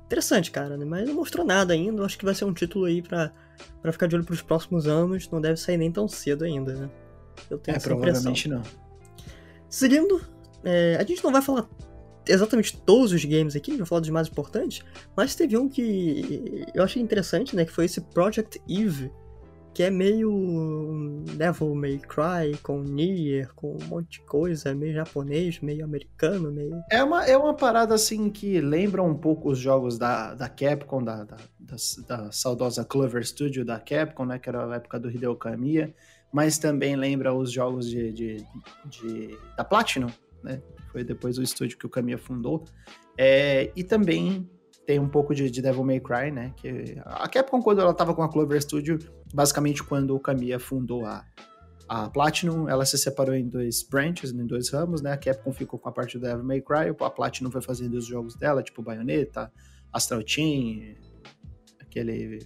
Interessante, 0.06 0.50
cara, 0.50 0.76
né? 0.76 0.84
Mas 0.84 1.06
não 1.08 1.14
mostrou 1.14 1.46
nada 1.46 1.72
ainda. 1.72 2.02
Eu 2.02 2.04
acho 2.04 2.18
que 2.18 2.24
vai 2.24 2.34
ser 2.34 2.44
um 2.44 2.52
título 2.52 2.84
aí 2.84 3.00
pra, 3.00 3.32
pra 3.80 3.92
ficar 3.92 4.06
de 4.06 4.14
olho 4.16 4.24
pros 4.26 4.42
próximos 4.42 4.86
anos. 4.86 5.30
Não 5.30 5.40
deve 5.40 5.56
sair 5.58 5.78
nem 5.78 5.90
tão 5.90 6.06
cedo 6.06 6.44
ainda, 6.44 6.74
né? 6.74 6.90
Eu 7.50 7.58
tenho 7.58 7.74
É, 7.74 7.76
essa 7.76 7.90
impressão. 7.90 8.32
provavelmente 8.32 8.48
não. 8.48 8.62
Seguindo, 9.68 10.20
é, 10.64 10.96
a 11.00 11.04
gente 11.04 11.22
não 11.24 11.32
vai 11.32 11.42
falar 11.42 11.68
exatamente 12.28 12.76
todos 12.82 13.12
os 13.12 13.24
games 13.24 13.56
aqui, 13.56 13.70
a 13.70 13.74
gente 13.74 13.80
vai 13.80 13.88
falar 13.88 14.00
dos 14.00 14.10
mais 14.10 14.28
importantes, 14.28 14.84
mas 15.16 15.34
teve 15.34 15.56
um 15.56 15.68
que 15.68 16.64
eu 16.74 16.82
achei 16.84 17.02
interessante, 17.02 17.56
né? 17.56 17.64
Que 17.64 17.72
foi 17.72 17.86
esse 17.86 18.00
Project 18.00 18.60
Eve, 18.68 19.10
que 19.74 19.82
é 19.82 19.90
meio 19.90 21.24
Devil 21.36 21.74
May 21.74 21.98
Cry 21.98 22.56
com 22.62 22.82
Nier, 22.82 23.52
com 23.54 23.74
um 23.76 23.86
monte 23.86 24.20
de 24.20 24.26
coisa, 24.26 24.74
meio 24.74 24.92
japonês, 24.92 25.58
meio 25.60 25.82
americano, 25.84 26.52
meio. 26.52 26.78
É 26.90 27.02
uma, 27.02 27.24
é 27.26 27.36
uma 27.36 27.54
parada 27.54 27.94
assim 27.94 28.28
que 28.30 28.60
lembra 28.60 29.02
um 29.02 29.14
pouco 29.16 29.50
os 29.50 29.58
jogos 29.58 29.96
da, 29.98 30.34
da 30.34 30.48
Capcom, 30.48 31.02
da, 31.02 31.24
da, 31.24 31.36
da, 31.58 31.76
da 32.06 32.30
saudosa 32.30 32.84
Clover 32.84 33.26
Studio 33.26 33.64
da 33.64 33.80
Capcom, 33.80 34.26
né? 34.26 34.38
Que 34.38 34.50
era 34.50 34.70
a 34.70 34.76
época 34.76 35.00
do 35.00 35.10
Hideo 35.10 35.34
Kamiya, 35.34 35.92
mas 36.32 36.58
também 36.58 36.96
lembra 36.96 37.34
os 37.34 37.50
jogos 37.52 37.88
de, 37.88 38.12
de, 38.12 38.36
de- 38.86 39.38
da 39.56 39.64
Platinum, 39.64 40.08
né? 40.42 40.62
Foi 40.90 41.04
depois 41.04 41.38
o 41.38 41.42
estúdio 41.42 41.78
que 41.78 41.86
o 41.86 41.90
Kamiya 41.90 42.18
fundou. 42.18 42.64
É, 43.16 43.70
e 43.76 43.84
também 43.84 44.48
tem 44.86 44.98
um 44.98 45.08
pouco 45.08 45.34
de, 45.34 45.50
de 45.50 45.62
Devil 45.62 45.84
May 45.84 46.00
Cry, 46.00 46.30
né? 46.30 46.52
Que 46.56 46.96
a 47.04 47.28
Capcom, 47.28 47.62
quando 47.62 47.80
ela 47.80 47.94
tava 47.94 48.14
com 48.14 48.22
a 48.22 48.28
Clover 48.28 48.60
Studio, 48.60 48.98
basicamente 49.32 49.82
quando 49.82 50.14
o 50.14 50.20
Kamiya 50.20 50.58
fundou 50.58 51.04
a, 51.06 51.24
a 51.88 52.10
Platinum, 52.10 52.68
ela 52.68 52.84
se 52.84 52.98
separou 52.98 53.34
em 53.34 53.48
dois 53.48 53.82
branches, 53.82 54.32
em 54.32 54.46
dois 54.46 54.70
ramos, 54.70 55.00
né? 55.02 55.12
A 55.12 55.16
Capcom 55.16 55.52
ficou 55.52 55.78
com 55.78 55.88
a 55.88 55.92
parte 55.92 56.18
do 56.18 56.22
Devil 56.26 56.44
May 56.44 56.60
Cry, 56.60 56.88
a 57.00 57.10
Platinum 57.10 57.50
foi 57.50 57.62
fazendo 57.62 57.94
os 57.94 58.06
jogos 58.06 58.34
dela, 58.34 58.62
tipo 58.62 58.82
Bayonetta, 58.82 59.52
Astral 59.92 60.22
Chain, 60.26 60.96
aquele 61.80 62.40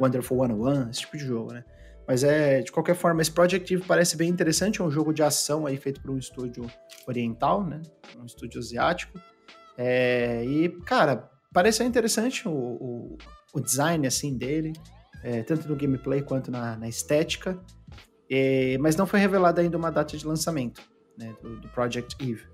Wonderful 0.00 0.38
101, 0.46 0.90
esse 0.90 1.00
tipo 1.00 1.16
de 1.16 1.24
jogo, 1.24 1.52
né? 1.52 1.64
Mas 2.06 2.22
é, 2.22 2.62
de 2.62 2.70
qualquer 2.70 2.94
forma, 2.94 3.20
esse 3.20 3.32
Project 3.32 3.74
Eve 3.74 3.84
parece 3.86 4.16
bem 4.16 4.28
interessante, 4.28 4.80
é 4.80 4.84
um 4.84 4.90
jogo 4.90 5.12
de 5.12 5.22
ação 5.22 5.66
aí 5.66 5.76
feito 5.76 6.00
por 6.00 6.10
um 6.10 6.18
estúdio 6.18 6.66
oriental, 7.06 7.64
né? 7.64 7.82
Um 8.18 8.24
estúdio 8.24 8.60
asiático. 8.60 9.20
É, 9.76 10.44
e, 10.44 10.68
cara, 10.82 11.28
parece 11.52 11.82
interessante 11.82 12.46
o, 12.46 12.52
o, 12.52 13.18
o 13.54 13.60
design, 13.60 14.06
assim, 14.06 14.36
dele, 14.36 14.72
é, 15.22 15.42
tanto 15.42 15.68
no 15.68 15.74
gameplay 15.74 16.22
quanto 16.22 16.50
na, 16.50 16.76
na 16.76 16.88
estética. 16.88 17.58
É, 18.30 18.78
mas 18.78 18.96
não 18.96 19.06
foi 19.06 19.18
revelada 19.18 19.60
ainda 19.60 19.76
uma 19.76 19.90
data 19.90 20.16
de 20.16 20.26
lançamento 20.26 20.82
né, 21.18 21.34
do, 21.42 21.60
do 21.60 21.68
Project 21.68 22.16
Eve. 22.20 22.46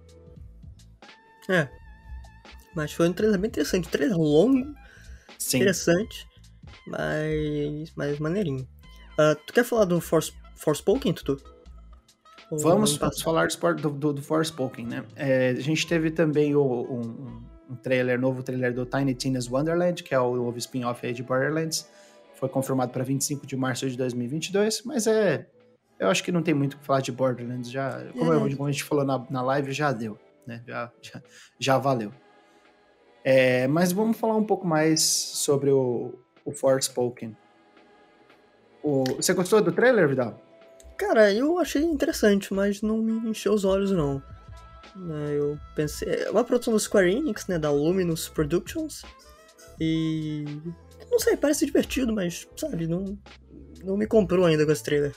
É. 1.48 1.68
Mas 2.74 2.92
foi 2.92 3.08
um 3.08 3.12
trailer 3.12 3.38
bem 3.38 3.48
interessante, 3.48 3.88
um 3.88 3.90
trailer 3.90 4.16
longo. 4.16 4.74
Sim. 5.38 5.58
interessante, 5.58 6.26
mas, 6.86 7.92
mas 7.96 8.18
maneirinho. 8.18 8.66
Uh, 9.18 9.34
tu 9.46 9.52
quer 9.52 9.64
falar 9.64 9.84
do 9.84 10.00
Force, 10.00 10.32
Forspoken, 10.56 11.12
Tutu? 11.12 11.42
Vamos, 12.50 12.96
vamos 12.96 13.22
falar 13.22 13.46
do, 13.48 13.90
do, 13.90 14.12
do 14.12 14.22
Forspoken, 14.22 14.86
né? 14.86 15.04
É, 15.16 15.50
a 15.50 15.60
gente 15.60 15.86
teve 15.86 16.10
também 16.10 16.54
o, 16.54 16.62
um, 16.62 17.42
um 17.70 17.76
trailer, 17.76 18.20
novo 18.20 18.42
trailer 18.42 18.74
do 18.74 18.84
Tiny 18.84 19.14
Tina's 19.14 19.50
Wonderland, 19.50 20.02
que 20.02 20.14
é 20.14 20.20
o 20.20 20.36
novo 20.36 20.58
spin-off 20.58 21.06
aí 21.06 21.14
de 21.14 21.22
Borderlands. 21.22 21.88
Foi 22.34 22.48
confirmado 22.48 22.92
para 22.92 23.02
25 23.02 23.46
de 23.46 23.56
março 23.56 23.88
de 23.88 23.96
2022, 23.96 24.82
mas 24.84 25.06
é... 25.06 25.46
Eu 25.98 26.08
acho 26.08 26.22
que 26.22 26.32
não 26.32 26.42
tem 26.42 26.52
muito 26.52 26.74
o 26.74 26.78
que 26.78 26.84
falar 26.84 27.00
de 27.00 27.12
Borderlands, 27.12 27.70
já... 27.70 28.04
Como, 28.12 28.34
é. 28.34 28.54
como 28.54 28.68
a 28.68 28.72
gente 28.72 28.84
falou 28.84 29.04
na, 29.04 29.24
na 29.30 29.40
live, 29.40 29.72
já 29.72 29.92
deu, 29.92 30.18
né? 30.46 30.62
Já, 30.66 30.92
já, 31.00 31.22
já 31.58 31.78
valeu. 31.78 32.12
É, 33.24 33.66
mas 33.68 33.92
vamos 33.92 34.16
falar 34.16 34.36
um 34.36 34.44
pouco 34.44 34.66
mais 34.66 35.02
sobre 35.02 35.70
o, 35.70 36.18
o 36.44 36.52
Forspoken. 36.52 37.36
O, 38.82 39.04
você 39.04 39.32
gostou 39.32 39.62
do 39.62 39.72
trailer, 39.72 40.08
Vidal? 40.08 40.40
Cara, 40.96 41.32
eu 41.32 41.58
achei 41.58 41.82
interessante, 41.82 42.52
mas 42.52 42.82
não 42.82 42.98
me 42.98 43.30
encheu 43.30 43.52
os 43.52 43.64
olhos, 43.64 43.90
não. 43.90 44.22
É, 44.96 45.38
eu 45.38 45.58
pensei. 45.74 46.08
É 46.08 46.30
uma 46.30 46.44
produção 46.44 46.72
do 46.72 46.80
Square 46.80 47.10
Enix, 47.10 47.46
né? 47.46 47.58
Da 47.58 47.70
Luminous 47.70 48.28
Productions. 48.28 49.02
E. 49.80 50.44
Não 51.10 51.18
sei, 51.18 51.36
parece 51.36 51.66
divertido, 51.66 52.12
mas, 52.12 52.48
sabe, 52.56 52.86
não, 52.86 53.18
não 53.84 53.96
me 53.96 54.06
comprou 54.06 54.46
ainda 54.46 54.64
com 54.64 54.72
esse 54.72 54.82
trailer. 54.82 55.14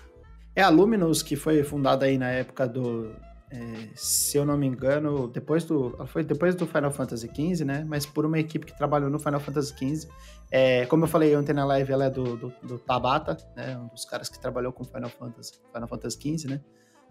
É 0.55 0.61
a 0.61 0.70
Luminous 0.70 1.22
que 1.22 1.36
foi 1.36 1.63
fundada 1.63 2.05
aí 2.05 2.18
na 2.18 2.30
época 2.30 2.68
do. 2.68 3.13
É, 3.52 3.89
se 3.96 4.38
eu 4.38 4.46
não 4.46 4.58
me 4.58 4.66
engano, 4.66 5.28
depois 5.28 5.64
do. 5.64 5.96
Foi 6.08 6.24
depois 6.24 6.56
do 6.56 6.66
Final 6.66 6.91
Fantasy 6.91 7.28
XV, 7.28 7.64
né? 7.64 7.86
Mas 7.88 8.06
por 8.06 8.26
uma 8.26 8.39
equipe 8.39 8.66
que 8.66 8.76
trabalhou 8.76 9.10
no 9.10 9.20
Final 9.20 9.39
Fantasy 9.39 9.74
XV. 9.78 10.10
É, 10.52 10.86
como 10.88 11.04
eu 11.04 11.08
falei 11.08 11.36
ontem 11.36 11.54
na 11.54 11.66
live, 11.66 11.91
ela 11.91 12.06
é 12.06 12.10
do, 12.10 12.36
do, 12.36 12.54
do, 12.64 12.80
Tabata, 12.80 13.38
né? 13.56 13.78
Um 13.78 13.88
dos 13.88 14.06
caras 14.06 14.30
que 14.30 14.39
trabalhou 14.39 14.72
com 14.74 14.84
Final 14.84 15.10
Fantasy, 15.10 15.54
Final 15.72 15.88
Fantasy 15.88 16.38
XV, 16.38 16.50
né? 16.50 16.62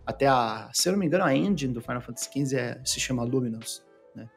Até 0.05 0.27
a, 0.27 0.71
se 0.73 0.89
eu 0.89 0.93
não 0.93 0.99
me 0.99 1.07
engano, 1.07 1.25
a 1.25 1.35
engine 1.35 1.73
do 1.73 1.81
Final 1.81 2.01
Fantasy 2.01 2.31
XV 2.31 2.57
é, 2.57 2.81
se 2.85 3.01
chama 3.01 3.23
Luminous, 3.23 3.85
né? 4.15 4.29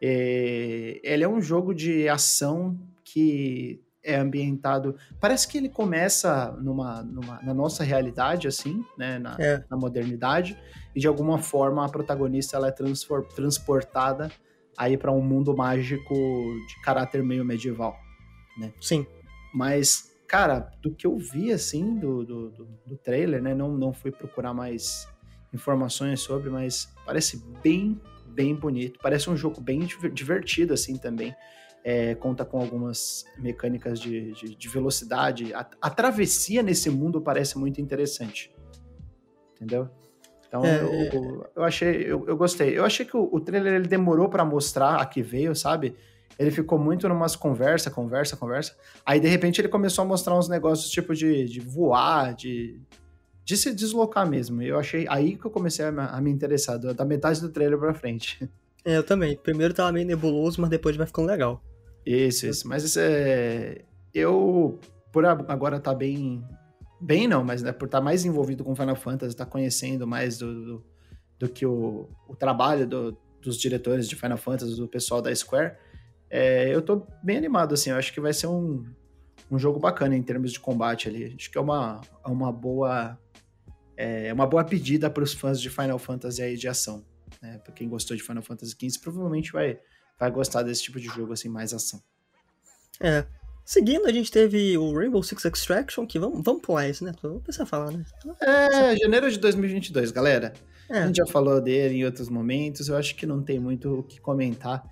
E, 0.00 1.00
ele 1.02 1.24
é 1.24 1.28
um 1.28 1.40
jogo 1.40 1.74
de 1.74 2.08
ação 2.08 2.78
que 3.02 3.82
é 4.08 4.16
ambientado. 4.16 4.96
Parece 5.20 5.46
que 5.46 5.58
ele 5.58 5.68
começa 5.68 6.52
numa, 6.60 7.02
numa 7.02 7.40
na 7.42 7.52
nossa 7.52 7.84
realidade, 7.84 8.48
assim, 8.48 8.84
né? 8.96 9.18
Na, 9.18 9.36
é. 9.38 9.64
na, 9.70 9.76
modernidade, 9.76 10.58
e 10.94 11.00
de 11.00 11.06
alguma 11.06 11.38
forma 11.38 11.84
a 11.84 11.88
protagonista 11.88 12.56
ela 12.56 12.68
é 12.68 12.72
transportada 13.34 14.30
aí 14.76 14.96
para 14.96 15.12
um 15.12 15.20
mundo 15.20 15.56
mágico 15.56 16.14
de 16.14 16.82
caráter 16.82 17.22
meio 17.22 17.44
medieval, 17.44 17.96
né? 18.58 18.72
Sim. 18.80 19.06
Mas 19.52 20.08
cara, 20.28 20.70
do 20.82 20.94
que 20.94 21.06
eu 21.06 21.16
vi, 21.16 21.50
assim, 21.50 21.98
do, 21.98 22.24
do, 22.24 22.50
do, 22.50 22.68
do 22.86 22.96
trailer, 22.98 23.42
né? 23.42 23.54
Não, 23.54 23.76
não 23.76 23.92
fui 23.92 24.12
procurar 24.12 24.52
mais 24.52 25.08
informações 25.52 26.20
sobre, 26.20 26.50
mas 26.50 26.94
parece 27.04 27.42
bem, 27.62 27.98
bem 28.26 28.54
bonito. 28.54 29.00
Parece 29.02 29.30
um 29.30 29.36
jogo 29.36 29.60
bem 29.60 29.88
divertido, 30.12 30.74
assim, 30.74 30.96
também. 30.98 31.34
É, 31.84 32.14
conta 32.16 32.44
com 32.44 32.60
algumas 32.60 33.24
mecânicas 33.38 33.98
de, 33.98 34.32
de, 34.32 34.54
de 34.54 34.68
velocidade. 34.68 35.54
A, 35.54 35.66
a, 35.80 35.88
travessia 35.88 36.62
nesse 36.62 36.90
mundo 36.90 37.20
parece 37.20 37.56
muito 37.56 37.80
interessante. 37.80 38.54
Entendeu? 39.54 39.88
Então 40.46 40.64
é, 40.64 40.82
eu, 40.82 40.92
eu, 40.92 41.50
eu, 41.56 41.64
achei, 41.64 42.02
eu, 42.02 42.26
eu, 42.26 42.36
gostei. 42.36 42.76
Eu 42.76 42.84
achei 42.84 43.06
que 43.06 43.16
o, 43.16 43.28
o 43.32 43.40
trailer 43.40 43.74
ele 43.74 43.88
demorou 43.88 44.28
para 44.28 44.44
mostrar 44.44 44.96
a 44.96 45.06
que 45.06 45.22
veio, 45.22 45.54
sabe? 45.54 45.96
ele 46.38 46.50
ficou 46.52 46.78
muito 46.78 47.08
numas 47.08 47.34
conversa, 47.34 47.90
conversa, 47.90 48.36
conversa. 48.36 48.76
Aí, 49.04 49.18
de 49.18 49.26
repente, 49.26 49.60
ele 49.60 49.68
começou 49.68 50.02
a 50.02 50.06
mostrar 50.06 50.38
uns 50.38 50.48
negócios 50.48 50.88
tipo 50.88 51.12
de, 51.12 51.44
de 51.46 51.58
voar, 51.58 52.32
de, 52.32 52.80
de 53.44 53.56
se 53.56 53.74
deslocar 53.74 54.28
mesmo. 54.28 54.62
Eu 54.62 54.78
achei 54.78 55.04
aí 55.08 55.36
que 55.36 55.44
eu 55.44 55.50
comecei 55.50 55.84
a, 55.84 55.88
a 55.88 56.20
me 56.20 56.30
interessar, 56.30 56.78
da 56.78 57.04
metade 57.04 57.40
do 57.40 57.48
trailer 57.48 57.78
pra 57.78 57.92
frente. 57.92 58.48
É, 58.84 58.96
eu 58.96 59.02
também. 59.02 59.36
Primeiro 59.36 59.74
tava 59.74 59.92
meio 59.92 60.06
nebuloso, 60.06 60.60
mas 60.60 60.70
depois 60.70 60.96
vai 60.96 61.06
ficando 61.06 61.28
legal. 61.28 61.62
Isso, 62.04 62.46
isso. 62.46 62.68
Mas 62.68 62.84
isso 62.84 62.98
é. 63.00 63.84
Eu, 64.14 64.78
por 65.12 65.24
agora, 65.24 65.78
tá 65.80 65.94
bem. 65.94 66.44
Bem 67.00 67.28
não, 67.28 67.44
mas 67.44 67.62
né, 67.62 67.70
por 67.70 67.84
estar 67.84 67.98
tá 67.98 68.04
mais 68.04 68.24
envolvido 68.24 68.64
com 68.64 68.74
Final 68.74 68.96
Fantasy, 68.96 69.36
tá 69.36 69.46
conhecendo 69.46 70.04
mais 70.06 70.38
do, 70.38 70.64
do, 70.64 70.86
do 71.38 71.48
que 71.48 71.64
o, 71.64 72.08
o 72.28 72.34
trabalho 72.34 72.88
do, 72.88 73.16
dos 73.40 73.56
diretores 73.56 74.08
de 74.08 74.16
Final 74.16 74.36
Fantasy, 74.36 74.74
do 74.74 74.88
pessoal 74.88 75.22
da 75.22 75.32
Square 75.32 75.76
é, 76.30 76.74
eu 76.74 76.82
tô 76.82 77.06
bem 77.22 77.36
animado, 77.36 77.74
assim, 77.74 77.90
eu 77.90 77.96
acho 77.96 78.12
que 78.12 78.20
vai 78.20 78.32
ser 78.32 78.46
um, 78.46 78.84
um 79.50 79.58
jogo 79.58 79.78
bacana 79.78 80.16
em 80.16 80.22
termos 80.22 80.52
de 80.52 80.60
combate 80.60 81.08
ali. 81.08 81.34
Acho 81.36 81.50
que 81.50 81.56
é 81.56 81.60
uma, 81.60 82.00
é 82.24 82.28
uma 82.28 82.52
boa 82.52 83.18
é 83.96 84.32
uma 84.32 84.46
boa 84.46 84.62
pedida 84.62 85.10
para 85.10 85.24
os 85.24 85.32
fãs 85.32 85.60
de 85.60 85.68
Final 85.68 85.98
Fantasy 85.98 86.40
aí 86.40 86.56
de 86.56 86.68
ação. 86.68 87.04
Né? 87.40 87.58
Para 87.58 87.72
quem 87.72 87.88
gostou 87.88 88.16
de 88.16 88.22
Final 88.22 88.42
Fantasy 88.42 88.72
XV, 88.72 89.00
provavelmente 89.00 89.52
vai, 89.52 89.78
vai 90.18 90.30
gostar 90.30 90.62
desse 90.62 90.82
tipo 90.82 91.00
de 91.00 91.06
jogo, 91.06 91.32
assim, 91.32 91.48
mais 91.48 91.72
ação. 91.72 92.02
É. 93.00 93.24
Seguindo, 93.64 94.06
a 94.06 94.12
gente 94.12 94.30
teve 94.32 94.78
o 94.78 94.94
Rainbow 94.94 95.22
Six 95.22 95.44
Extraction, 95.44 96.06
que 96.06 96.18
vamos, 96.18 96.42
vamos 96.42 96.62
pular 96.62 96.88
isso, 96.88 97.04
né? 97.04 97.12
Vamos 97.22 97.42
começar 97.42 97.64
a 97.64 97.66
falar, 97.66 97.92
né? 97.92 98.02
É, 98.40 98.96
janeiro 98.96 99.30
de 99.30 99.38
2022, 99.38 100.10
galera. 100.10 100.54
É. 100.88 101.00
A 101.00 101.06
gente 101.06 101.16
já 101.16 101.26
falou 101.26 101.60
dele 101.60 101.96
em 101.96 102.04
outros 102.04 102.30
momentos, 102.30 102.88
eu 102.88 102.96
acho 102.96 103.14
que 103.14 103.26
não 103.26 103.42
tem 103.42 103.58
muito 103.58 103.98
o 103.98 104.02
que 104.02 104.18
comentar. 104.18 104.82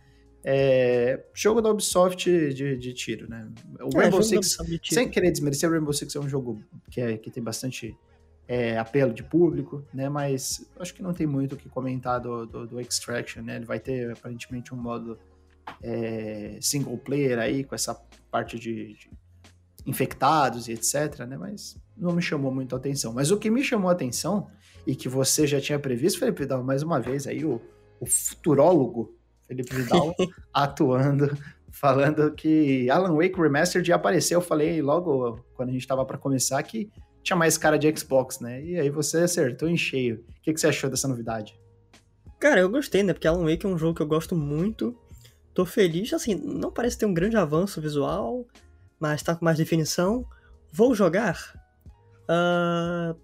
É, 0.45 1.25
jogo 1.35 1.63
da 1.63 1.71
Ubisoft 1.71 2.31
de, 2.55 2.77
de 2.77 2.93
tiro, 2.93 3.29
né? 3.29 3.49
O 3.81 3.99
é, 3.99 4.03
Rainbow 4.03 4.23
Six, 4.23 4.59
sem 4.85 5.09
querer 5.09 5.31
desmerecer, 5.31 5.69
o 5.69 5.73
Rainbow 5.73 5.93
Six 5.93 6.15
é 6.15 6.21
um 6.21 6.29
jogo 6.29 6.63
que, 6.91 7.01
é, 7.01 7.17
que 7.17 7.31
tem 7.31 7.43
bastante 7.43 7.97
é, 8.49 8.79
apelo 8.79 9.13
de 9.13 9.23
público, 9.23 9.85
né? 9.93 10.09
Mas 10.09 10.67
acho 10.79 10.95
que 10.95 11.03
não 11.03 11.13
tem 11.13 11.27
muito 11.27 11.55
o 11.55 11.57
que 11.57 11.69
comentar 11.69 12.21
do, 12.21 12.47
do, 12.47 12.67
do 12.67 12.81
Extraction, 12.81 13.43
né? 13.43 13.57
Ele 13.57 13.65
vai 13.65 13.81
ter 13.81 14.13
aparentemente 14.13 14.73
um 14.73 14.77
modo 14.77 15.19
é, 15.83 16.59
single 16.61 16.97
player 16.99 17.39
aí, 17.39 17.65
com 17.65 17.75
essa 17.75 17.95
parte 18.31 18.59
de, 18.59 18.95
de, 18.95 19.11
infectados 19.85 20.69
e 20.69 20.73
etc, 20.73 21.21
né? 21.27 21.37
Mas 21.37 21.77
não 21.97 22.13
me 22.13 22.23
chamou 22.23 22.53
muito 22.53 22.75
a 22.75 22.79
atenção. 22.79 23.13
Mas 23.13 23.31
o 23.31 23.37
que 23.37 23.51
me 23.51 23.65
chamou 23.65 23.89
a 23.89 23.93
atenção, 23.93 24.49
e 24.87 24.95
que 24.95 25.09
você 25.09 25.47
já 25.47 25.61
tinha 25.61 25.79
previsto, 25.79 26.21
Felipe, 26.21 26.47
dá 26.47 26.59
mais 26.59 26.83
uma 26.83 27.01
vez 27.01 27.27
aí, 27.27 27.45
o, 27.45 27.61
o 27.99 28.07
futurólogo 28.07 29.17
Felipe 29.49 29.75
Vidal 29.75 30.15
atuando, 30.55 31.37
falando 31.71 32.33
que 32.33 32.89
Alan 32.91 33.15
Wake 33.15 33.41
Remastered 33.41 33.89
ia 33.91 33.97
aparecer. 33.97 34.35
Eu 34.35 34.41
falei 34.41 34.81
logo 34.81 35.45
quando 35.55 35.71
a 35.71 35.73
gente 35.73 35.87
tava 35.87 36.05
para 36.05 36.17
começar 36.17 36.63
que 36.63 36.91
tinha 37.27 37.37
mais 37.37 37.59
cara 37.59 37.77
de 37.77 37.93
Xbox, 37.99 38.39
né? 38.39 38.63
E 38.63 38.79
aí 38.79 38.89
você 38.89 39.19
acertou 39.19 39.69
em 39.69 39.77
cheio. 39.77 40.25
O 40.29 40.43
que, 40.43 40.55
que 40.55 40.61
você 40.61 40.69
achou 40.69 40.89
dessa 40.89 41.09
novidade? 41.09 41.59
Cara, 42.39 42.61
eu 42.61 42.71
gostei, 42.71 43.03
né? 43.03 43.13
Porque 43.13 43.27
Alan 43.27 43.45
Wake 43.45 43.67
é 43.67 43.69
um 43.69 43.77
jogo 43.77 43.97
que 43.97 44.03
eu 44.03 44.07
gosto 44.07 44.37
muito. 44.37 44.97
Tô 45.53 45.67
feliz, 45.67 46.13
assim, 46.13 46.37
não 46.37 46.71
parece 46.71 46.97
ter 46.97 47.07
um 47.07 47.13
grande 47.13 47.37
avanço 47.37 47.81
visual, 47.81 48.47
mas 49.01 49.23
tá 49.23 49.35
com 49.35 49.45
mais 49.45 49.59
definição. 49.59 50.25
Vou 50.73 50.95
jogar? 50.95 51.53
Uh... 52.31 53.19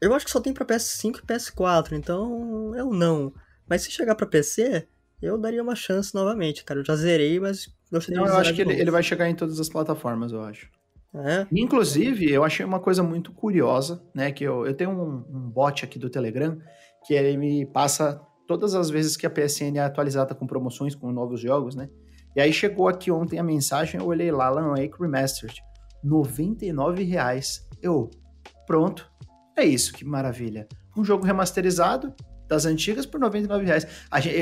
Eu 0.00 0.14
acho 0.14 0.24
que 0.24 0.30
só 0.30 0.40
tem 0.40 0.54
pra 0.54 0.64
PS5 0.64 1.18
e 1.18 1.26
PS4, 1.26 1.92
então 1.92 2.32
um 2.32 2.94
não. 2.94 3.34
Mas 3.68 3.82
se 3.82 3.90
chegar 3.90 4.14
para 4.14 4.26
PC, 4.26 4.88
eu 5.20 5.36
daria 5.36 5.62
uma 5.62 5.74
chance 5.74 6.14
novamente, 6.14 6.64
cara. 6.64 6.80
Eu 6.80 6.84
já 6.84 6.96
zerei, 6.96 7.38
mas 7.38 7.68
gostaria 7.92 8.18
Não, 8.18 8.26
de 8.26 8.32
eu 8.32 8.38
acho 8.38 8.54
que 8.54 8.62
ele, 8.62 8.72
ele, 8.72 8.90
vai 8.90 9.02
chegar 9.02 9.28
em 9.28 9.34
todas 9.34 9.60
as 9.60 9.68
plataformas, 9.68 10.32
eu 10.32 10.42
acho. 10.42 10.70
É? 11.14 11.46
Inclusive, 11.52 12.30
eu 12.30 12.44
achei 12.44 12.64
uma 12.64 12.78
coisa 12.78 13.02
muito 13.02 13.32
curiosa, 13.32 14.02
né? 14.14 14.30
Que 14.30 14.44
eu, 14.44 14.64
eu 14.64 14.74
tenho 14.74 14.90
um, 14.90 15.24
um 15.28 15.50
bot 15.50 15.84
aqui 15.84 15.98
do 15.98 16.08
Telegram 16.08 16.56
que 17.04 17.14
ele 17.14 17.36
me 17.36 17.66
passa 17.66 18.20
todas 18.46 18.74
as 18.74 18.90
vezes 18.90 19.16
que 19.16 19.26
a 19.26 19.30
PSN 19.30 19.76
é 19.76 19.80
atualizada 19.80 20.34
com 20.34 20.46
promoções, 20.46 20.94
com 20.94 21.10
novos 21.10 21.40
jogos, 21.40 21.74
né? 21.74 21.88
E 22.34 22.40
aí 22.40 22.52
chegou 22.52 22.88
aqui 22.88 23.10
ontem 23.10 23.38
a 23.38 23.42
mensagem, 23.42 24.00
eu 24.00 24.06
olhei 24.06 24.30
lá, 24.30 24.46
Alan 24.46 24.70
Wake 24.70 25.00
Remastered, 25.00 25.60
R$ 26.04 27.04
reais. 27.04 27.66
Eu, 27.82 28.08
pronto, 28.66 29.10
é 29.56 29.64
isso, 29.64 29.92
que 29.92 30.04
maravilha. 30.04 30.68
Um 30.96 31.04
jogo 31.04 31.24
remasterizado, 31.24 32.14
das 32.50 32.66
antigas 32.66 33.06
por 33.06 33.20
99 33.20 33.64
reais. 33.64 33.86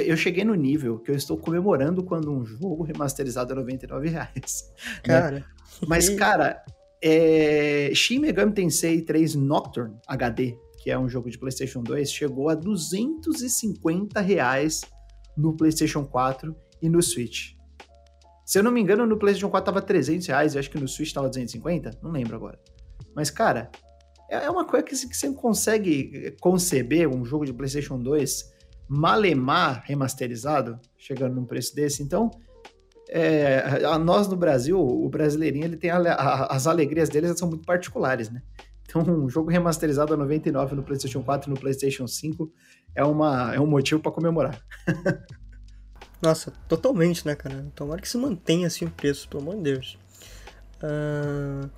Eu 0.07 0.17
cheguei 0.17 0.43
no 0.43 0.55
nível 0.55 0.99
que 0.99 1.11
eu 1.11 1.15
estou 1.15 1.37
comemorando 1.37 2.03
quando 2.03 2.33
um 2.33 2.43
jogo 2.43 2.83
remasterizado 2.83 3.53
é 3.53 3.57
99 3.57 4.09
reais. 4.09 4.73
Né? 5.07 5.15
Cara. 5.15 5.31
Né? 5.31 5.45
Mas, 5.87 6.09
cara, 6.09 6.65
é... 7.03 7.91
Shin 7.95 8.21
Megami 8.21 8.53
Tensei 8.53 9.03
3 9.03 9.35
Nocturne 9.35 9.95
HD, 10.09 10.57
que 10.83 10.91
é 10.91 10.99
um 10.99 11.07
jogo 11.07 11.31
de 11.31 11.39
PlayStation 11.39 11.83
2, 11.83 12.11
chegou 12.11 12.49
a 12.49 12.55
250 12.55 14.19
reais 14.23 14.81
no 15.37 15.55
PlayStation 15.55 16.03
4 16.07 16.57
e 16.81 16.89
no 16.89 17.03
Switch. 17.03 17.53
Se 18.47 18.59
eu 18.59 18.63
não 18.63 18.73
me 18.73 18.81
engano, 18.81 19.05
no 19.05 19.19
PlayStation 19.19 19.51
4 19.51 19.67
tava 19.67 19.83
300 19.85 20.27
reais, 20.29 20.55
eu 20.55 20.61
acho 20.61 20.71
que 20.71 20.81
no 20.81 20.89
Switch 20.89 21.13
tava 21.13 21.29
250, 21.29 21.99
não 22.03 22.11
lembro 22.11 22.37
agora. 22.37 22.59
Mas, 23.15 23.31
cara, 23.31 23.71
é, 24.29 24.45
é 24.45 24.51
uma 24.51 24.65
coisa 24.65 24.85
que, 24.85 24.95
você 24.95 25.33
consegue 25.33 26.37
conceber 26.41 27.09
um 27.09 27.25
jogo 27.25 27.45
de 27.45 27.53
PlayStation 27.53 27.99
2 27.99 28.57
malemar 28.89 29.83
remasterizado, 29.85 30.81
chegando 30.97 31.35
num 31.35 31.45
preço 31.45 31.75
desse. 31.75 32.03
Então, 32.03 32.31
é, 33.11 33.85
a 33.85 33.99
nós 33.99 34.29
no 34.29 34.37
Brasil, 34.37 34.79
o 34.79 35.09
brasileirinho, 35.09 35.65
ele 35.65 35.77
tem 35.77 35.91
a, 35.91 35.99
a, 35.99 36.57
as 36.57 36.67
alegrias 36.67 37.09
dele 37.09 37.37
são 37.37 37.49
muito 37.49 37.65
particulares, 37.65 38.31
né? 38.31 38.43
Então, 38.83 39.03
um 39.03 39.29
jogo 39.29 39.51
remasterizado 39.51 40.15
a 40.15 40.17
99 40.17 40.75
no 40.75 40.83
PlayStation 40.83 41.23
4 41.23 41.51
e 41.51 41.55
no 41.55 41.61
PlayStation 41.61 42.07
5 42.07 42.51
é, 42.95 43.05
uma, 43.05 43.55
é 43.55 43.61
um 43.61 43.67
motivo 43.67 44.01
para 44.01 44.11
comemorar. 44.11 44.59
Nossa, 46.23 46.51
totalmente, 46.67 47.27
né, 47.27 47.35
cara? 47.35 47.71
Tomara 47.75 48.01
que 48.01 48.09
se 48.09 48.17
mantenha 48.17 48.67
assim 48.67 48.87
o 48.87 48.91
preço, 48.91 49.29
pelo 49.29 49.43
amor 49.43 49.57
de 49.57 49.63
Deus. 49.63 49.99
Uh, 50.83 51.69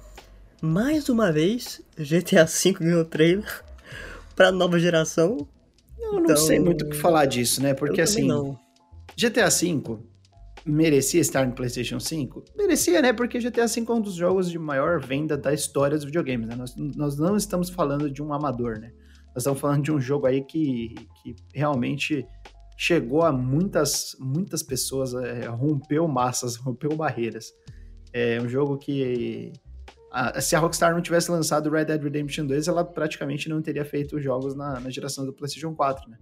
mais 0.61 1.09
uma 1.09 1.33
vez, 1.33 1.81
GTA 1.97 2.45
V 2.45 2.73
ganhou 2.73 3.05
trailer 3.05 3.65
pra 4.37 4.53
nova 4.53 4.79
geração. 4.79 5.49
Eu 5.99 6.15
não 6.15 6.21
então, 6.23 6.37
sei 6.37 6.59
muito 6.59 6.85
o 6.85 6.89
que 6.89 6.97
falar 6.97 7.27
disso, 7.27 7.63
né? 7.63 7.75
Porque 7.75 8.01
assim, 8.01 8.27
não. 8.27 8.59
GTA 9.17 9.49
V 9.49 9.99
merecia 10.65 11.21
estar 11.21 11.47
no 11.47 11.53
PlayStation 11.53 11.99
5? 11.99 12.45
Merecia, 12.57 13.01
né? 13.01 13.13
Porque 13.13 13.39
GTA 13.39 13.67
V 13.67 13.85
é 13.89 13.93
um 13.93 14.01
dos 14.01 14.15
jogos 14.15 14.51
de 14.51 14.59
maior 14.59 15.01
venda 15.01 15.37
da 15.37 15.53
história 15.53 15.97
dos 15.97 16.05
videogames, 16.05 16.49
né? 16.49 16.55
Nós, 16.57 16.75
nós 16.77 17.17
não 17.17 17.37
estamos 17.37 17.71
falando 17.71 18.11
de 18.11 18.23
um 18.23 18.33
amador, 18.33 18.79
né? 18.79 18.93
Nós 19.29 19.39
estamos 19.39 19.61
falando 19.61 19.83
de 19.83 19.93
um 19.93 20.01
jogo 20.01 20.27
aí 20.27 20.43
que, 20.43 20.95
que 21.23 21.37
realmente 21.55 22.27
chegou 22.77 23.23
a 23.23 23.33
muitas, 23.33 24.17
muitas 24.19 24.63
pessoas, 24.63 25.15
é, 25.15 25.47
rompeu 25.47 26.07
massas, 26.09 26.57
rompeu 26.59 26.95
barreiras. 26.97 27.53
É 28.13 28.41
um 28.41 28.49
jogo 28.49 28.77
que 28.77 29.53
a, 30.11 30.41
se 30.41 30.57
a 30.57 30.59
Rockstar 30.59 30.93
não 30.93 31.01
tivesse 31.01 31.31
lançado 31.31 31.71
Red 31.71 31.87
Dead 31.87 32.03
Redemption 32.03 32.47
2, 32.47 32.69
ela 32.69 32.85
praticamente 32.85 33.49
não 33.49 33.63
teria 33.63 33.85
feito 33.85 34.21
jogos 34.21 34.55
na, 34.55 34.81
na 34.81 34.91
geração 34.91 35.25
do 35.25 35.33
PlayStation 35.33 35.75
4, 35.75 36.11
né? 36.11 36.19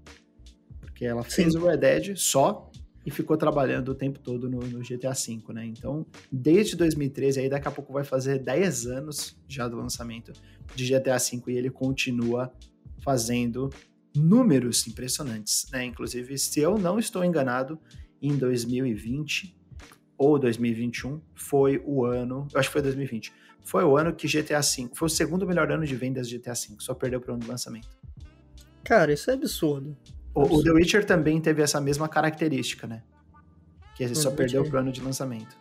Porque 0.81 1.05
ela 1.05 1.23
fez 1.23 1.53
Sim. 1.53 1.59
o 1.59 1.67
Red 1.67 1.77
Dead 1.79 2.17
só 2.17 2.71
e 3.07 3.11
ficou 3.11 3.37
trabalhando 3.37 3.91
o 3.91 3.95
tempo 3.95 4.19
todo 4.19 4.51
no, 4.51 4.59
no, 4.59 4.81
GTA 4.81 5.13
V, 5.13 5.53
né? 5.55 5.65
Então, 5.65 6.07
desde 6.31 6.77
2013, 6.77 7.41
aí 7.41 7.49
daqui 7.49 7.67
a 7.67 7.71
pouco 7.71 7.93
vai 7.93 8.05
fazer 8.05 8.39
10 8.39 8.87
anos 8.87 9.37
já 9.49 9.67
do 9.67 9.77
lançamento 9.77 10.33
de 10.75 10.87
GTA 10.87 11.17
V 11.17 11.43
e 11.49 11.57
ele 11.57 11.71
continua 11.71 12.53
fazendo 13.01 13.71
números 14.15 14.87
impressionantes, 14.87 15.67
né? 15.73 15.85
Inclusive, 15.85 16.37
se 16.37 16.61
eu 16.61 16.77
não 16.77 16.99
estou 16.99 17.25
enganado, 17.25 17.79
em 18.21 18.37
2020 18.37 19.57
ou 20.17 20.39
2021 20.39 21.21
foi 21.35 21.81
o 21.85 22.05
ano, 22.05 22.47
eu 22.53 22.59
acho 22.59 22.69
que 22.69 22.73
foi 22.73 22.83
2020, 22.83 23.33
foi 23.65 23.85
o 23.85 23.97
ano 23.97 24.13
que 24.13 24.27
GTA 24.27 24.61
V, 24.61 24.91
foi 24.95 25.07
o 25.07 25.11
segundo 25.11 25.47
melhor 25.47 25.71
ano 25.71 25.87
de 25.87 25.95
vendas 25.95 26.29
de 26.29 26.39
GTA 26.39 26.55
V, 26.55 26.77
só 26.79 26.95
perdeu 26.95 27.21
para 27.21 27.33
o 27.33 27.35
ano 27.35 27.45
do 27.45 27.49
lançamento. 27.49 27.89
Cara, 28.85 29.13
isso 29.13 29.31
é 29.31 29.35
absurdo. 29.35 29.97
O, 30.35 30.43
o, 30.43 30.63
The 30.63 30.71
Witcher 30.71 31.05
também 31.05 31.41
teve 31.41 31.63
essa 31.63 31.81
mesma 31.81 32.09
característica, 32.09 32.87
né? 32.87 33.03
Que 33.95 34.05
ele 34.05 34.15
só 34.15 34.31
perdeu 34.31 34.61
Witcher... 34.61 34.71
pro 34.71 34.81
ano 34.81 34.93
de 34.93 35.01
lançamento. 35.01 35.57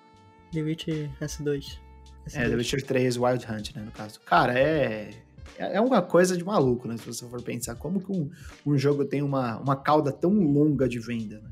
The 0.53 0.61
Witcher 0.61 1.09
S2. 1.19 1.79
S2. 2.27 2.35
É, 2.35 2.49
The 2.49 2.55
Witcher 2.55 2.85
3 2.85 3.17
Wild 3.17 3.45
Hunt, 3.51 3.75
né, 3.75 3.81
no 3.83 3.91
caso. 3.91 4.19
Cara, 4.21 4.57
é... 4.57 5.09
É 5.57 5.81
uma 5.81 6.03
coisa 6.03 6.37
de 6.37 6.43
maluco, 6.43 6.87
né? 6.87 6.97
Se 6.97 7.05
você 7.05 7.27
for 7.27 7.41
pensar. 7.41 7.75
Como 7.75 7.99
que 7.99 8.11
um, 8.11 8.29
um 8.63 8.77
jogo 8.77 9.03
tem 9.03 9.23
uma, 9.23 9.57
uma 9.57 9.75
cauda 9.75 10.11
tão 10.11 10.31
longa 10.31 10.87
de 10.87 10.99
venda, 10.99 11.39
né? 11.41 11.49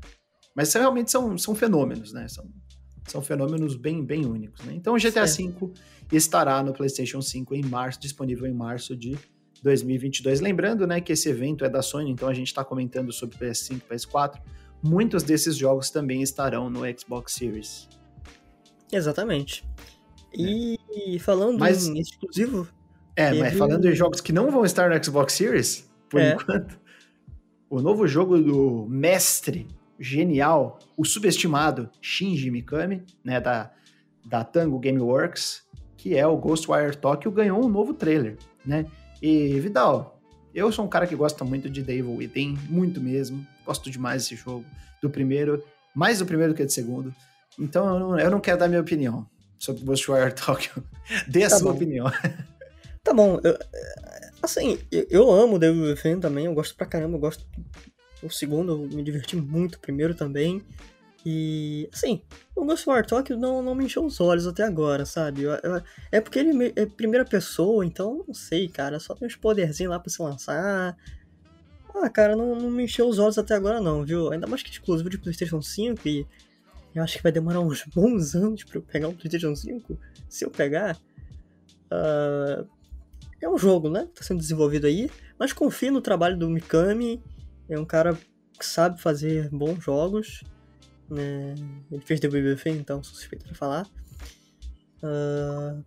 Mas 0.54 0.72
realmente 0.72 1.10
são, 1.10 1.36
são 1.36 1.54
fenômenos, 1.54 2.12
né? 2.12 2.28
São, 2.28 2.48
são 3.06 3.20
fenômenos 3.20 3.76
bem, 3.76 4.04
bem 4.04 4.24
únicos, 4.24 4.64
né? 4.64 4.72
Então 4.74 4.94
o 4.94 4.98
GTA 4.98 5.26
V 5.26 5.72
estará 6.12 6.62
no 6.62 6.72
PlayStation 6.72 7.20
5 7.20 7.54
em 7.54 7.64
março, 7.64 8.00
disponível 8.00 8.46
em 8.46 8.54
março 8.54 8.96
de 8.96 9.18
2022. 9.62 10.40
Lembrando, 10.40 10.86
né, 10.86 11.00
que 11.00 11.12
esse 11.12 11.28
evento 11.28 11.64
é 11.64 11.68
da 11.68 11.82
Sony, 11.82 12.10
então 12.10 12.28
a 12.28 12.34
gente 12.34 12.48
está 12.48 12.64
comentando 12.64 13.12
sobre 13.12 13.36
PS5, 13.38 13.82
PS4. 13.90 14.40
Muitos 14.82 15.22
desses 15.22 15.56
jogos 15.56 15.90
também 15.90 16.22
estarão 16.22 16.70
no 16.70 16.80
Xbox 16.98 17.32
Series. 17.32 17.88
Exatamente. 18.92 19.64
E 20.32 20.78
é. 21.14 21.18
falando 21.18 21.58
mas, 21.58 21.86
em 21.86 21.98
exclusivo. 21.98 22.68
É, 23.16 23.30
teve... 23.30 23.40
mas 23.40 23.56
falando 23.56 23.86
em 23.86 23.94
jogos 23.94 24.20
que 24.20 24.32
não 24.32 24.50
vão 24.50 24.64
estar 24.64 24.90
no 24.90 25.04
Xbox 25.04 25.32
Series, 25.32 25.90
por 26.08 26.20
é. 26.20 26.34
enquanto, 26.34 26.78
o 27.68 27.80
novo 27.80 28.06
jogo 28.06 28.38
do 28.38 28.86
mestre 28.88 29.66
genial, 29.98 30.78
o 30.96 31.04
subestimado 31.04 31.90
Shinji 32.00 32.50
Mikami, 32.50 33.02
né, 33.24 33.40
da, 33.40 33.72
da 34.24 34.44
Tango 34.44 34.78
Gameworks, 34.78 35.65
que 35.96 36.16
é 36.16 36.26
o 36.26 36.36
Ghostwire 36.36 36.96
Tokyo, 36.96 37.30
ganhou 37.30 37.64
um 37.64 37.68
novo 37.68 37.94
trailer, 37.94 38.36
né? 38.64 38.86
E, 39.20 39.58
Vidal, 39.60 40.20
eu 40.54 40.70
sou 40.72 40.84
um 40.84 40.88
cara 40.88 41.06
que 41.06 41.14
gosta 41.14 41.44
muito 41.44 41.68
de 41.68 41.82
Devil 41.82 42.16
Within, 42.16 42.58
muito 42.68 43.00
mesmo. 43.00 43.46
Gosto 43.64 43.90
demais 43.90 44.22
desse 44.22 44.36
jogo. 44.36 44.64
Do 45.02 45.10
primeiro, 45.10 45.62
mais 45.94 46.18
do 46.18 46.26
primeiro 46.26 46.52
do 46.52 46.56
que 46.56 46.64
do 46.64 46.72
segundo. 46.72 47.14
Então 47.58 47.86
eu 47.86 48.00
não, 48.00 48.18
eu 48.18 48.30
não 48.30 48.40
quero 48.40 48.58
dar 48.58 48.68
minha 48.68 48.80
opinião 48.80 49.26
sobre 49.58 49.84
Ghostwire 49.84 50.34
Tokyo. 50.34 50.82
Dê 51.28 51.44
a 51.44 51.48
tá 51.48 51.58
sua 51.58 51.70
bom. 51.70 51.76
opinião. 51.76 52.06
Tá 53.02 53.14
bom. 53.14 53.38
Eu, 53.44 53.56
assim, 54.42 54.78
eu 54.90 55.30
amo 55.30 55.58
Devil 55.58 55.84
Within 55.84 56.20
também. 56.20 56.46
Eu 56.46 56.54
gosto 56.54 56.74
pra 56.74 56.86
caramba. 56.86 57.16
Eu 57.16 57.20
gosto. 57.20 57.46
O 58.22 58.30
segundo, 58.30 58.72
eu 58.72 58.78
me 58.88 59.02
diverti 59.02 59.36
muito. 59.36 59.76
O 59.76 59.80
primeiro 59.80 60.14
também. 60.14 60.62
E, 61.28 61.90
assim, 61.92 62.22
o 62.54 62.64
Ghost 62.64 62.88
War 62.88 63.04
não, 63.30 63.60
não 63.60 63.74
me 63.74 63.86
encheu 63.86 64.04
os 64.04 64.20
olhos 64.20 64.46
até 64.46 64.62
agora, 64.62 65.04
sabe? 65.04 65.42
Eu, 65.42 65.50
eu, 65.54 65.82
é 66.12 66.20
porque 66.20 66.38
ele 66.38 66.72
é 66.76 66.86
primeira 66.86 67.24
pessoa, 67.24 67.84
então 67.84 68.24
não 68.28 68.32
sei, 68.32 68.68
cara. 68.68 69.00
Só 69.00 69.12
tem 69.12 69.26
uns 69.26 69.34
poderzinhos 69.34 69.90
lá 69.90 69.98
pra 69.98 70.08
se 70.08 70.22
lançar. 70.22 70.96
Ah, 71.92 72.08
cara, 72.08 72.36
não, 72.36 72.54
não 72.54 72.70
me 72.70 72.84
encheu 72.84 73.08
os 73.08 73.18
olhos 73.18 73.36
até 73.38 73.54
agora 73.56 73.80
não, 73.80 74.04
viu? 74.04 74.30
Ainda 74.30 74.46
mais 74.46 74.62
que 74.62 74.70
exclusivo 74.70 75.10
de 75.10 75.18
PlayStation 75.18 75.60
5 75.60 76.06
e 76.06 76.24
eu 76.94 77.02
acho 77.02 77.16
que 77.16 77.22
vai 77.24 77.32
demorar 77.32 77.58
uns 77.58 77.82
bons 77.92 78.36
anos 78.36 78.62
pra 78.62 78.78
eu 78.78 78.82
pegar 78.82 79.08
um 79.08 79.14
PlayStation 79.14 79.56
5. 79.56 79.98
Se 80.28 80.44
eu 80.44 80.50
pegar. 80.50 80.96
Uh, 81.90 82.68
é 83.42 83.48
um 83.48 83.58
jogo, 83.58 83.90
né? 83.90 84.08
Tá 84.14 84.22
sendo 84.22 84.38
desenvolvido 84.38 84.86
aí. 84.86 85.10
Mas 85.36 85.52
confio 85.52 85.90
no 85.90 86.00
trabalho 86.00 86.38
do 86.38 86.48
Mikami. 86.48 87.20
É 87.68 87.76
um 87.76 87.84
cara 87.84 88.16
que 88.56 88.64
sabe 88.64 89.02
fazer 89.02 89.48
bons 89.50 89.82
jogos. 89.82 90.44
Né? 91.10 91.54
Ele 91.90 92.02
fez 92.02 92.20
The 92.20 92.28
BBF, 92.28 92.70
então 92.70 93.02
sou 93.02 93.14
suspeito 93.14 93.44
pra 93.46 93.54
falar. 93.54 93.86
Uh, 95.02 95.84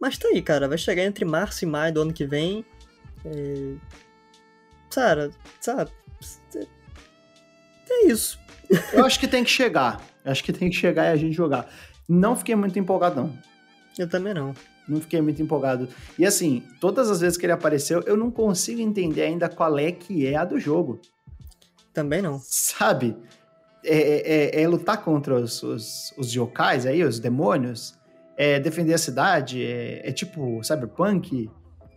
mas 0.00 0.16
tá 0.16 0.28
aí, 0.28 0.40
cara. 0.40 0.68
Vai 0.68 0.78
chegar 0.78 1.04
entre 1.04 1.24
março 1.24 1.64
e 1.64 1.68
maio 1.68 1.92
do 1.92 2.02
ano 2.02 2.12
que 2.12 2.24
vem. 2.24 2.64
É... 3.24 3.74
Cara, 4.90 5.30
sabe? 5.60 5.90
É 7.88 8.06
isso. 8.06 8.38
Eu 8.92 9.04
acho 9.04 9.18
que 9.18 9.28
tem 9.28 9.44
que 9.44 9.50
chegar. 9.50 10.00
Eu 10.24 10.32
acho 10.32 10.44
que 10.44 10.52
tem 10.52 10.70
que 10.70 10.76
chegar 10.76 11.06
e 11.06 11.08
a 11.08 11.16
gente 11.16 11.34
jogar. 11.34 11.68
Não 12.08 12.36
fiquei 12.36 12.54
muito 12.54 12.78
empolgado, 12.78 13.20
não. 13.20 13.38
Eu 13.98 14.08
também 14.08 14.32
não. 14.32 14.54
Não 14.88 15.00
fiquei 15.00 15.20
muito 15.20 15.42
empolgado. 15.42 15.88
E 16.18 16.24
assim, 16.24 16.64
todas 16.80 17.10
as 17.10 17.20
vezes 17.20 17.36
que 17.36 17.46
ele 17.46 17.52
apareceu, 17.52 18.02
eu 18.06 18.16
não 18.16 18.30
consigo 18.30 18.80
entender 18.80 19.22
ainda 19.22 19.48
qual 19.48 19.78
é 19.78 19.92
que 19.92 20.26
é 20.26 20.36
a 20.36 20.44
do 20.44 20.58
jogo. 20.58 21.00
Também 21.92 22.22
não. 22.22 22.40
Sabe? 22.42 23.16
É, 23.84 23.96
é, 23.96 24.60
é, 24.60 24.62
é, 24.62 24.68
lutar 24.68 25.02
contra 25.02 25.34
os, 25.34 25.62
os, 25.62 26.14
os 26.18 26.34
yokais 26.34 26.84
aí, 26.84 27.02
os 27.02 27.18
demônios, 27.18 27.98
é 28.36 28.60
defender 28.60 28.94
a 28.94 28.98
cidade, 28.98 29.64
é, 29.64 30.08
é, 30.08 30.12
tipo 30.12 30.62
Cyberpunk, 30.62 31.50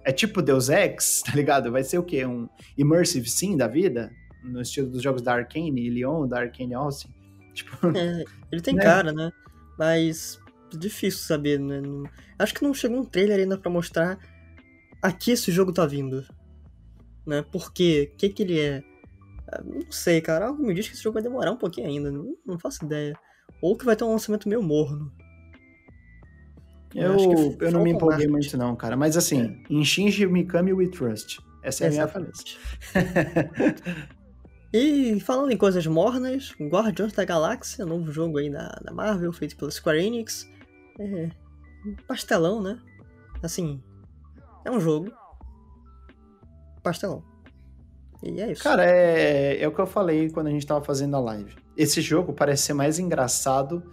é 0.03 0.11
tipo 0.11 0.41
Deus 0.41 0.69
Ex, 0.69 1.21
tá 1.25 1.33
ligado? 1.33 1.71
Vai 1.71 1.83
ser 1.83 1.97
o 1.97 2.03
quê? 2.03 2.25
Um 2.25 2.47
Immersive 2.77 3.29
Sim 3.29 3.57
da 3.57 3.67
vida? 3.67 4.11
No 4.43 4.61
estilo 4.61 4.89
dos 4.89 5.01
jogos 5.01 5.21
da 5.21 5.33
Arkane, 5.33 5.89
Leon, 5.89 6.27
da 6.27 6.39
Arkane 6.39 6.73
Austin. 6.73 7.09
Tipo, 7.53 7.95
é, 7.95 8.23
ele 8.51 8.61
tem 8.61 8.73
né? 8.73 8.81
cara, 8.81 9.13
né? 9.13 9.31
Mas 9.77 10.39
difícil 10.75 11.19
saber, 11.19 11.59
né? 11.59 11.81
Acho 12.39 12.53
que 12.55 12.63
não 12.63 12.73
chegou 12.73 12.97
um 12.97 13.05
trailer 13.05 13.39
ainda 13.39 13.59
para 13.59 13.69
mostrar 13.69 14.17
aqui 15.03 15.31
esse 15.31 15.51
jogo 15.51 15.71
tá 15.71 15.85
vindo. 15.85 16.25
Né? 17.25 17.41
Por 17.43 17.71
quê? 17.71 18.11
O 18.13 18.17
que 18.17 18.29
que 18.29 18.43
ele 18.43 18.59
é? 18.59 18.83
Não 19.63 19.91
sei, 19.91 20.21
cara. 20.21 20.47
Algo 20.47 20.65
me 20.65 20.73
diz 20.73 20.87
que 20.87 20.93
esse 20.93 21.03
jogo 21.03 21.15
vai 21.15 21.23
demorar 21.23 21.51
um 21.51 21.57
pouquinho 21.57 21.87
ainda. 21.87 22.11
Não, 22.11 22.35
não 22.45 22.57
faço 22.57 22.85
ideia. 22.85 23.17
Ou 23.61 23.77
que 23.77 23.85
vai 23.85 23.95
ter 23.95 24.03
um 24.03 24.11
lançamento 24.11 24.47
meio 24.47 24.63
morno. 24.63 25.11
Eu, 26.95 27.17
eu, 27.17 27.57
eu 27.59 27.71
não 27.71 27.83
me 27.83 27.91
empolguei 27.91 28.27
muito, 28.27 28.55
não, 28.57 28.75
cara. 28.75 28.95
Mas 28.95 29.17
assim, 29.17 29.41
é. 29.41 29.73
em 29.73 29.83
Shinji 29.83 30.27
Mikami 30.27 30.73
We 30.73 30.87
Trust. 30.87 31.39
Essa 31.63 31.85
é 31.85 31.87
a 31.87 31.91
minha 31.91 32.11
e 34.73 35.17
falando 35.21 35.51
em 35.51 35.57
coisas 35.57 35.87
mornas, 35.87 36.53
Guardiões 36.59 37.13
da 37.13 37.23
Galáxia, 37.23 37.85
novo 37.85 38.11
jogo 38.11 38.37
aí 38.37 38.49
da, 38.49 38.67
da 38.83 38.93
Marvel, 38.93 39.31
feito 39.31 39.55
pela 39.55 39.71
Square 39.71 40.05
Enix. 40.05 40.45
É, 40.99 41.29
pastelão, 42.05 42.61
né? 42.61 42.77
Assim, 43.41 43.81
é 44.65 44.71
um 44.71 44.79
jogo. 44.79 45.09
Pastelão. 46.83 47.23
E 48.23 48.39
é 48.39 48.51
isso. 48.51 48.63
Cara, 48.63 48.85
é, 48.85 49.61
é 49.61 49.67
o 49.67 49.71
que 49.71 49.81
eu 49.81 49.85
falei 49.85 50.29
quando 50.29 50.47
a 50.47 50.51
gente 50.51 50.65
tava 50.65 50.83
fazendo 50.83 51.15
a 51.17 51.19
live. 51.19 51.53
Esse 51.75 52.01
jogo 52.01 52.31
parece 52.31 52.63
ser 52.63 52.73
mais 52.73 52.97
engraçado 52.97 53.83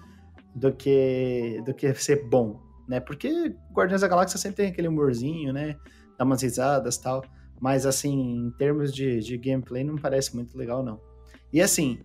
do 0.55 0.73
que, 0.73 1.61
do 1.65 1.75
que 1.75 1.93
ser 1.95 2.29
bom, 2.29 2.61
né? 2.89 3.01
Porque 3.01 3.55
Guardiões 3.73 4.03
da 4.03 4.09
Galáxia 4.09 4.39
sempre 4.39 4.59
tem 4.59 4.67
aquele 4.69 4.89
humorzinho, 4.89 5.53
né? 5.53 5.77
Dá 6.17 6.25
umas 6.25 6.43
risadas 6.43 6.97
e 6.97 7.03
tal. 7.03 7.25
Mas, 7.61 7.85
assim, 7.85 8.47
em 8.47 8.51
termos 8.53 8.95
de, 8.95 9.21
de 9.21 9.37
gameplay, 9.37 9.83
não 9.83 9.97
parece 9.97 10.35
muito 10.35 10.57
legal, 10.57 10.83
não. 10.83 11.01
E, 11.53 11.61
assim, 11.61 12.01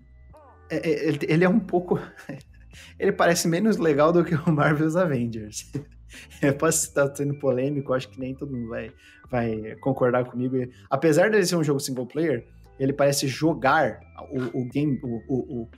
é, 0.69 0.77
é, 0.77 1.17
ele 1.27 1.43
é 1.43 1.49
um 1.49 1.59
pouco... 1.59 1.99
ele 2.99 3.11
parece 3.11 3.47
menos 3.47 3.77
legal 3.77 4.11
do 4.11 4.25
que 4.25 4.35
o 4.35 4.51
Marvel's 4.51 4.95
Avengers. 4.95 5.71
Eu 6.41 6.55
posso 6.55 6.85
estar 6.85 7.13
sendo 7.15 7.37
polêmico, 7.39 7.93
acho 7.93 8.09
que 8.09 8.19
nem 8.19 8.35
todo 8.35 8.51
mundo 8.51 8.69
vai, 8.69 8.91
vai 9.29 9.75
concordar 9.77 10.25
comigo. 10.25 10.55
Apesar 10.89 11.29
dele 11.29 11.45
ser 11.45 11.55
um 11.55 11.63
jogo 11.63 11.79
single 11.79 12.05
player, 12.05 12.45
ele 12.79 12.93
parece 12.93 13.27
jogar 13.27 13.99
o, 14.31 14.61
o 14.61 14.65
game, 14.65 14.99
o, 15.03 15.21
o, 15.27 15.69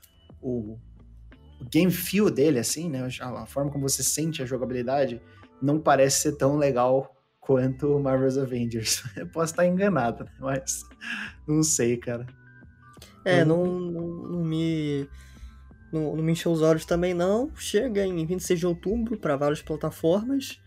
o, 0.41 0.79
game 1.69 1.91
feel 1.91 2.29
dele, 2.29 2.59
assim, 2.59 2.89
né? 2.89 3.07
A 3.21 3.45
forma 3.45 3.71
como 3.71 3.87
você 3.87 4.03
sente 4.03 4.41
a 4.41 4.45
jogabilidade 4.45 5.21
não 5.61 5.79
parece 5.79 6.21
ser 6.21 6.33
tão 6.33 6.57
legal 6.57 7.15
quanto 7.39 7.95
o 7.95 8.01
Marvel's 8.01 8.37
Avengers. 8.37 9.03
Eu 9.15 9.27
posso 9.27 9.53
estar 9.53 9.65
enganado, 9.65 10.25
né? 10.25 10.31
mas 10.39 10.83
não 11.47 11.63
sei, 11.63 11.97
cara. 11.97 12.25
É, 13.23 13.43
não, 13.43 13.65
não, 13.65 14.07
não 14.07 14.43
me. 14.43 15.09
Não, 15.91 16.15
não, 16.15 16.23
me 16.23 16.31
encheu 16.31 16.51
os 16.51 16.61
olhos 16.61 16.85
também, 16.85 17.13
não. 17.13 17.51
Chega 17.55 18.05
em 18.05 18.25
26 18.25 18.59
de 18.59 18.67
outubro 18.67 19.17
para 19.17 19.35
várias 19.37 19.61
plataformas. 19.61 20.59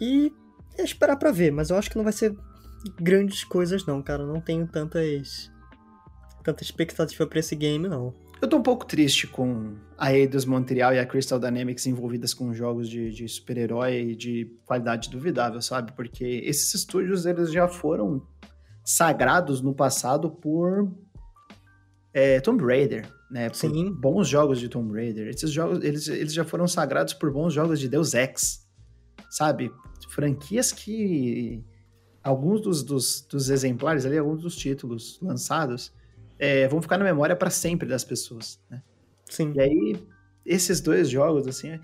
E 0.00 0.32
é 0.78 0.82
esperar 0.82 1.16
para 1.16 1.30
ver, 1.30 1.52
mas 1.52 1.70
eu 1.70 1.76
acho 1.76 1.90
que 1.90 1.96
não 1.96 2.04
vai 2.04 2.12
ser 2.12 2.34
grandes 3.00 3.44
coisas, 3.44 3.86
não, 3.86 4.02
cara. 4.02 4.24
Não 4.26 4.40
tenho 4.40 4.66
tantas. 4.66 5.50
tanta 6.42 6.62
expectativa 6.62 7.26
pra 7.26 7.38
esse 7.38 7.54
game, 7.54 7.86
não. 7.88 8.14
Eu 8.40 8.48
tô 8.48 8.58
um 8.58 8.62
pouco 8.62 8.84
triste 8.84 9.26
com 9.26 9.74
a 9.96 10.12
Eidos 10.12 10.44
Montreal 10.44 10.92
e 10.92 10.98
a 10.98 11.06
Crystal 11.06 11.38
Dynamics 11.38 11.86
envolvidas 11.86 12.34
com 12.34 12.52
jogos 12.52 12.90
de, 12.90 13.10
de 13.10 13.26
super-herói 13.26 14.10
e 14.10 14.16
de 14.16 14.50
qualidade 14.66 15.08
duvidável, 15.08 15.62
sabe? 15.62 15.92
Porque 15.92 16.42
esses 16.44 16.74
estúdios, 16.74 17.24
eles 17.24 17.50
já 17.50 17.66
foram 17.66 18.22
sagrados 18.84 19.62
no 19.62 19.72
passado 19.72 20.30
por 20.30 20.92
é, 22.14 22.40
Tomb 22.40 22.64
Raider, 22.64 23.12
né? 23.28 23.50
Por 23.50 23.56
Sim. 23.56 23.92
bons 23.92 24.28
jogos 24.28 24.60
de 24.60 24.68
Tomb 24.68 24.94
Raider. 24.94 25.26
Esses 25.26 25.50
jogos, 25.50 25.82
eles, 25.82 26.06
eles 26.06 26.32
já 26.32 26.44
foram 26.44 26.68
sagrados 26.68 27.12
por 27.12 27.32
bons 27.32 27.52
jogos 27.52 27.80
de 27.80 27.88
Deus 27.88 28.14
Ex, 28.14 28.64
sabe? 29.28 29.70
Franquias 30.10 30.70
que 30.70 31.64
alguns 32.22 32.60
dos, 32.60 32.84
dos, 32.84 33.20
dos 33.28 33.50
exemplares 33.50 34.06
ali, 34.06 34.16
alguns 34.16 34.42
dos 34.42 34.54
títulos 34.54 35.18
lançados, 35.20 35.92
é, 36.38 36.68
vão 36.68 36.80
ficar 36.80 36.98
na 36.98 37.04
memória 37.04 37.34
para 37.34 37.50
sempre 37.50 37.88
das 37.88 38.04
pessoas, 38.04 38.60
né? 38.70 38.80
Sim. 39.28 39.52
E 39.56 39.60
aí, 39.60 40.06
esses 40.46 40.80
dois 40.80 41.10
jogos, 41.10 41.48
assim, 41.48 41.80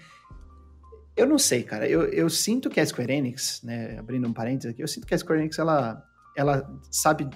eu 1.17 1.27
não 1.27 1.39
sei, 1.39 1.65
cara. 1.65 1.89
Eu, 1.89 2.05
eu 2.05 2.31
sinto 2.31 2.71
que 2.71 2.79
a 2.79 2.87
Square 2.87 3.13
Enix, 3.13 3.63
né, 3.65 3.99
abrindo 3.99 4.29
um 4.29 4.33
parênteses 4.33 4.71
aqui, 4.71 4.83
eu 4.83 4.89
sinto 4.89 5.07
que 5.07 5.15
a 5.15 5.19
Square 5.19 5.41
Enix, 5.41 5.59
ela, 5.59 6.05
ela 6.37 6.71
sabe 6.91 7.29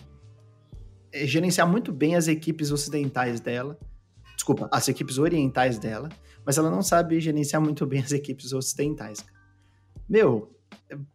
gerenciar 1.27 1.69
muito 1.69 1.93
bem 1.93 2.17
as 2.17 2.29
equipes 2.29 2.71
ocidentais 2.71 3.41
dela, 3.41 3.79
desculpa, 4.35 4.69
as 4.73 4.89
equipes 4.89 5.19
orientais 5.19 5.79
dela, 5.79 6.09
mas 6.45 6.59
ela 6.59 6.71
não 6.71 6.83
sabe 6.83 7.21
gerenciar 7.21 7.63
muito 7.63 7.87
bem 7.87 8.01
as 8.01 8.13
equipes 8.13 8.53
ocidentais. 8.53 9.25
Meu, 10.09 10.53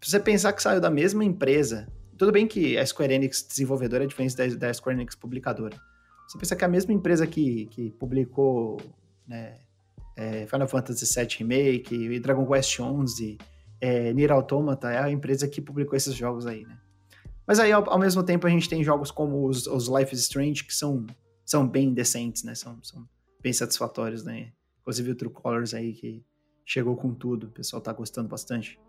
você 0.02 0.20
pensar 0.20 0.54
que 0.54 0.64
saiu 0.64 0.82
da 0.82 0.89
mesma 0.89 1.24
empresa, 1.24 1.88
tudo 2.18 2.32
bem 2.32 2.47
que 2.47 2.78
a 2.78 2.86
Square 2.86 3.14
Enix 3.14 3.45
desenvolvedora 3.47 4.04
é 4.04 4.08
diferente 4.08 4.36
da, 4.36 4.47
da 4.47 4.74
Square 4.74 4.97
Enix 4.97 5.16
publicadora, 5.16 5.78
você 6.28 6.38
pensa 6.38 6.56
que 6.56 6.64
a 6.64 6.68
mesma 6.68 6.93
empresa 6.93 7.26
que, 7.26 7.66
que 7.68 7.91
publicou 7.91 8.80
né, 9.28 9.58
é, 10.16 10.45
Final 10.45 10.68
Fantasy 10.68 11.06
VII 11.06 11.38
Remake 11.39 12.20
Dragon 12.20 12.45
Quest 12.45 12.70
XI, 12.72 13.38
é, 13.82 14.14
Nier 14.14 14.32
Automata 14.32 14.91
é 14.91 15.00
a 15.00 15.10
empresa 15.10 15.47
que 15.47 15.62
publicou 15.62 15.95
esses 15.95 16.14
jogos 16.14 16.45
aí, 16.45 16.66
né? 16.66 16.78
Mas 17.50 17.60
aí, 17.60 17.72
ao, 17.72 17.89
ao 17.89 17.97
mesmo 17.97 18.22
tempo, 18.22 18.45
a 18.45 18.50
gente 18.52 18.70
tem 18.70 18.84
jogos 18.84 19.10
como 19.10 19.47
os, 19.47 19.66
os, 19.66 19.88
Life 19.88 20.14
is 20.14 20.22
Strange, 20.22 20.64
que 20.64 20.72
são, 20.72 21.08
são 21.43 21.68
bem 21.68 21.91
decentes, 21.91 22.43
né? 22.43 22.54
São, 22.54 22.78
são 22.84 23.10
bem 23.41 23.52
satisfatórios, 23.52 24.24
né? 24.24 24.52
Inclusive 24.82 25.10
o 25.10 25.16
True 25.16 25.34
Colors 25.34 25.74
aí, 25.74 25.93
que 25.93 26.24
chegou 26.64 26.95
com 26.95 27.12
tudo. 27.12 27.47
O 27.47 27.50
pessoal 27.50 27.82
tá 27.82 27.91
gostando 27.91 28.30
bastante. 28.30 28.80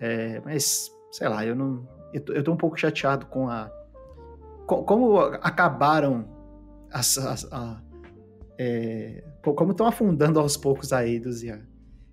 É, 0.00 0.40
mas, 0.40 0.90
sei 1.12 1.28
lá, 1.28 1.44
eu 1.44 1.54
não... 1.54 1.86
Eu 2.14 2.24
tô, 2.24 2.32
eu 2.32 2.42
tô 2.42 2.52
um 2.52 2.56
pouco 2.56 2.74
chateado 2.74 3.26
com 3.26 3.50
a... 3.50 3.70
Com, 4.66 4.82
como 4.82 5.18
acabaram 5.18 6.26
as, 6.90 7.18
as, 7.18 7.52
a, 7.52 7.82
é, 8.58 9.22
como 9.42 9.72
estão 9.72 9.86
afundando 9.86 10.40
aos 10.40 10.56
poucos 10.56 10.90
a 10.94 11.06
Eidos 11.06 11.42
e 11.42 11.50
a, 11.50 11.60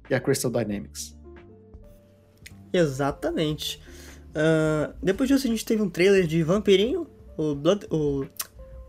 e 0.10 0.14
a 0.14 0.20
Crystal 0.20 0.52
Dynamics. 0.52 1.18
Exatamente. 2.74 3.82
Uh, 4.30 4.94
depois 5.02 5.28
disso 5.28 5.48
a 5.48 5.50
gente 5.50 5.66
teve 5.66 5.82
um 5.82 5.90
trailer 5.90 6.28
de 6.28 6.44
Vampirinho, 6.44 7.08
o, 7.38 7.56
Blood, 7.56 7.88
o 7.90 8.26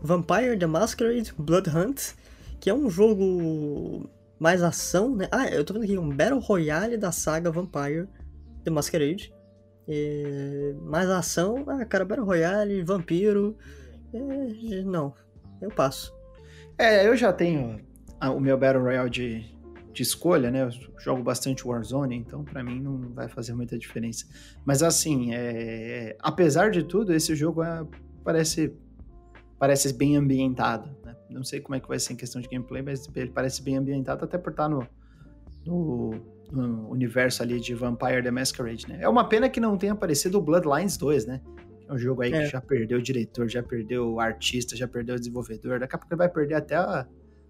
Vampire 0.01 0.57
the 0.57 0.67
Masquerade 0.67 1.33
Blood 1.37 1.69
Hunt, 1.69 2.13
que 2.59 2.69
é 2.69 2.73
um 2.73 2.89
jogo 2.89 4.09
mais 4.39 4.63
ação, 4.63 5.15
né? 5.15 5.27
Ah, 5.31 5.47
eu 5.47 5.63
tô 5.63 5.73
vendo 5.73 5.83
aqui 5.83 5.97
um 5.97 6.09
Battle 6.09 6.39
Royale 6.39 6.97
da 6.97 7.11
saga 7.11 7.51
Vampire 7.51 8.07
the 8.63 8.71
Masquerade. 8.71 9.33
É, 9.87 10.75
mais 10.81 11.09
ação, 11.09 11.65
ah, 11.67 11.83
cara, 11.83 12.05
Battle 12.05 12.25
Royale, 12.25 12.83
vampiro. 12.83 13.57
É, 14.13 14.83
não, 14.83 15.13
eu 15.61 15.69
passo. 15.69 16.13
É, 16.77 17.07
eu 17.07 17.15
já 17.15 17.33
tenho 17.33 17.81
o 18.21 18.39
meu 18.39 18.57
Battle 18.57 18.83
Royale 18.83 19.09
de, 19.09 19.45
de 19.99 20.03
escolha, 20.03 20.49
né? 20.49 20.63
Eu 20.63 20.69
jogo 20.97 21.21
bastante 21.21 21.67
Warzone, 21.67 22.15
então 22.15 22.43
para 22.43 22.63
mim 22.63 22.79
não 22.79 23.09
vai 23.09 23.27
fazer 23.27 23.53
muita 23.53 23.77
diferença. 23.77 24.25
Mas 24.65 24.81
assim, 24.81 25.33
é, 25.33 26.15
apesar 26.21 26.71
de 26.71 26.83
tudo, 26.83 27.13
esse 27.13 27.35
jogo 27.35 27.61
é, 27.61 27.85
parece, 28.23 28.73
parece 29.57 29.93
bem 29.93 30.15
ambientado. 30.15 30.89
Né? 31.03 31.15
Não 31.29 31.43
sei 31.43 31.59
como 31.59 31.75
é 31.75 31.81
que 31.81 31.87
vai 31.87 31.99
ser 31.99 32.13
em 32.13 32.15
questão 32.15 32.41
de 32.41 32.47
gameplay, 32.47 32.81
mas 32.81 33.09
ele 33.13 33.29
parece 33.29 33.61
bem 33.61 33.75
ambientado, 33.75 34.23
até 34.23 34.37
por 34.37 34.51
estar 34.51 34.69
no, 34.69 34.87
no, 35.65 36.11
no 36.49 36.89
universo 36.89 37.43
ali 37.43 37.59
de 37.59 37.73
Vampire 37.73 38.23
the 38.23 38.31
Masquerade, 38.31 38.87
né? 38.87 38.99
É 39.01 39.09
uma 39.09 39.27
pena 39.27 39.49
que 39.49 39.59
não 39.59 39.77
tenha 39.77 39.91
aparecido 39.91 40.37
o 40.37 40.41
Bloodlines 40.41 40.95
2, 40.95 41.25
né? 41.25 41.41
É 41.89 41.93
um 41.93 41.97
jogo 41.97 42.21
aí 42.21 42.31
é. 42.31 42.43
que 42.43 42.51
já 42.51 42.61
perdeu 42.61 42.99
o 42.99 43.01
diretor, 43.01 43.49
já 43.49 43.61
perdeu 43.61 44.13
o 44.13 44.19
artista, 44.21 44.77
já 44.77 44.87
perdeu 44.87 45.15
o 45.15 45.19
desenvolvedor. 45.19 45.79
Daqui 45.79 45.95
a 45.95 45.97
pouco 45.97 46.13
ele 46.13 46.19
vai 46.19 46.29
perder 46.29 46.55
até, 46.55 46.75
a, 46.75 47.05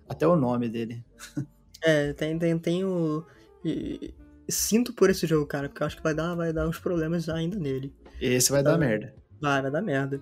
até 0.07 0.27
o 0.27 0.35
nome 0.35 0.67
dele. 0.67 1.05
É, 1.83 2.13
tem, 2.13 2.37
tem, 2.37 2.57
tem 2.57 2.85
o. 2.85 3.25
E, 3.63 4.13
sinto 4.49 4.93
por 4.93 5.09
esse 5.09 5.27
jogo, 5.27 5.45
cara, 5.45 5.69
porque 5.69 5.83
eu 5.83 5.87
acho 5.87 5.97
que 5.97 6.03
vai 6.03 6.13
dar, 6.13 6.35
vai 6.35 6.51
dar 6.51 6.67
uns 6.67 6.79
problemas 6.79 7.29
ainda 7.29 7.57
nele. 7.57 7.93
Esse 8.19 8.51
vai, 8.51 8.63
dar 8.63 8.77
merda. 8.77 9.13
Vai, 9.41 9.61
vai 9.61 9.71
dar 9.71 9.81
merda. 9.81 10.21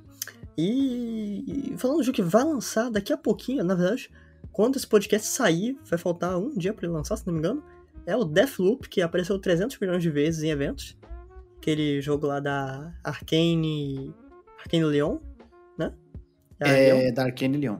E 0.57 1.73
falando 1.77 1.97
do 1.97 2.03
jogo 2.03 2.15
que 2.15 2.21
vai 2.21 2.43
lançar 2.43 2.89
daqui 2.89 3.13
a 3.13 3.17
pouquinho, 3.17 3.63
na 3.63 3.75
verdade, 3.75 4.09
quando 4.51 4.75
esse 4.75 4.87
podcast 4.87 5.27
sair, 5.27 5.77
vai 5.85 5.97
faltar 5.97 6.37
um 6.37 6.55
dia 6.57 6.73
para 6.73 6.85
ele 6.85 6.93
lançar, 6.93 7.15
se 7.15 7.25
não 7.25 7.33
me 7.33 7.39
engano, 7.39 7.63
é 8.05 8.15
o 8.15 8.23
Deathloop, 8.23 8.89
que 8.89 9.01
apareceu 9.01 9.37
300 9.37 9.77
milhões 9.79 10.01
de 10.01 10.09
vezes 10.09 10.43
em 10.43 10.49
eventos 10.49 10.97
aquele 11.67 12.01
jogo 12.01 12.27
lá 12.27 12.39
da 12.39 12.93
Arcane. 13.03 14.13
Arcane 14.59 14.85
Leon, 14.85 15.17
né? 15.77 15.93
É, 16.59 17.07
é 17.07 17.11
da 17.11 17.23
Arcane 17.23 17.57
Leon. 17.57 17.79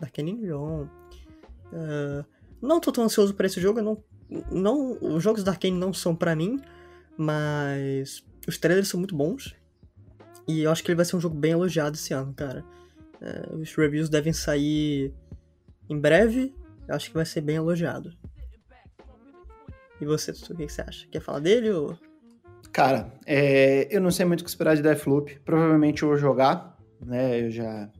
Da 0.00 0.06
Arcane 0.06 0.34
Leon. 0.40 0.86
Uh, 1.72 2.24
não 2.60 2.80
tô 2.80 2.92
tão 2.92 3.04
ansioso 3.04 3.34
para 3.34 3.46
esse 3.46 3.60
jogo, 3.60 3.80
não, 3.80 4.02
não, 4.50 4.98
os 5.00 5.22
jogos 5.22 5.42
da 5.42 5.52
Arcane 5.52 5.76
não 5.76 5.92
são 5.92 6.14
para 6.14 6.34
mim, 6.34 6.60
mas 7.16 8.24
os 8.46 8.58
trailers 8.58 8.88
são 8.88 8.98
muito 8.98 9.16
bons. 9.16 9.54
E 10.46 10.62
eu 10.62 10.70
acho 10.70 10.82
que 10.82 10.90
ele 10.90 10.96
vai 10.96 11.04
ser 11.04 11.16
um 11.16 11.20
jogo 11.20 11.36
bem 11.36 11.52
elogiado 11.52 11.96
esse 11.96 12.14
ano, 12.14 12.32
cara. 12.32 12.64
Uh, 13.20 13.56
os 13.56 13.74
reviews 13.74 14.08
devem 14.08 14.32
sair 14.32 15.12
em 15.88 15.98
breve. 15.98 16.54
Eu 16.86 16.94
acho 16.94 17.08
que 17.08 17.14
vai 17.14 17.26
ser 17.26 17.42
bem 17.42 17.56
elogiado. 17.56 18.10
E 20.00 20.06
você, 20.06 20.30
o 20.30 20.56
que 20.56 20.68
você 20.68 20.80
acha? 20.80 21.06
Quer 21.08 21.20
falar 21.20 21.40
dele 21.40 21.70
ou... 21.70 21.98
Cara, 22.72 23.12
é, 23.26 23.94
eu 23.94 24.00
não 24.00 24.10
sei 24.10 24.24
muito 24.24 24.40
o 24.40 24.44
que 24.44 24.50
esperar 24.50 24.76
de 24.76 24.82
Deathloop. 24.82 25.40
Provavelmente 25.40 26.02
eu 26.02 26.08
vou 26.08 26.16
jogar, 26.16 26.78
né? 27.04 27.44
Eu 27.44 27.50
já, 27.50 27.90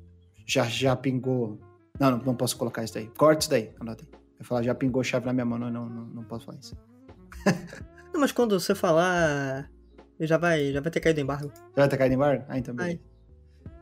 já, 0.47 0.65
já 0.65 0.97
pingou. 0.97 1.59
Não, 1.99 2.13
não, 2.13 2.19
não 2.19 2.35
posso 2.35 2.57
colocar 2.57 2.85
isso 2.85 2.95
daí. 2.95 3.11
Corte 3.17 3.43
isso 3.43 3.51
daí, 3.51 3.73
anotei. 3.81 4.09
Eu 4.39 4.45
falar, 4.45 4.63
já 4.63 4.75
pingou 4.75 5.03
chave 5.03 5.27
na 5.27 5.33
minha 5.33 5.45
mão, 5.45 5.59
não, 5.59 5.71
não, 5.71 5.89
não 5.89 6.25
posso 6.25 6.47
falar 6.47 6.59
isso. 6.59 6.77
não, 8.13 8.21
mas 8.21 8.33
quando 8.33 8.59
você 8.59 8.75
falar, 8.75 9.71
já 10.21 10.39
vai, 10.39 10.73
já 10.73 10.81
vai 10.81 10.91
ter 10.91 11.01
caído 11.01 11.21
embargo. 11.21 11.53
Já 11.55 11.83
vai 11.83 11.89
ter 11.89 11.97
caído 11.97 12.15
embargo? 12.15 12.45
Ah, 12.49 12.59
então 12.59 12.75
beleza. 12.75 13.01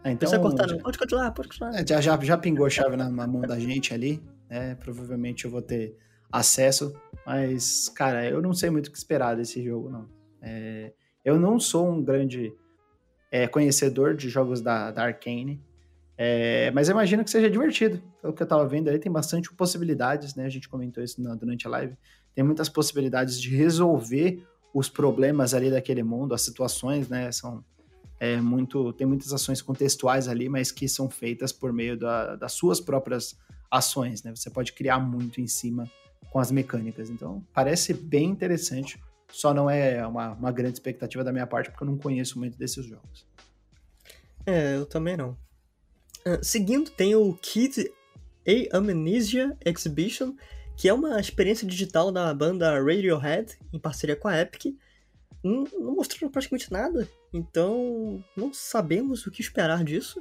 Ah, 0.06 0.10
então, 0.12 0.40
cortar, 0.40 0.68
não. 0.68 0.78
Pode 0.78 0.98
continuar, 0.98 1.32
pode 1.32 1.48
continuar. 1.48 1.74
É, 1.74 1.84
já, 1.84 2.00
já, 2.00 2.16
já 2.22 2.38
pingou 2.38 2.70
chave 2.70 2.96
na, 2.96 3.10
na 3.10 3.26
mão 3.26 3.42
da 3.42 3.58
gente 3.58 3.92
ali, 3.92 4.22
né? 4.48 4.76
Provavelmente 4.76 5.44
eu 5.44 5.50
vou 5.50 5.60
ter 5.60 5.96
acesso, 6.30 6.94
mas, 7.26 7.88
cara, 7.88 8.24
eu 8.24 8.40
não 8.40 8.54
sei 8.54 8.70
muito 8.70 8.86
o 8.86 8.92
que 8.92 8.98
esperar 8.98 9.34
desse 9.34 9.62
jogo, 9.64 9.90
não. 9.90 10.08
É, 10.40 10.92
eu 11.24 11.40
não 11.40 11.58
sou 11.58 11.90
um 11.90 12.04
grande 12.04 12.54
é, 13.32 13.48
conhecedor 13.48 14.14
de 14.14 14.28
jogos 14.28 14.60
da, 14.60 14.92
da 14.92 15.02
Arkane, 15.02 15.60
é, 16.18 16.70
mas 16.70 16.88
eu 16.88 16.94
imagino 16.94 17.22
que 17.22 17.30
seja 17.30 17.50
divertido. 17.50 18.02
Pelo 18.22 18.32
que 18.32 18.42
eu 18.42 18.46
tava 18.46 18.66
vendo 18.66 18.88
aí, 18.88 18.98
tem 18.98 19.12
bastante 19.12 19.52
possibilidades, 19.52 20.34
né? 20.34 20.46
A 20.46 20.48
gente 20.48 20.68
comentou 20.68 21.02
isso 21.02 21.20
na, 21.20 21.34
durante 21.34 21.66
a 21.66 21.70
live. 21.70 21.96
Tem 22.34 22.42
muitas 22.42 22.68
possibilidades 22.68 23.40
de 23.40 23.54
resolver 23.54 24.42
os 24.72 24.88
problemas 24.88 25.54
ali 25.54 25.70
daquele 25.70 26.02
mundo, 26.02 26.34
as 26.34 26.42
situações, 26.42 27.08
né? 27.08 27.30
São 27.32 27.62
é, 28.18 28.36
muito. 28.40 28.92
Tem 28.94 29.06
muitas 29.06 29.32
ações 29.32 29.60
contextuais 29.60 30.26
ali, 30.26 30.48
mas 30.48 30.72
que 30.72 30.88
são 30.88 31.10
feitas 31.10 31.52
por 31.52 31.72
meio 31.72 31.98
da, 31.98 32.36
das 32.36 32.52
suas 32.52 32.80
próprias 32.80 33.38
ações, 33.70 34.22
né? 34.22 34.34
Você 34.34 34.48
pode 34.48 34.72
criar 34.72 34.98
muito 34.98 35.40
em 35.40 35.46
cima 35.46 35.90
com 36.30 36.38
as 36.38 36.50
mecânicas. 36.50 37.10
Então, 37.10 37.44
parece 37.52 37.92
bem 37.92 38.30
interessante. 38.30 38.98
Só 39.28 39.52
não 39.52 39.68
é 39.68 40.06
uma, 40.06 40.32
uma 40.32 40.52
grande 40.52 40.74
expectativa 40.74 41.22
da 41.22 41.32
minha 41.32 41.46
parte, 41.46 41.70
porque 41.70 41.82
eu 41.82 41.88
não 41.88 41.98
conheço 41.98 42.38
muito 42.38 42.56
desses 42.56 42.86
jogos. 42.86 43.26
É, 44.46 44.76
eu 44.76 44.86
também 44.86 45.16
não. 45.16 45.36
Uh, 46.26 46.42
seguindo, 46.42 46.90
tem 46.90 47.14
o 47.14 47.32
Kid 47.34 47.88
A 48.46 48.76
Amnesia 48.76 49.56
Exhibition, 49.64 50.34
que 50.76 50.88
é 50.88 50.92
uma 50.92 51.20
experiência 51.20 51.66
digital 51.66 52.10
da 52.10 52.34
banda 52.34 52.82
Radiohead, 52.82 53.56
em 53.72 53.78
parceria 53.78 54.16
com 54.16 54.26
a 54.26 54.40
Epic. 54.40 54.76
Não, 55.42 55.64
não 55.78 55.94
mostraram 55.94 56.28
praticamente 56.28 56.72
nada, 56.72 57.08
então 57.32 58.22
não 58.36 58.52
sabemos 58.52 59.24
o 59.24 59.30
que 59.30 59.40
esperar 59.40 59.84
disso. 59.84 60.20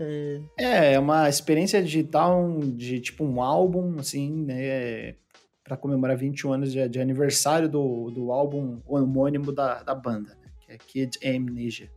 É, 0.00 0.40
é, 0.58 0.92
é 0.94 0.98
uma 0.98 1.28
experiência 1.28 1.82
digital 1.82 2.58
de 2.60 3.00
tipo 3.00 3.24
um 3.24 3.42
álbum, 3.42 3.98
assim, 3.98 4.44
né? 4.44 5.16
Para 5.62 5.76
comemorar 5.76 6.16
21 6.16 6.52
anos 6.52 6.72
de, 6.72 6.88
de, 6.88 7.00
aniversário 7.00 7.68
do, 7.68 8.10
do 8.10 8.32
álbum 8.32 8.80
homônimo 8.86 9.52
da, 9.52 9.82
da 9.82 9.94
banda, 9.94 10.36
né, 10.42 10.50
que 10.60 11.00
é 11.00 11.06
Kid 11.06 11.18
Amnesia. 11.26 11.90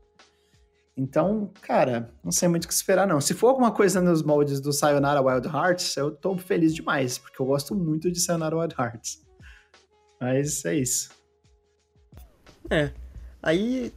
Então, 0.98 1.52
cara, 1.62 2.12
não 2.24 2.32
sei 2.32 2.48
muito 2.48 2.66
o 2.66 2.68
que 2.68 2.74
esperar, 2.74 3.06
não. 3.06 3.22
Se 3.22 3.36
for 3.36 3.50
alguma 3.50 3.72
coisa 3.72 4.02
nos 4.02 4.24
moldes 4.24 4.60
do 4.60 4.74
Sayonara 4.74 5.22
Wild 5.22 5.48
Hearts, 5.48 5.96
eu 5.96 6.10
tô 6.10 6.36
feliz 6.40 6.74
demais, 6.74 7.20
porque 7.20 7.40
eu 7.40 7.46
gosto 7.46 7.76
muito 7.76 8.10
de 8.12 8.20
Sayonara 8.20 8.58
Wild 8.58 8.74
Hearts. 8.78 9.22
Mas 10.20 10.66
é 10.66 10.74
isso. 10.74 11.12
É. 12.68 12.92
Aí 13.44 13.94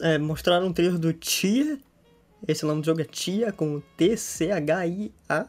é, 0.00 0.16
mostraram 0.16 0.68
um 0.68 0.72
trailer 0.72 0.96
do 0.96 1.12
Tia. 1.12 1.76
Esse 2.46 2.64
nome 2.64 2.82
do 2.82 2.86
jogo 2.86 3.00
é 3.00 3.04
Tia, 3.04 3.52
com 3.52 3.80
T-C-H-I-A. 3.96 5.48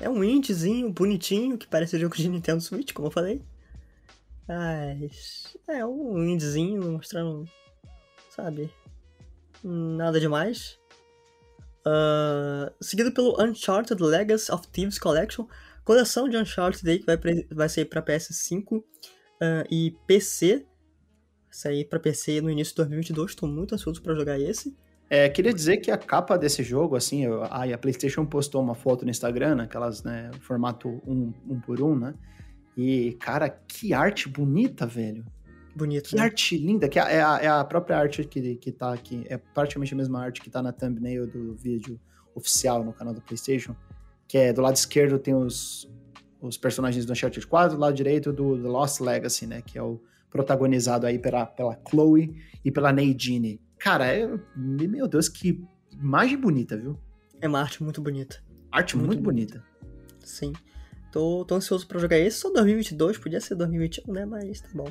É 0.00 0.08
um 0.08 0.24
indiezinho 0.24 0.90
bonitinho, 0.90 1.58
que 1.58 1.66
parece 1.66 1.98
jogo 1.98 2.16
de 2.16 2.26
Nintendo 2.26 2.62
Switch, 2.62 2.94
como 2.94 3.08
eu 3.08 3.12
falei. 3.12 3.42
Mas. 4.48 5.54
É 5.68 5.84
um 5.84 6.24
indiezinho 6.24 6.90
mostrando. 6.90 7.46
Sabe? 8.30 8.70
Nada 9.62 10.18
demais. 10.20 10.78
Uh, 11.86 12.72
seguido 12.80 13.12
pelo 13.12 13.42
Uncharted 13.42 14.00
Legacy 14.00 14.52
of 14.52 14.68
Thieves 14.68 14.98
Collection, 14.98 15.46
coleção 15.84 16.28
de 16.28 16.36
Uncharted 16.36 16.88
aí 16.88 16.98
que 17.00 17.06
vai, 17.06 17.18
vai 17.50 17.68
sair 17.68 17.84
para 17.84 18.02
PS5 18.02 18.78
uh, 18.78 18.84
ah, 19.40 19.64
e 19.70 19.96
PC. 20.06 20.66
Sair 21.50 21.84
para 21.84 22.00
PC 22.00 22.40
no 22.40 22.50
início 22.50 22.72
de 22.72 22.76
2022, 22.76 23.30
estou 23.30 23.48
muito 23.48 23.74
ansioso 23.74 24.00
para 24.00 24.14
jogar 24.14 24.38
esse. 24.40 24.74
É, 25.10 25.28
queria 25.28 25.52
dizer 25.52 25.76
que 25.76 25.90
a 25.90 25.98
capa 25.98 26.38
desse 26.38 26.62
jogo, 26.62 26.96
assim, 26.96 27.26
eu, 27.26 27.44
a, 27.44 27.76
PlayStation 27.76 28.24
postou 28.24 28.62
uma 28.62 28.74
foto 28.74 29.04
no 29.04 29.10
Instagram, 29.10 29.60
aquelas, 29.60 30.02
né, 30.02 30.30
formato 30.40 30.88
um, 31.06 31.34
um 31.46 31.60
por 31.60 31.82
um, 31.82 31.94
né? 31.94 32.14
E, 32.74 33.12
cara, 33.20 33.50
que 33.50 33.92
arte 33.92 34.26
bonita, 34.26 34.86
velho. 34.86 35.26
Bonito. 35.74 36.10
Que 36.10 36.16
né? 36.16 36.22
arte 36.22 36.56
linda, 36.56 36.88
que 36.88 36.98
é, 36.98 37.16
é 37.16 37.22
a, 37.22 37.38
é 37.40 37.48
a, 37.48 37.64
própria 37.64 37.98
arte 37.98 38.24
que, 38.24 38.56
que 38.56 38.72
tá 38.72 38.92
aqui. 38.92 39.24
É 39.28 39.38
praticamente 39.38 39.94
a 39.94 39.96
mesma 39.96 40.20
arte 40.20 40.40
que 40.40 40.50
tá 40.50 40.62
na 40.62 40.72
thumbnail 40.72 41.26
do 41.26 41.54
vídeo 41.54 41.98
oficial 42.34 42.84
no 42.84 42.92
canal 42.92 43.14
do 43.14 43.20
PlayStation. 43.20 43.74
Que 44.28 44.38
é 44.38 44.52
do 44.52 44.60
lado 44.60 44.76
esquerdo 44.76 45.18
tem 45.18 45.34
os, 45.34 45.90
os 46.40 46.56
personagens 46.56 47.04
do 47.06 47.12
Uncharted 47.12 47.46
4, 47.46 47.76
do 47.76 47.80
lado 47.80 47.94
direito 47.94 48.32
do 48.32 48.56
The 48.56 48.68
Lost 48.68 49.00
Legacy, 49.00 49.46
né? 49.46 49.62
Que 49.62 49.78
é 49.78 49.82
o 49.82 50.00
protagonizado 50.30 51.06
aí 51.06 51.18
pela, 51.18 51.46
pela 51.46 51.78
Chloe 51.88 52.34
e 52.64 52.70
pela 52.70 52.92
Nadine. 52.92 53.60
Cara, 53.78 54.06
é, 54.06 54.28
meu 54.56 55.08
Deus, 55.08 55.28
que 55.28 55.62
imagem 55.92 56.38
bonita, 56.38 56.76
viu? 56.76 56.98
É 57.40 57.48
uma 57.48 57.60
arte 57.60 57.82
muito 57.82 58.00
bonita. 58.00 58.42
Arte 58.70 58.96
muito, 58.96 59.08
muito 59.08 59.22
bonita. 59.22 59.58
bonita. 59.58 60.26
Sim. 60.26 60.52
Tô, 61.10 61.44
tô 61.44 61.56
ansioso 61.56 61.86
pra 61.86 61.98
jogar 61.98 62.18
esse. 62.18 62.38
Só 62.38 62.50
2022, 62.50 63.18
podia 63.18 63.40
ser 63.40 63.54
2021, 63.54 64.12
né? 64.12 64.24
Mas 64.24 64.60
tá 64.60 64.68
bom. 64.72 64.90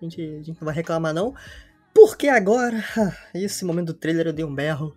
A 0.00 0.04
gente, 0.04 0.20
a 0.20 0.42
gente 0.42 0.60
não 0.60 0.66
vai 0.66 0.74
reclamar, 0.74 1.14
não. 1.14 1.34
Porque 1.94 2.28
agora, 2.28 2.84
esse 3.34 3.64
momento 3.64 3.88
do 3.88 3.94
trailer 3.94 4.26
eu 4.26 4.32
dei 4.32 4.44
um 4.44 4.54
berro. 4.54 4.94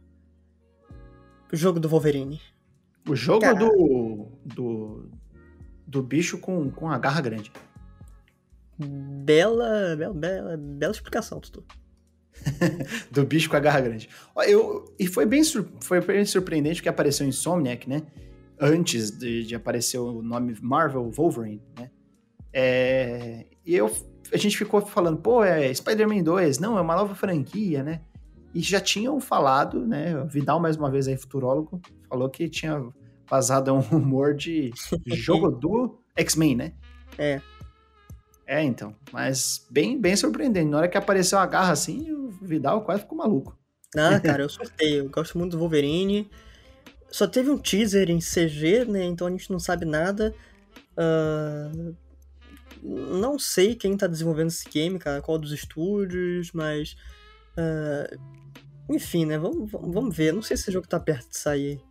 O 1.51 1.55
jogo 1.55 1.79
do 1.79 1.89
Wolverine. 1.89 2.41
O 3.07 3.15
jogo 3.15 3.45
do, 3.55 4.27
do. 4.43 5.09
do 5.87 6.03
bicho 6.03 6.37
com, 6.37 6.69
com 6.69 6.89
a 6.89 6.97
garra 6.99 7.21
grande. 7.21 7.51
Bela, 8.77 9.95
bela, 9.95 10.13
bela, 10.13 10.57
bela 10.57 10.91
explicação, 10.91 11.39
Tutu. 11.39 11.65
do 13.11 13.25
bicho 13.25 13.49
com 13.49 13.55
a 13.55 13.59
garra 13.59 13.81
grande. 13.81 14.09
Eu, 14.47 14.93
e 14.99 15.07
foi 15.07 15.25
bem, 15.25 15.41
foi 15.81 16.01
bem 16.01 16.25
surpreendente 16.25 16.81
que 16.81 16.89
apareceu 16.89 17.25
em 17.25 17.29
Insomniac, 17.29 17.89
né? 17.89 18.03
Antes 18.59 19.09
de, 19.09 19.45
de 19.45 19.55
aparecer 19.55 19.97
o 19.97 20.21
nome 20.21 20.55
Marvel 20.61 21.09
Wolverine, 21.09 21.61
né? 21.77 21.89
É, 22.51 23.45
e 23.65 23.75
eu 23.75 23.89
a 24.31 24.37
gente 24.37 24.57
ficou 24.57 24.81
falando, 24.81 25.17
pô, 25.17 25.43
é 25.43 25.73
Spider-Man 25.73 26.23
2, 26.23 26.59
não, 26.59 26.77
é 26.77 26.81
uma 26.81 26.95
nova 26.95 27.15
franquia, 27.15 27.83
né? 27.83 28.01
E 28.53 28.61
já 28.61 28.79
tinham 28.79 29.19
falado, 29.19 29.85
né? 29.85 30.19
O 30.19 30.27
Vidal, 30.27 30.59
mais 30.59 30.75
uma 30.75 30.89
vez 30.89 31.07
aí, 31.07 31.17
futurólogo, 31.17 31.81
falou 32.07 32.29
que 32.29 32.49
tinha 32.49 32.83
vazado 33.29 33.73
um 33.73 33.79
rumor 33.79 34.33
de 34.33 34.71
jogo 35.05 35.49
do 35.51 35.99
X-Men, 36.15 36.55
né? 36.55 36.73
É. 37.17 37.41
É, 38.47 38.63
então. 38.63 38.95
Mas 39.11 39.67
bem, 39.69 39.99
bem 39.99 40.15
surpreendente. 40.15 40.69
Na 40.69 40.77
hora 40.79 40.87
que 40.87 40.97
apareceu 40.97 41.37
a 41.37 41.45
garra 41.45 41.71
assim, 41.71 42.11
o 42.11 42.29
Vidal 42.41 42.81
quase 42.83 43.01
ficou 43.01 43.17
maluco. 43.17 43.55
Ah, 43.95 44.17
cara, 44.21 44.43
eu 44.43 44.49
sorteio. 44.49 45.05
Eu 45.05 45.09
gosto 45.09 45.37
muito 45.37 45.51
do 45.51 45.59
Wolverine. 45.59 46.29
Só 47.11 47.27
teve 47.27 47.49
um 47.49 47.57
teaser 47.57 48.09
em 48.09 48.19
CG, 48.19 48.85
né? 48.85 49.03
Então 49.03 49.27
a 49.27 49.29
gente 49.31 49.51
não 49.51 49.59
sabe 49.59 49.85
nada. 49.85 50.33
Uh, 50.97 51.95
não 52.81 53.37
sei 53.37 53.75
quem 53.75 53.95
tá 53.97 54.07
desenvolvendo 54.07 54.47
esse 54.47 54.67
game, 54.69 54.97
cara, 54.99 55.21
qual 55.21 55.37
dos 55.37 55.51
estúdios, 55.51 56.51
mas. 56.51 56.95
Uh, 57.57 58.19
enfim, 58.89 59.25
né? 59.25 59.37
Vamos, 59.37 59.69
vamos 59.71 60.15
ver. 60.15 60.33
Não 60.33 60.41
sei 60.41 60.57
se 60.57 60.63
esse 60.63 60.71
jogo 60.71 60.87
tá 60.87 60.99
perto 60.99 61.29
de 61.29 61.37
sair. 61.37 61.81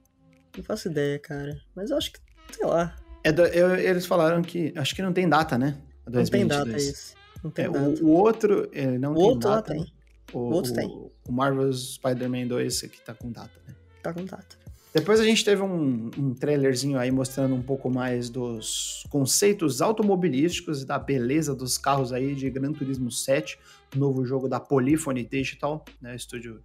Não 0.57 0.64
faço 0.64 0.89
ideia, 0.89 1.18
cara. 1.18 1.61
Mas 1.74 1.91
eu 1.91 1.97
acho 1.97 2.12
que, 2.12 2.20
sei 2.53 2.66
lá. 2.66 2.97
É 3.22 3.30
do, 3.30 3.43
eu, 3.43 3.76
eles 3.76 4.07
falaram 4.07 4.43
que. 4.43 4.72
Acho 4.76 4.95
que 4.95 5.03
não 5.03 5.12
tem 5.12 5.28
data, 5.28 5.59
né? 5.59 5.78
Não 6.07 6.24
tem 6.24 6.47
data 6.47 6.76
isso. 6.76 7.14
Não 7.43 7.51
tem 7.51 7.66
é, 7.66 7.70
data. 7.70 7.84
O, 8.03 8.07
o, 8.07 8.11
outro 8.11 8.68
ele 8.72 8.99
não 8.99 9.12
o 9.12 9.16
tem 9.16 9.24
outro 9.24 9.51
data. 9.51 9.72
Lá 9.72 9.78
tem. 9.78 9.93
O, 10.32 10.39
o 10.39 10.53
outro 10.53 10.72
tem. 10.72 10.89
O 11.28 11.32
Marvel's 11.32 11.95
Spider-Man 11.95 12.47
2 12.47 12.80
que 12.82 13.01
tá 13.01 13.14
com 13.14 13.30
data, 13.30 13.61
né? 13.66 13.74
Tá 14.03 14.12
com 14.12 14.24
data. 14.24 14.57
Depois 14.93 15.20
a 15.20 15.24
gente 15.24 15.45
teve 15.45 15.62
um, 15.62 16.11
um 16.16 16.34
trailerzinho 16.34 16.99
aí 16.99 17.11
mostrando 17.11 17.55
um 17.55 17.62
pouco 17.62 17.91
mais 17.91 18.30
dos 18.30 19.05
conceitos 19.11 19.82
automobilísticos 19.82 20.82
e 20.82 20.86
da 20.86 20.99
beleza 20.99 21.55
dos 21.55 21.76
carros 21.76 22.12
aí 22.12 22.34
de 22.34 22.49
Gran 22.49 22.72
Turismo 22.72 23.11
7, 23.11 23.59
novo 23.95 24.24
jogo 24.24 24.49
da 24.49 24.59
Polyphony 24.59 25.24
Digital, 25.24 25.84
né, 26.01 26.16
estúdio... 26.16 26.62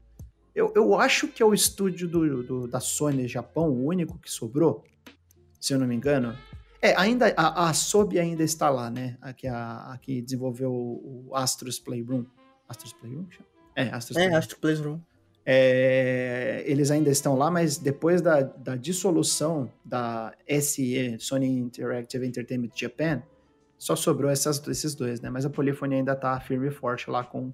Eu, 0.55 0.71
eu 0.76 0.99
acho 0.99 1.28
que 1.28 1.41
é 1.41 1.45
o 1.45 1.53
estúdio 1.53 2.07
do, 2.07 2.43
do, 2.43 2.67
da 2.67 2.80
Sony 2.80 3.28
Japão, 3.28 3.69
o 3.69 3.88
único 3.88 4.17
que 4.19 4.32
sobrou, 4.32 4.84
se 5.59 5.74
eu 5.74 5.80
não 5.80 5.88
me 5.88 5.95
engano. 5.95 6.38
É, 6.82 6.95
ainda, 6.95 7.34
a, 7.36 7.69
a 7.69 7.74
ainda 8.19 8.43
está 8.43 8.69
lá, 8.69 8.89
né, 8.89 9.17
a 9.19 9.34
que, 9.34 9.47
a, 9.47 9.93
a 9.93 9.97
que 9.97 10.21
desenvolveu 10.21 10.71
o, 10.71 11.28
o 11.30 11.36
Astros 11.36 11.80
Playroom. 11.80 12.24
Astros 12.69 12.93
Playroom? 12.93 13.26
É, 13.76 13.89
Astros 13.89 14.15
é, 14.15 14.21
Playroom. 14.21 14.38
Astros 14.38 14.59
Playroom. 14.59 14.99
É, 15.45 16.63
eles 16.65 16.89
ainda 16.89 17.09
estão 17.09 17.35
lá, 17.37 17.51
mas 17.51 17.77
depois 17.77 18.21
da, 18.21 18.41
da, 18.41 18.77
dissolução 18.77 19.69
da 19.83 20.33
SE, 20.61 21.17
Sony 21.19 21.59
Interactive 21.59 22.25
Entertainment 22.25 22.71
Japan, 22.73 23.21
só 23.77 23.95
sobrou 23.95 24.31
essas, 24.31 24.65
esses 24.67 24.95
dois, 24.95 25.19
né? 25.19 25.29
Mas 25.29 25.45
a 25.45 25.49
Polyphony 25.49 25.95
ainda 25.95 26.15
tá 26.15 26.39
firme 26.39 26.69
e 26.69 26.71
forte 26.71 27.09
lá 27.09 27.25
com 27.25 27.53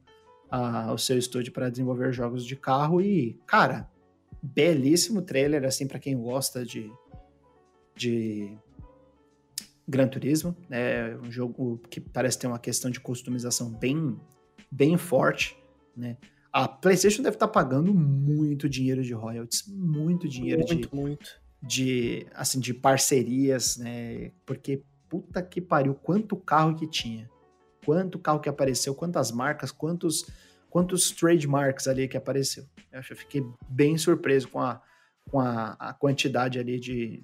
a, 0.51 0.93
o 0.93 0.97
seu 0.97 1.17
estúdio 1.17 1.51
para 1.51 1.69
desenvolver 1.69 2.11
jogos 2.13 2.45
de 2.45 2.55
carro 2.55 3.01
e, 3.01 3.39
cara, 3.47 3.89
belíssimo 4.41 5.23
trailer, 5.23 5.65
assim, 5.65 5.87
para 5.87 5.97
quem 5.97 6.15
gosta 6.15 6.63
de, 6.63 6.91
de 7.95 8.55
Gran 9.87 10.07
Turismo, 10.07 10.55
é 10.69 11.17
um 11.23 11.31
jogo 11.31 11.81
que 11.89 11.99
parece 11.99 12.37
ter 12.37 12.45
uma 12.45 12.59
questão 12.59 12.91
de 12.91 12.99
customização 12.99 13.71
bem, 13.71 14.15
bem 14.71 14.95
forte, 14.97 15.57
né? 15.97 16.15
A 16.51 16.67
PlayStation 16.67 17.21
deve 17.21 17.35
estar 17.35 17.47
tá 17.47 17.53
pagando 17.53 17.93
muito 17.93 18.67
dinheiro 18.67 19.03
de 19.03 19.13
royalties, 19.13 19.65
muito 19.67 20.27
dinheiro 20.27 20.63
muito, 20.67 20.89
de 20.89 20.95
muito. 20.95 21.41
de 21.61 22.27
assim 22.33 22.59
de 22.59 22.73
parcerias, 22.73 23.77
né? 23.77 24.31
Porque 24.45 24.83
puta 25.07 25.41
que 25.41 25.61
pariu, 25.61 25.93
quanto 25.95 26.35
carro 26.35 26.75
que 26.75 26.87
tinha. 26.87 27.29
Quanto 27.85 28.19
carro 28.19 28.39
que 28.39 28.49
apareceu, 28.49 28.93
quantas 28.93 29.31
marcas, 29.31 29.71
quantos 29.71 30.25
quantos 30.69 31.11
trademarks 31.11 31.87
ali 31.87 32.07
que 32.07 32.17
apareceu. 32.17 32.65
Eu 32.91 33.01
fiquei 33.03 33.43
bem 33.69 33.97
surpreso 33.97 34.47
com 34.47 34.59
a 34.59 34.81
com 35.29 35.39
a, 35.39 35.75
a 35.79 35.93
quantidade 35.93 36.59
ali 36.59 36.79
de, 36.79 37.23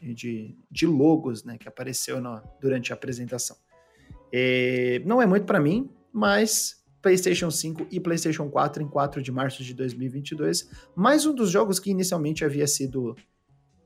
de, 0.00 0.56
de 0.70 0.86
logos, 0.86 1.44
né, 1.44 1.58
que 1.58 1.68
apareceu 1.68 2.20
no, 2.20 2.40
durante 2.60 2.92
a 2.92 2.94
apresentação. 2.94 3.56
E, 4.32 5.02
não 5.04 5.20
é 5.20 5.26
muito 5.26 5.46
para 5.46 5.60
mim, 5.60 5.90
mas 6.12 6.79
PlayStation 7.02 7.50
5 7.50 7.86
e 7.90 7.98
PlayStation 7.98 8.48
4 8.48 8.82
em 8.82 8.88
4 8.88 9.22
de 9.22 9.32
março 9.32 9.64
de 9.64 9.74
2022. 9.74 10.68
Mais 10.94 11.24
um 11.26 11.34
dos 11.34 11.50
jogos 11.50 11.78
que 11.78 11.90
inicialmente 11.90 12.44
havia 12.44 12.66
sido 12.66 13.16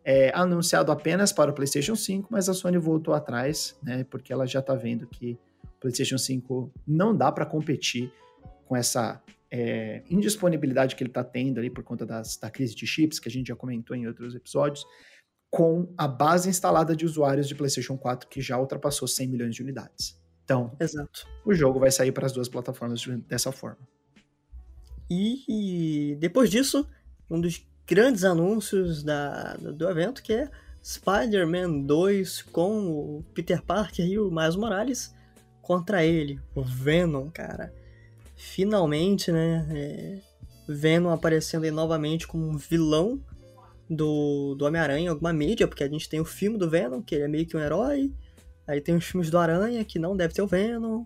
é, 0.04 0.30
anunciado 0.34 0.92
apenas 0.92 1.32
para 1.32 1.50
o 1.50 1.54
PlayStation 1.54 1.96
5, 1.96 2.28
mas 2.30 2.48
a 2.48 2.54
Sony 2.54 2.76
voltou 2.76 3.14
atrás, 3.14 3.76
né? 3.82 4.04
Porque 4.04 4.32
ela 4.32 4.46
já 4.46 4.60
está 4.60 4.74
vendo 4.74 5.06
que 5.06 5.38
o 5.62 5.80
PlayStation 5.80 6.18
5 6.18 6.72
não 6.86 7.16
dá 7.16 7.30
para 7.32 7.46
competir 7.46 8.12
com 8.66 8.76
essa 8.76 9.22
é, 9.50 10.02
indisponibilidade 10.10 10.96
que 10.96 11.02
ele 11.02 11.10
está 11.10 11.22
tendo 11.22 11.58
ali 11.58 11.70
por 11.70 11.84
conta 11.84 12.04
das, 12.04 12.36
da 12.36 12.50
crise 12.50 12.74
de 12.74 12.86
chips, 12.86 13.18
que 13.18 13.28
a 13.28 13.32
gente 13.32 13.48
já 13.48 13.56
comentou 13.56 13.96
em 13.96 14.06
outros 14.06 14.34
episódios, 14.34 14.84
com 15.48 15.94
a 15.96 16.08
base 16.08 16.48
instalada 16.48 16.96
de 16.96 17.06
usuários 17.06 17.46
de 17.46 17.54
PlayStation 17.54 17.96
4 17.96 18.28
que 18.28 18.40
já 18.40 18.58
ultrapassou 18.58 19.06
100 19.06 19.28
milhões 19.28 19.54
de 19.54 19.62
unidades. 19.62 20.20
Então, 20.44 20.72
Exato. 20.78 21.26
o 21.44 21.54
jogo 21.54 21.80
vai 21.80 21.90
sair 21.90 22.12
para 22.12 22.26
as 22.26 22.32
duas 22.32 22.48
plataformas 22.48 23.04
dessa 23.26 23.50
forma. 23.50 23.78
E 25.10 26.16
depois 26.20 26.50
disso, 26.50 26.86
um 27.30 27.40
dos 27.40 27.66
grandes 27.86 28.24
anúncios 28.24 29.02
da, 29.02 29.54
do 29.54 29.88
evento, 29.88 30.22
que 30.22 30.32
é 30.32 30.50
Spider-Man 30.82 31.80
2 31.82 32.42
com 32.42 32.90
o 32.90 33.24
Peter 33.34 33.62
Parker 33.62 34.06
e 34.06 34.18
o 34.18 34.30
Miles 34.30 34.56
Morales 34.56 35.14
contra 35.62 36.04
ele, 36.04 36.40
o 36.54 36.62
Venom, 36.62 37.30
cara. 37.30 37.72
Finalmente, 38.36 39.32
né? 39.32 39.66
É, 39.70 40.18
Venom 40.68 41.10
aparecendo 41.10 41.64
aí 41.64 41.70
novamente 41.70 42.26
como 42.26 42.46
um 42.46 42.56
vilão 42.56 43.20
do, 43.88 44.54
do 44.54 44.64
Homem-Aranha 44.64 45.06
em 45.06 45.08
alguma 45.08 45.32
mídia, 45.32 45.68
porque 45.68 45.84
a 45.84 45.88
gente 45.88 46.08
tem 46.08 46.20
o 46.20 46.24
filme 46.24 46.58
do 46.58 46.68
Venom, 46.68 47.02
que 47.02 47.14
ele 47.14 47.24
é 47.24 47.28
meio 47.28 47.46
que 47.46 47.56
um 47.56 47.60
herói. 47.60 48.12
Aí 48.66 48.80
tem 48.80 48.96
os 48.96 49.04
filmes 49.04 49.30
do 49.30 49.38
Aranha, 49.38 49.84
que 49.84 49.98
não 49.98 50.16
deve 50.16 50.34
ter 50.34 50.42
o 50.42 50.46
Venom. 50.46 51.04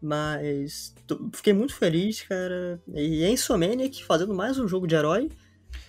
Mas 0.00 0.94
tô, 1.06 1.30
fiquei 1.32 1.52
muito 1.52 1.74
feliz, 1.74 2.22
cara. 2.22 2.80
E 2.92 3.24
a 3.24 3.30
Insomniac 3.30 4.04
fazendo 4.04 4.34
mais 4.34 4.58
um 4.58 4.66
jogo 4.66 4.86
de 4.86 4.94
herói. 4.94 5.30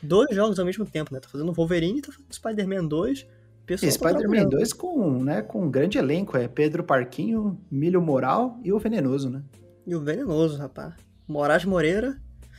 Dois 0.01 0.33
jogos 0.35 0.59
ao 0.59 0.65
mesmo 0.65 0.85
tempo, 0.85 1.13
né? 1.13 1.19
Tá 1.19 1.27
fazendo 1.27 1.51
Wolverine 1.51 1.99
e 1.99 2.01
tá 2.01 2.11
fazendo 2.11 2.33
Spider-Man 2.33 2.85
2. 2.85 3.25
E 3.69 3.77
tá 3.77 3.89
Spider-Man 3.89 4.45
2 4.49 4.73
com, 4.73 5.23
né, 5.23 5.41
com 5.41 5.63
um 5.65 5.71
grande 5.71 5.97
elenco. 5.97 6.37
É 6.37 6.47
Pedro 6.47 6.83
Parquinho, 6.83 7.59
Milho 7.71 8.01
Moral 8.01 8.59
e 8.63 8.71
o 8.71 8.79
Venenoso, 8.79 9.29
né? 9.29 9.41
E 9.87 9.95
o 9.95 10.01
Venenoso, 10.01 10.57
rapaz. 10.57 10.93
Moraes 11.27 11.65
Moreira. 11.65 12.17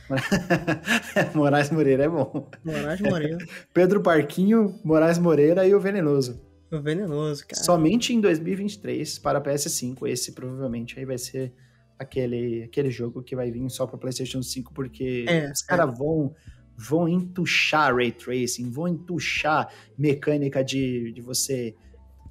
Moraes 1.33 1.71
Moreira 1.71 2.03
é 2.03 2.09
bom. 2.09 2.49
Moraes 2.63 3.01
Moreira. 3.01 3.37
Pedro 3.73 4.01
Parquinho, 4.01 4.79
Moraes 4.83 5.17
Moreira 5.17 5.65
e 5.65 5.73
o 5.73 5.79
Venenoso. 5.79 6.41
Venenoso, 6.71 7.45
cara. 7.47 7.61
Somente 7.61 8.13
em 8.13 8.19
2023 8.19 9.19
para 9.19 9.41
PS5. 9.41 10.07
Esse 10.07 10.31
provavelmente 10.31 10.97
aí 10.99 11.05
vai 11.05 11.17
ser 11.17 11.53
aquele, 11.97 12.63
aquele 12.63 12.89
jogo 12.89 13.23
que 13.23 13.35
vai 13.35 13.51
vir 13.51 13.69
só 13.69 13.85
para 13.85 13.97
PlayStation 13.97 14.41
5, 14.41 14.73
porque 14.73 15.25
é, 15.27 15.51
os 15.51 15.61
caras 15.61 15.89
é. 15.89 15.97
vão 15.97 16.35
vão 16.77 17.07
entuchar 17.07 17.95
ray 17.95 18.11
tracing, 18.11 18.69
vão 18.69 18.87
entuchar 18.87 19.71
mecânica 19.97 20.63
de, 20.63 21.11
de 21.13 21.21
você. 21.21 21.75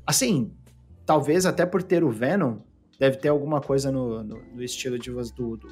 Assim, 0.07 0.53
talvez 1.07 1.47
até 1.47 1.65
por 1.65 1.83
ter 1.83 2.05
o 2.05 2.11
Venom, 2.11 2.59
deve 2.99 3.17
ter 3.17 3.29
alguma 3.29 3.61
coisa 3.61 3.91
no, 3.91 4.23
no, 4.23 4.43
no 4.55 4.63
estilo 4.63 4.99
de, 4.99 5.11
do, 5.11 5.57
do, 5.57 5.69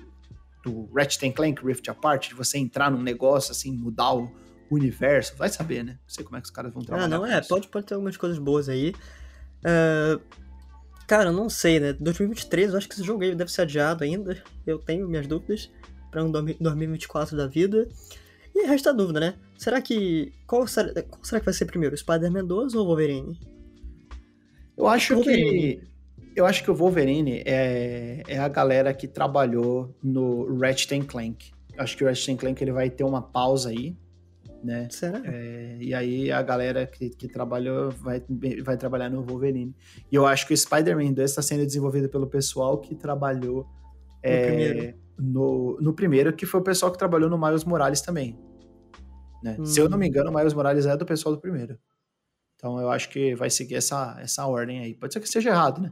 do 0.64 0.90
Ratchet 0.94 1.30
Clank 1.32 1.64
Rift 1.64 1.88
Apart, 1.88 2.28
de 2.28 2.34
você 2.34 2.58
entrar 2.58 2.90
num 2.90 3.02
negócio 3.02 3.52
assim, 3.52 3.72
mudar 3.72 4.14
o 4.14 4.32
universo. 4.74 5.34
Vai 5.36 5.48
saber, 5.48 5.84
né? 5.84 5.92
Não 5.92 6.08
sei 6.08 6.24
como 6.24 6.36
é 6.36 6.40
que 6.40 6.46
os 6.46 6.50
caras 6.50 6.72
vão 6.72 6.82
trabalhar. 6.82 7.06
Ah, 7.06 7.08
não, 7.08 7.26
é, 7.26 7.40
pode, 7.40 7.68
pode 7.68 7.86
ter 7.86 7.94
algumas 7.94 8.16
coisas 8.16 8.38
boas 8.38 8.68
aí. 8.68 8.94
Uh, 9.60 10.20
cara, 11.06 11.30
eu 11.30 11.32
não 11.32 11.48
sei, 11.48 11.78
né? 11.78 11.92
2023, 11.92 12.70
eu 12.70 12.78
acho 12.78 12.88
que 12.88 12.94
esse 12.94 13.04
jogo 13.04 13.22
aí 13.22 13.34
deve 13.34 13.50
ser 13.50 13.62
adiado 13.62 14.04
ainda. 14.04 14.42
Eu 14.66 14.78
tenho 14.78 15.08
minhas 15.08 15.26
dúvidas 15.26 15.70
para 16.10 16.22
um 16.24 16.30
2024 16.30 17.36
da 17.36 17.46
vida. 17.46 17.88
E 18.54 18.66
resta 18.66 18.90
a 18.90 18.92
dúvida, 18.92 19.18
né? 19.18 19.34
Será 19.56 19.80
que. 19.80 20.32
Qual 20.46 20.66
será, 20.66 21.02
qual 21.02 21.24
será 21.24 21.40
que 21.40 21.46
vai 21.46 21.54
ser 21.54 21.64
primeiro? 21.64 21.96
Spider-Man 21.96 22.44
2 22.44 22.74
ou 22.74 22.86
Wolverine? 22.86 23.38
Eu 24.76 24.86
acho 24.86 25.14
Wolverine. 25.14 25.76
que. 25.76 25.92
Eu 26.34 26.46
acho 26.46 26.62
que 26.62 26.70
o 26.70 26.74
Wolverine 26.74 27.42
é, 27.44 28.22
é 28.26 28.38
a 28.38 28.48
galera 28.48 28.92
que 28.94 29.06
trabalhou 29.06 29.94
no 30.02 30.58
Ratchet 30.58 31.04
Clank. 31.04 31.52
Acho 31.76 31.96
que 31.96 32.04
o 32.04 32.06
Ratchet 32.06 32.36
Clank 32.36 32.62
ele 32.62 32.72
vai 32.72 32.90
ter 32.90 33.04
uma 33.04 33.22
pausa 33.22 33.70
aí, 33.70 33.96
né? 34.62 34.88
Será? 34.90 35.20
É, 35.24 35.76
e 35.80 35.92
aí 35.92 36.30
a 36.30 36.42
galera 36.42 36.86
que, 36.86 37.10
que 37.10 37.28
trabalhou 37.28 37.90
vai, 37.90 38.22
vai 38.62 38.76
trabalhar 38.76 39.10
no 39.10 39.22
Wolverine. 39.22 39.74
E 40.10 40.14
eu 40.14 40.26
acho 40.26 40.46
que 40.46 40.54
o 40.54 40.56
Spider-Man 40.56 41.12
2 41.12 41.30
está 41.30 41.42
sendo 41.42 41.66
desenvolvido 41.66 42.08
pelo 42.08 42.26
pessoal 42.26 42.78
que 42.78 42.94
trabalhou 42.94 43.66
é, 44.22 44.46
primeiro. 44.46 44.98
No, 45.18 45.78
no 45.80 45.92
primeiro, 45.92 46.32
que 46.32 46.46
foi 46.46 46.60
o 46.60 46.64
pessoal 46.64 46.92
que 46.92 46.98
trabalhou 46.98 47.28
no 47.28 47.38
Miles 47.38 47.64
Morales 47.64 48.00
também. 48.00 48.38
Né? 49.42 49.56
Hum. 49.58 49.66
Se 49.66 49.80
eu 49.80 49.88
não 49.88 49.98
me 49.98 50.06
hum. 50.06 50.08
engano, 50.08 50.30
o 50.30 50.34
Miles 50.34 50.54
Morales 50.54 50.86
é 50.86 50.96
do 50.96 51.04
pessoal 51.04 51.34
do 51.34 51.40
primeiro. 51.40 51.78
Então 52.56 52.80
eu 52.80 52.90
acho 52.90 53.08
que 53.08 53.34
vai 53.34 53.50
seguir 53.50 53.74
essa, 53.74 54.16
essa 54.20 54.46
ordem 54.46 54.80
aí. 54.80 54.94
Pode 54.94 55.12
ser 55.12 55.20
que 55.20 55.26
esteja 55.26 55.50
errado, 55.50 55.80
né? 55.80 55.90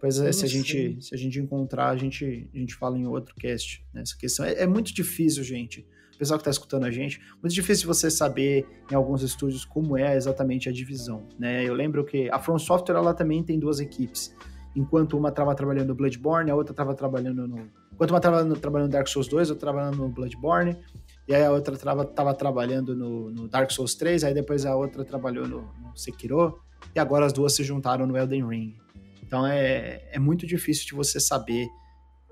Pois 0.00 0.18
é, 0.18 0.32
se 0.32 0.44
a, 0.44 0.48
gente, 0.48 1.00
se 1.00 1.14
a 1.14 1.16
gente 1.16 1.38
encontrar, 1.38 1.90
a 1.90 1.96
gente, 1.96 2.50
a 2.52 2.58
gente 2.58 2.74
fala 2.74 2.98
em 2.98 3.06
outro 3.06 3.36
cast. 3.36 3.86
Né? 3.94 4.02
Essa 4.02 4.16
questão 4.18 4.44
é, 4.44 4.54
é 4.54 4.66
muito 4.66 4.92
difícil, 4.92 5.44
gente. 5.44 5.86
Pessoal 6.22 6.38
que 6.38 6.42
está 6.42 6.52
escutando 6.52 6.84
a 6.84 6.90
gente, 6.92 7.20
muito 7.42 7.52
difícil 7.52 7.84
você 7.88 8.08
saber 8.08 8.64
em 8.88 8.94
alguns 8.94 9.22
estúdios 9.22 9.64
como 9.64 9.98
é 9.98 10.14
exatamente 10.14 10.68
a 10.68 10.72
divisão. 10.72 11.26
Né? 11.36 11.64
Eu 11.64 11.74
lembro 11.74 12.04
que 12.04 12.30
a 12.30 12.38
From 12.38 12.60
Software 12.60 12.94
ela 12.94 13.12
também 13.12 13.42
tem 13.42 13.58
duas 13.58 13.80
equipes 13.80 14.32
enquanto 14.76 15.18
uma 15.18 15.30
estava 15.30 15.52
trabalhando 15.52 15.88
no 15.88 15.96
Bloodborne, 15.96 16.48
a 16.48 16.54
outra 16.54 16.72
estava 16.72 16.94
trabalhando 16.94 17.48
no. 17.48 17.68
Enquanto 17.92 18.10
uma 18.10 18.18
estava 18.18 18.54
trabalhando 18.54 18.88
no 18.88 18.92
Dark 18.92 19.08
Souls 19.08 19.26
2, 19.26 19.50
outra 19.50 19.72
trabalhando 19.72 19.96
no 19.96 20.08
Bloodborne, 20.08 20.76
e 21.26 21.34
aí 21.34 21.44
a 21.44 21.50
outra 21.50 21.74
estava 21.74 22.34
trabalhando 22.34 22.94
no, 22.94 23.28
no, 23.32 23.48
Dark 23.48 23.72
Souls 23.72 23.96
3, 23.96 24.22
aí 24.22 24.32
depois 24.32 24.64
a 24.64 24.76
outra 24.76 25.04
trabalhou 25.04 25.48
no, 25.48 25.62
no, 25.80 25.96
Sekiro, 25.96 26.62
e 26.94 27.00
agora 27.00 27.26
as 27.26 27.32
duas 27.32 27.52
se 27.52 27.64
juntaram 27.64 28.06
no 28.06 28.16
Elden 28.16 28.46
Ring. 28.46 28.76
Então 29.20 29.44
é, 29.44 30.08
é 30.12 30.20
muito 30.20 30.46
difícil 30.46 30.86
de 30.86 30.94
você 30.94 31.18
saber 31.18 31.66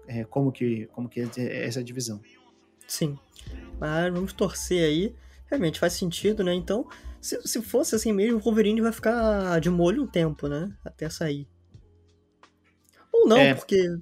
é, 0.07 0.23
como, 0.23 0.53
que, 0.53 0.87
como 0.93 1.09
que 1.09 1.21
é 1.21 1.67
essa 1.67 1.83
divisão. 1.83 2.21
Sim, 2.87 3.17
mas 3.81 4.13
vamos 4.13 4.33
torcer 4.33 4.85
aí. 4.85 5.15
Realmente 5.47 5.81
faz 5.81 5.95
sentido, 5.95 6.45
né? 6.45 6.55
Então, 6.55 6.87
se, 7.21 7.41
se 7.43 7.61
fosse 7.63 7.95
assim 7.95 8.13
mesmo, 8.13 8.37
o 8.37 8.41
Wolverine 8.41 8.81
vai 8.81 8.93
ficar 8.93 9.59
de 9.61 9.71
molho 9.71 10.05
um 10.05 10.07
tempo, 10.07 10.47
né? 10.47 10.73
Até 10.85 11.09
sair. 11.09 11.49
Ou 13.13 13.27
não, 13.27 13.39
é. 13.39 13.55
porque. 13.55 13.99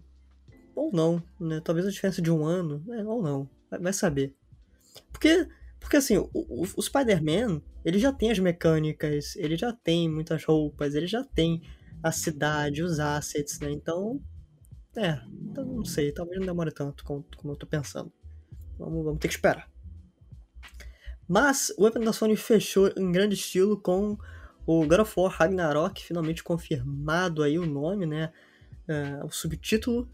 Ou 0.75 0.93
não, 0.93 1.23
né? 1.41 1.61
Talvez 1.65 1.87
a 1.87 1.91
diferença 1.91 2.21
de 2.21 2.31
um 2.31 2.45
ano, 2.45 2.83
né? 2.87 3.03
ou 3.05 3.23
não. 3.23 3.49
Vai, 3.71 3.81
vai 3.81 3.93
saber. 3.93 4.35
Porque, 5.11 5.49
porque 5.81 5.97
assim, 5.97 6.17
o, 6.19 6.31
o, 6.35 6.63
o 6.63 6.83
Spider-Man, 6.83 7.63
ele 7.85 7.99
já 7.99 8.13
tem 8.13 8.31
as 8.31 8.39
mecânicas, 8.39 9.35
ele 9.37 9.57
já 9.57 9.73
tem 9.73 10.09
muitas 10.09 10.45
roupas, 10.45 10.95
ele 10.95 11.07
já 11.07 11.25
tem 11.25 11.63
a 12.03 12.13
cidade, 12.13 12.83
os 12.83 13.01
assets, 13.01 13.59
né? 13.61 13.71
Então. 13.71 14.21
É, 14.97 15.21
então 15.43 15.65
não 15.65 15.85
sei, 15.85 16.11
talvez 16.11 16.41
não 16.41 16.47
demore 16.47 16.73
tanto 16.73 17.05
como, 17.05 17.25
como 17.37 17.53
eu 17.53 17.57
tô 17.57 17.67
pensando. 17.67 18.13
Vamos, 18.79 19.05
vamos 19.05 19.19
ter 19.19 19.29
que 19.29 19.35
esperar. 19.35 19.69
Mas 21.29 21.73
o 21.77 21.87
evento 21.87 22.05
da 22.05 22.13
Sony 22.13 22.37
fechou 22.37 22.91
em 22.97 23.13
grande 23.13 23.35
estilo 23.35 23.81
com 23.81 24.17
o 24.67 24.87
God 24.87 25.01
of 25.01 25.13
War 25.19 25.33
Ragnarok, 25.33 26.03
finalmente 26.03 26.43
confirmado 26.43 27.43
aí 27.43 27.59
o 27.59 27.67
nome, 27.67 28.07
né? 28.07 28.33
uh, 28.89 29.27
o 29.27 29.31
subtítulo. 29.31 30.09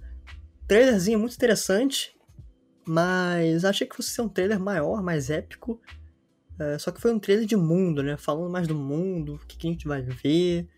Trailerzinho 0.66 1.18
muito 1.18 1.34
interessante, 1.34 2.18
mas 2.86 3.64
achei 3.64 3.86
que 3.86 3.94
fosse 3.94 4.10
ser 4.10 4.22
um 4.22 4.28
trailer 4.28 4.58
maior, 4.58 5.02
mais 5.02 5.30
épico. 5.30 5.80
Uh, 6.58 6.78
só 6.78 6.90
que 6.90 7.00
foi 7.00 7.12
um 7.12 7.18
trailer 7.18 7.46
de 7.46 7.56
mundo, 7.56 8.02
né? 8.02 8.16
Falando 8.16 8.50
mais 8.50 8.66
do 8.66 8.74
mundo, 8.74 9.34
o 9.34 9.46
que, 9.46 9.56
que 9.56 9.68
a 9.68 9.70
gente 9.70 9.86
vai 9.86 10.02
ver. 10.02 10.68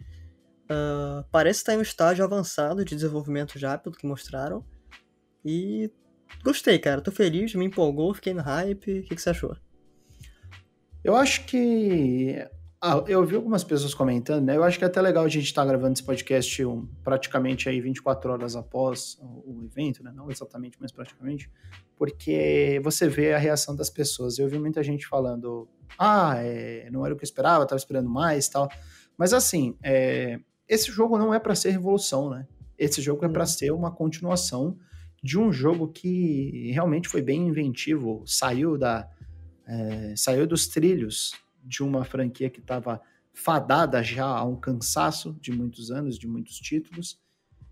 Uh, 0.65 1.25
parece 1.31 1.61
estar 1.61 1.75
em 1.75 1.79
um 1.79 1.83
estágio 1.83 2.25
avançado 2.25 2.85
de 2.85 2.95
desenvolvimento 2.95 3.59
já, 3.59 3.79
pelo 3.79 3.97
que 3.97 4.07
mostraram. 4.07 4.65
E 5.45 5.91
gostei, 6.43 6.79
cara. 6.79 7.01
Tô 7.01 7.11
feliz, 7.11 7.55
me 7.55 7.65
empolgou, 7.65 8.15
fiquei 8.15 8.35
no 8.35 8.43
hype. 8.43 9.01
O 9.01 9.03
que, 9.05 9.15
que 9.15 9.23
você 9.23 9.31
achou? 9.31 9.57
Eu 11.03 11.15
acho 11.15 11.45
que 11.47 12.37
ah, 12.81 13.03
eu 13.09 13.25
vi 13.25 13.35
algumas 13.35 13.65
pessoas 13.65 13.95
comentando, 13.95 14.45
né? 14.45 14.57
Eu 14.57 14.63
acho 14.63 14.79
que 14.79 14.85
é 14.85 14.87
até 14.87 15.01
legal 15.01 15.25
a 15.25 15.29
gente 15.29 15.47
estar 15.47 15.63
tá 15.63 15.69
gravando 15.69 15.95
esse 15.95 16.03
podcast 16.03 16.65
um, 16.65 16.87
praticamente 17.03 17.69
aí 17.69 17.81
24 17.81 18.31
horas 18.31 18.55
após 18.55 19.19
o, 19.21 19.63
evento, 19.65 20.05
né? 20.05 20.13
Não 20.15 20.31
exatamente, 20.31 20.77
mas 20.81 20.93
praticamente, 20.93 21.51
porque 21.97 22.81
você 22.85 23.09
vê 23.09 23.33
a 23.33 23.39
reação 23.39 23.75
das 23.75 23.89
pessoas. 23.89 24.39
Eu 24.39 24.47
vi 24.49 24.59
muita 24.59 24.83
gente 24.83 25.07
falando, 25.07 25.67
ah, 25.99 26.35
é, 26.37 26.89
não 26.91 27.05
era 27.05 27.15
o 27.15 27.17
que 27.17 27.25
eu 27.25 27.27
esperava, 27.27 27.65
estava 27.65 27.79
esperando 27.79 28.11
mais 28.11 28.49
tal. 28.49 28.69
Mas 29.17 29.33
assim, 29.33 29.77
é, 29.83 30.39
esse 30.69 30.93
jogo 30.93 31.17
não 31.19 31.33
é 31.33 31.39
para 31.39 31.55
ser 31.55 31.71
revolução, 31.71 32.29
né? 32.29 32.47
Esse 32.79 33.01
jogo 33.01 33.25
é 33.25 33.29
para 33.29 33.41
uhum. 33.41 33.47
ser 33.47 33.71
uma 33.73 33.91
continuação 33.91 34.77
de 35.27 35.37
um 35.37 35.53
jogo 35.53 35.89
que 35.89 36.71
realmente 36.71 37.09
foi 37.09 37.21
bem 37.21 37.49
inventivo, 37.49 38.23
saiu 38.25 38.79
da 38.79 39.11
é, 39.67 40.15
saiu 40.17 40.47
dos 40.47 40.69
trilhos 40.69 41.33
de 41.65 41.83
uma 41.83 42.05
franquia 42.05 42.49
que 42.49 42.61
estava 42.61 43.03
fadada 43.35 44.01
já 44.05 44.25
a 44.25 44.45
um 44.45 44.55
cansaço 44.55 45.37
de 45.41 45.51
muitos 45.51 45.91
anos, 45.91 46.17
de 46.17 46.29
muitos 46.29 46.55
títulos, 46.59 47.21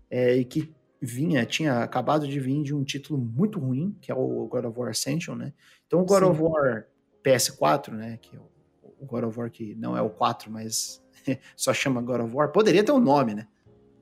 é, 0.09 0.35
e 0.35 0.43
que 0.43 0.69
vinha, 1.01 1.45
tinha 1.45 1.79
acabado 1.79 2.27
de 2.27 2.37
vir 2.41 2.61
de 2.61 2.75
um 2.75 2.83
título 2.83 3.17
muito 3.17 3.57
ruim, 3.57 3.95
que 4.01 4.11
é 4.11 4.15
o 4.15 4.47
God 4.47 4.65
of 4.65 4.77
War 4.77 4.89
Ascension, 4.89 5.35
né? 5.35 5.53
Então 5.87 6.01
o 6.01 6.05
God 6.05 6.23
Sim. 6.23 6.29
of 6.31 6.41
War 6.41 6.87
PS4, 7.23 7.93
né, 7.93 8.17
que 8.21 8.35
é 8.35 8.39
o, 8.39 8.51
o 8.99 9.05
God 9.05 9.23
of 9.23 9.39
War 9.39 9.49
que 9.49 9.73
não 9.75 9.95
é 9.95 10.01
o 10.01 10.09
4, 10.09 10.51
mas 10.51 11.01
só 11.55 11.73
chama 11.73 12.01
God 12.01 12.19
of 12.19 12.35
War. 12.35 12.51
Poderia 12.51 12.83
ter 12.83 12.91
um 12.91 12.99
nome, 12.99 13.33
né? 13.33 13.47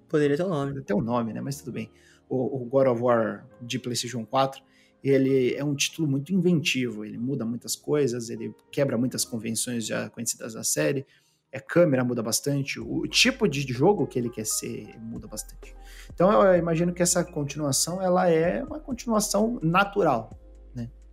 Poderia 0.09 0.37
ter 0.37 0.43
um 0.43 0.49
nome. 0.49 0.71
Poderia 0.71 0.85
ter 0.85 0.93
um 0.95 1.01
nome, 1.01 1.33
né? 1.33 1.41
Mas 1.41 1.59
tudo 1.59 1.71
bem. 1.71 1.91
O, 2.33 2.63
o 2.63 2.65
God 2.65 2.87
of 2.87 3.01
War 3.01 3.45
de 3.61 3.77
PlayStation 3.77 4.25
4, 4.25 4.61
ele 5.03 5.53
é 5.53 5.63
um 5.63 5.75
título 5.75 6.07
muito 6.07 6.33
inventivo. 6.33 7.05
Ele 7.05 7.17
muda 7.17 7.45
muitas 7.45 7.75
coisas, 7.75 8.29
ele 8.29 8.53
quebra 8.71 8.97
muitas 8.97 9.23
convenções 9.23 9.85
já 9.85 10.09
conhecidas 10.09 10.53
da 10.53 10.63
série. 10.63 11.05
A 11.53 11.59
câmera 11.59 12.03
muda 12.03 12.23
bastante, 12.23 12.79
o 12.79 13.05
tipo 13.07 13.47
de 13.47 13.61
jogo 13.71 14.07
que 14.07 14.17
ele 14.17 14.29
quer 14.29 14.45
ser 14.45 14.99
muda 14.99 15.27
bastante. 15.27 15.75
Então 16.11 16.31
eu 16.31 16.57
imagino 16.57 16.91
que 16.91 17.03
essa 17.03 17.23
continuação 17.23 18.01
ela 18.01 18.27
é 18.27 18.63
uma 18.63 18.79
continuação 18.79 19.59
natural, 19.61 20.31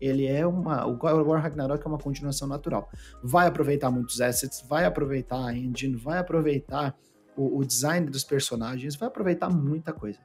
ele 0.01 0.27
é 0.27 0.47
uma. 0.47 0.87
O 0.87 0.97
God 0.97 1.13
of 1.13 1.29
War 1.29 1.43
Ragnarok 1.43 1.85
é 1.85 1.89
uma 1.89 1.99
continuação 1.99 2.49
natural. 2.49 2.91
Vai 3.23 3.47
aproveitar 3.47 3.91
muitos 3.91 4.21
assets, 4.21 4.65
vai 4.67 4.87
aproveitar 4.87 5.45
a 5.45 5.55
engine, 5.55 5.95
vai 5.95 6.19
aproveitar 6.19 6.97
o, 7.37 7.59
o 7.59 7.65
design 7.65 8.09
dos 8.09 8.25
personagens, 8.25 8.97
vai 8.97 9.09
aproveitar 9.09 9.51
muita 9.51 9.93
coisa. 9.93 10.19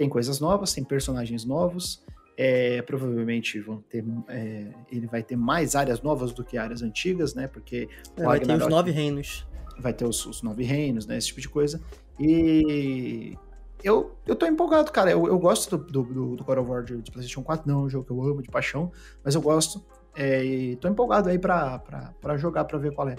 Tem 0.00 0.08
coisas 0.08 0.40
novas, 0.40 0.72
tem 0.72 0.82
personagens 0.82 1.44
novos. 1.44 2.02
É, 2.34 2.80
provavelmente 2.80 3.60
vão 3.60 3.82
ter, 3.82 4.02
é, 4.28 4.68
ele 4.90 5.06
vai 5.06 5.22
ter 5.22 5.36
mais 5.36 5.76
áreas 5.76 6.00
novas 6.00 6.32
do 6.32 6.42
que 6.42 6.56
áreas 6.56 6.80
antigas, 6.80 7.34
né? 7.34 7.46
Porque 7.46 7.86
é, 8.16 8.22
vai 8.22 8.40
ter 8.40 8.50
os 8.50 8.66
nove 8.66 8.90
reinos. 8.90 9.46
Vai 9.78 9.92
ter 9.92 10.06
os, 10.06 10.24
os 10.24 10.40
nove 10.40 10.64
reinos, 10.64 11.04
né? 11.04 11.18
Esse 11.18 11.26
tipo 11.26 11.42
de 11.42 11.50
coisa. 11.50 11.82
E 12.18 13.36
eu, 13.84 14.16
eu 14.26 14.34
tô 14.34 14.46
empolgado, 14.46 14.90
cara. 14.90 15.10
Eu, 15.10 15.26
eu 15.26 15.38
gosto 15.38 15.76
do, 15.76 16.02
do, 16.02 16.36
do 16.36 16.44
God 16.44 16.56
of 16.56 16.70
War 16.70 16.82
de, 16.82 16.96
de, 17.02 17.10
PlayStation 17.10 17.42
4, 17.42 17.68
não 17.70 17.80
é 17.80 17.82
um 17.84 17.90
jogo 17.90 18.06
que 18.06 18.10
eu 18.10 18.22
amo 18.22 18.40
de 18.40 18.48
paixão, 18.48 18.90
mas 19.22 19.34
eu 19.34 19.42
gosto. 19.42 19.84
É, 20.16 20.42
e 20.42 20.76
tô 20.76 20.88
empolgado 20.88 21.28
aí 21.28 21.38
pra, 21.38 21.78
pra, 21.80 22.14
pra 22.22 22.38
jogar, 22.38 22.64
pra 22.64 22.78
ver 22.78 22.94
qual 22.94 23.06
é. 23.06 23.16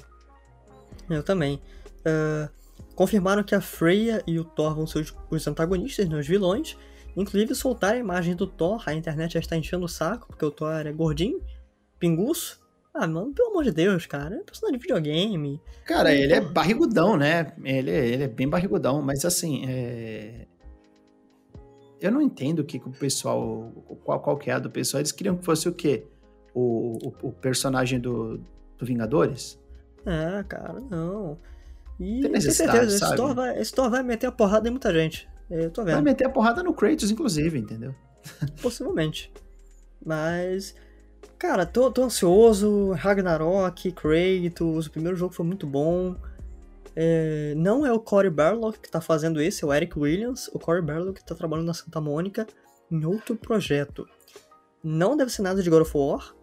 Eu 1.07 1.21
também. 1.21 1.61
Uh, 1.99 2.49
confirmaram 3.01 3.41
que 3.41 3.55
a 3.55 3.61
Freya 3.61 4.21
e 4.27 4.37
o 4.37 4.43
Thor 4.43 4.75
vão 4.75 4.85
ser 4.85 5.11
os, 5.31 5.47
antagonistas, 5.47 6.07
né, 6.07 6.19
os 6.19 6.27
vilões. 6.27 6.77
Inclusive 7.17 7.55
soltaram 7.55 7.97
a 7.97 7.99
imagem 7.99 8.35
do 8.35 8.45
Thor, 8.45 8.83
a 8.85 8.93
internet 8.93 9.33
já 9.33 9.39
está 9.39 9.57
enchendo 9.57 9.85
o 9.85 9.89
saco, 9.89 10.27
porque 10.27 10.45
o 10.45 10.51
Thor 10.51 10.85
é 10.85 10.91
gordinho, 10.91 11.41
pinguço. 11.97 12.61
Ah, 12.93 13.07
mano, 13.07 13.33
pelo 13.33 13.49
amor 13.49 13.63
de 13.63 13.71
Deus, 13.71 14.05
cara. 14.05 14.35
É 14.35 14.43
personagem 14.43 14.77
de 14.77 14.83
videogame. 14.83 15.59
Cara, 15.83 16.13
ele 16.13 16.31
é 16.31 16.41
barrigudão, 16.41 17.17
né? 17.17 17.51
Ele, 17.63 17.89
ele 17.89 18.23
é 18.25 18.27
bem 18.27 18.47
barrigudão, 18.47 19.01
mas 19.01 19.25
assim, 19.25 19.65
é 19.67 20.45
eu 21.99 22.11
não 22.11 22.21
entendo 22.21 22.59
o 22.59 22.63
que, 22.63 22.77
que 22.77 22.87
o 22.87 22.91
pessoal. 22.91 23.71
Qual, 24.03 24.19
qual 24.19 24.37
que 24.37 24.51
é 24.51 24.53
a 24.53 24.59
do 24.59 24.69
pessoal. 24.69 25.01
Eles 25.01 25.11
queriam 25.11 25.37
que 25.37 25.43
fosse 25.45 25.67
o 25.67 25.73
quê? 25.73 26.05
O, 26.53 26.99
o, 27.07 27.29
o 27.29 27.31
personagem 27.31 27.99
do, 27.99 28.37
do 28.77 28.85
Vingadores? 28.85 29.59
Ah, 30.05 30.43
cara, 30.43 30.79
não. 30.79 31.39
E 32.01 32.21
tem 32.21 32.41
certeza, 32.41 32.95
esse 32.95 33.15
Thor, 33.15 33.35
vai, 33.35 33.61
esse 33.61 33.71
Thor 33.71 33.87
vai 33.87 34.01
meter 34.01 34.25
a 34.25 34.31
porrada 34.31 34.67
em 34.67 34.71
muita 34.71 34.91
gente. 34.91 35.29
Eu 35.47 35.69
tô 35.69 35.83
vendo. 35.83 35.93
Vai 35.93 36.01
meter 36.01 36.25
a 36.25 36.29
porrada 36.29 36.63
no 36.63 36.73
Kratos, 36.73 37.11
inclusive, 37.11 37.59
entendeu? 37.59 37.93
Possivelmente. 38.59 39.31
Mas. 40.03 40.73
Cara, 41.37 41.63
tô, 41.63 41.91
tô 41.91 42.03
ansioso. 42.03 42.91
Ragnarok, 42.93 43.91
Kratos, 43.91 44.87
o 44.87 44.91
primeiro 44.91 45.15
jogo 45.15 45.31
foi 45.31 45.45
muito 45.45 45.67
bom. 45.67 46.15
É, 46.95 47.53
não 47.55 47.85
é 47.85 47.91
o 47.91 47.99
Corey 47.99 48.31
Barlog 48.31 48.77
que 48.79 48.87
está 48.87 48.99
fazendo 48.99 49.39
esse, 49.39 49.63
é 49.63 49.67
o 49.67 49.71
Eric 49.71 49.97
Williams. 49.97 50.49
O 50.53 50.59
Corey 50.59 50.81
Barlog 50.81 51.19
está 51.19 51.35
trabalhando 51.35 51.67
na 51.67 51.73
Santa 51.73 52.01
Mônica 52.01 52.47
em 52.89 53.05
outro 53.05 53.35
projeto. 53.35 54.07
Não 54.83 55.15
deve 55.15 55.31
ser 55.31 55.43
nada 55.43 55.61
de 55.61 55.69
God 55.69 55.83
of 55.83 55.95
War. 55.95 56.33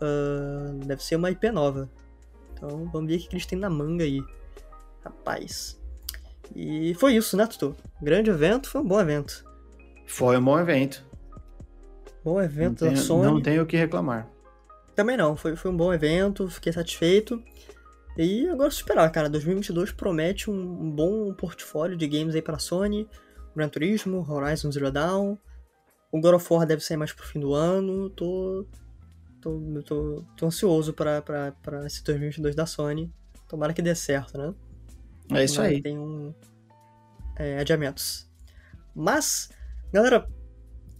Uh, 0.00 0.78
deve 0.86 1.04
ser 1.04 1.16
uma 1.16 1.30
IP 1.30 1.50
nova. 1.50 1.90
Então 2.54 2.88
vamos 2.90 3.08
ver 3.08 3.16
o 3.16 3.20
que 3.20 3.34
eles 3.34 3.44
têm 3.44 3.58
na 3.58 3.68
manga 3.68 4.04
aí. 4.04 4.22
Rapaz. 5.04 5.80
E 6.54 6.94
foi 6.94 7.14
isso, 7.14 7.36
né, 7.36 7.46
Tutu? 7.46 7.76
Grande 8.00 8.30
evento, 8.30 8.68
foi 8.68 8.80
um 8.80 8.86
bom 8.86 9.00
evento. 9.00 9.44
Foi 10.06 10.36
um 10.36 10.44
bom 10.44 10.58
evento. 10.58 11.04
Bom 12.24 12.40
evento 12.40 12.84
não 12.84 12.90
tenho, 12.90 12.94
da 12.94 12.96
Sony. 12.96 13.24
Não 13.24 13.42
tenho 13.42 13.62
o 13.62 13.66
que 13.66 13.76
reclamar. 13.76 14.28
Também 14.94 15.16
não, 15.16 15.36
foi, 15.36 15.56
foi 15.56 15.70
um 15.70 15.76
bom 15.76 15.92
evento, 15.92 16.48
fiquei 16.48 16.72
satisfeito. 16.72 17.42
E 18.16 18.46
agora 18.48 18.68
esperar, 18.68 19.10
cara. 19.10 19.28
2022 19.28 19.92
promete 19.92 20.50
um 20.50 20.90
bom 20.90 21.32
portfólio 21.32 21.96
de 21.96 22.06
games 22.06 22.34
aí 22.34 22.42
pra 22.42 22.58
Sony. 22.58 23.08
Gran 23.56 23.68
Turismo, 23.68 24.24
Horizon 24.28 24.70
Zero 24.70 24.90
Dawn. 24.90 25.36
O 26.10 26.20
God 26.20 26.34
of 26.34 26.52
War 26.52 26.66
deve 26.66 26.82
sair 26.82 26.98
mais 26.98 27.12
pro 27.12 27.26
fim 27.26 27.40
do 27.40 27.54
ano. 27.54 28.10
Tô. 28.10 28.66
Tô, 29.40 29.60
tô, 29.84 30.24
tô 30.36 30.46
ansioso 30.46 30.92
pra, 30.92 31.20
pra, 31.20 31.50
pra 31.62 31.84
esse 31.86 32.04
2022 32.04 32.54
da 32.54 32.66
Sony. 32.66 33.12
Tomara 33.48 33.72
que 33.72 33.82
dê 33.82 33.94
certo, 33.94 34.38
né? 34.38 34.54
É 35.36 35.44
isso 35.44 35.60
aí. 35.60 35.82
Tem 35.82 35.98
um. 35.98 36.32
É, 37.36 37.58
adiamentos. 37.58 38.30
Mas, 38.94 39.50
galera, 39.92 40.28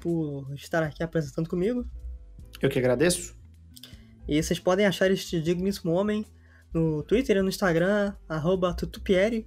por 0.00 0.52
estar 0.54 0.82
aqui 0.82 1.00
apresentando 1.02 1.48
comigo. 1.48 1.88
Eu 2.62 2.70
que 2.70 2.78
agradeço. 2.78 3.36
E 4.28 4.40
vocês 4.40 4.60
podem 4.60 4.86
achar 4.86 5.10
este 5.10 5.40
digníssimo 5.40 5.92
homem 5.92 6.24
no 6.72 7.02
Twitter 7.02 7.36
e 7.36 7.42
no 7.42 7.48
Instagram, 7.48 8.14
arroba 8.28 8.72
tutupieri. 8.72 9.46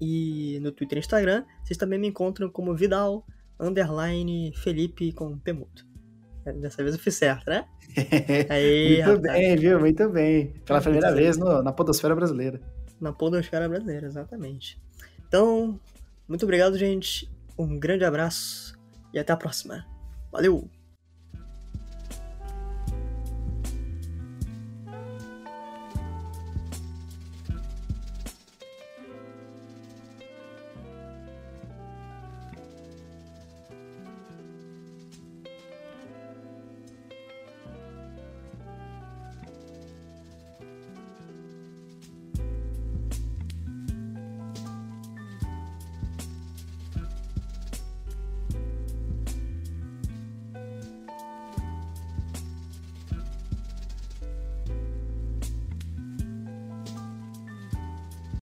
E 0.00 0.58
no 0.60 0.72
Twitter 0.72 0.98
e 0.98 1.00
Instagram, 1.00 1.44
vocês 1.62 1.78
também 1.78 1.98
me 1.98 2.08
encontram 2.08 2.50
como 2.50 2.74
Vidal, 2.74 3.24
underline 3.58 4.52
Felipe 4.56 5.12
com 5.12 5.38
Pemuto. 5.38 5.86
Dessa 6.60 6.82
vez 6.82 6.94
eu 6.94 7.00
fiz 7.00 7.14
certo, 7.14 7.48
né? 7.48 7.64
Aí, 8.50 9.02
muito 9.02 9.22
rapaz. 9.22 9.22
bem, 9.22 9.56
viu? 9.56 9.80
Muito 9.80 10.10
bem. 10.10 10.52
Pela 10.66 10.80
primeira 10.80 11.14
vez 11.14 11.38
no, 11.38 11.62
na 11.62 11.72
podosfera 11.72 12.14
brasileira. 12.14 12.60
Na 13.00 13.12
podosfera 13.12 13.68
brasileira, 13.68 14.06
exatamente. 14.06 14.78
Então, 15.26 15.80
muito 16.28 16.42
obrigado, 16.42 16.76
gente. 16.76 17.30
Um 17.56 17.78
grande 17.78 18.04
abraço 18.04 18.78
e 19.12 19.18
até 19.18 19.32
a 19.32 19.36
próxima. 19.36 19.86
Valeu! 20.30 20.73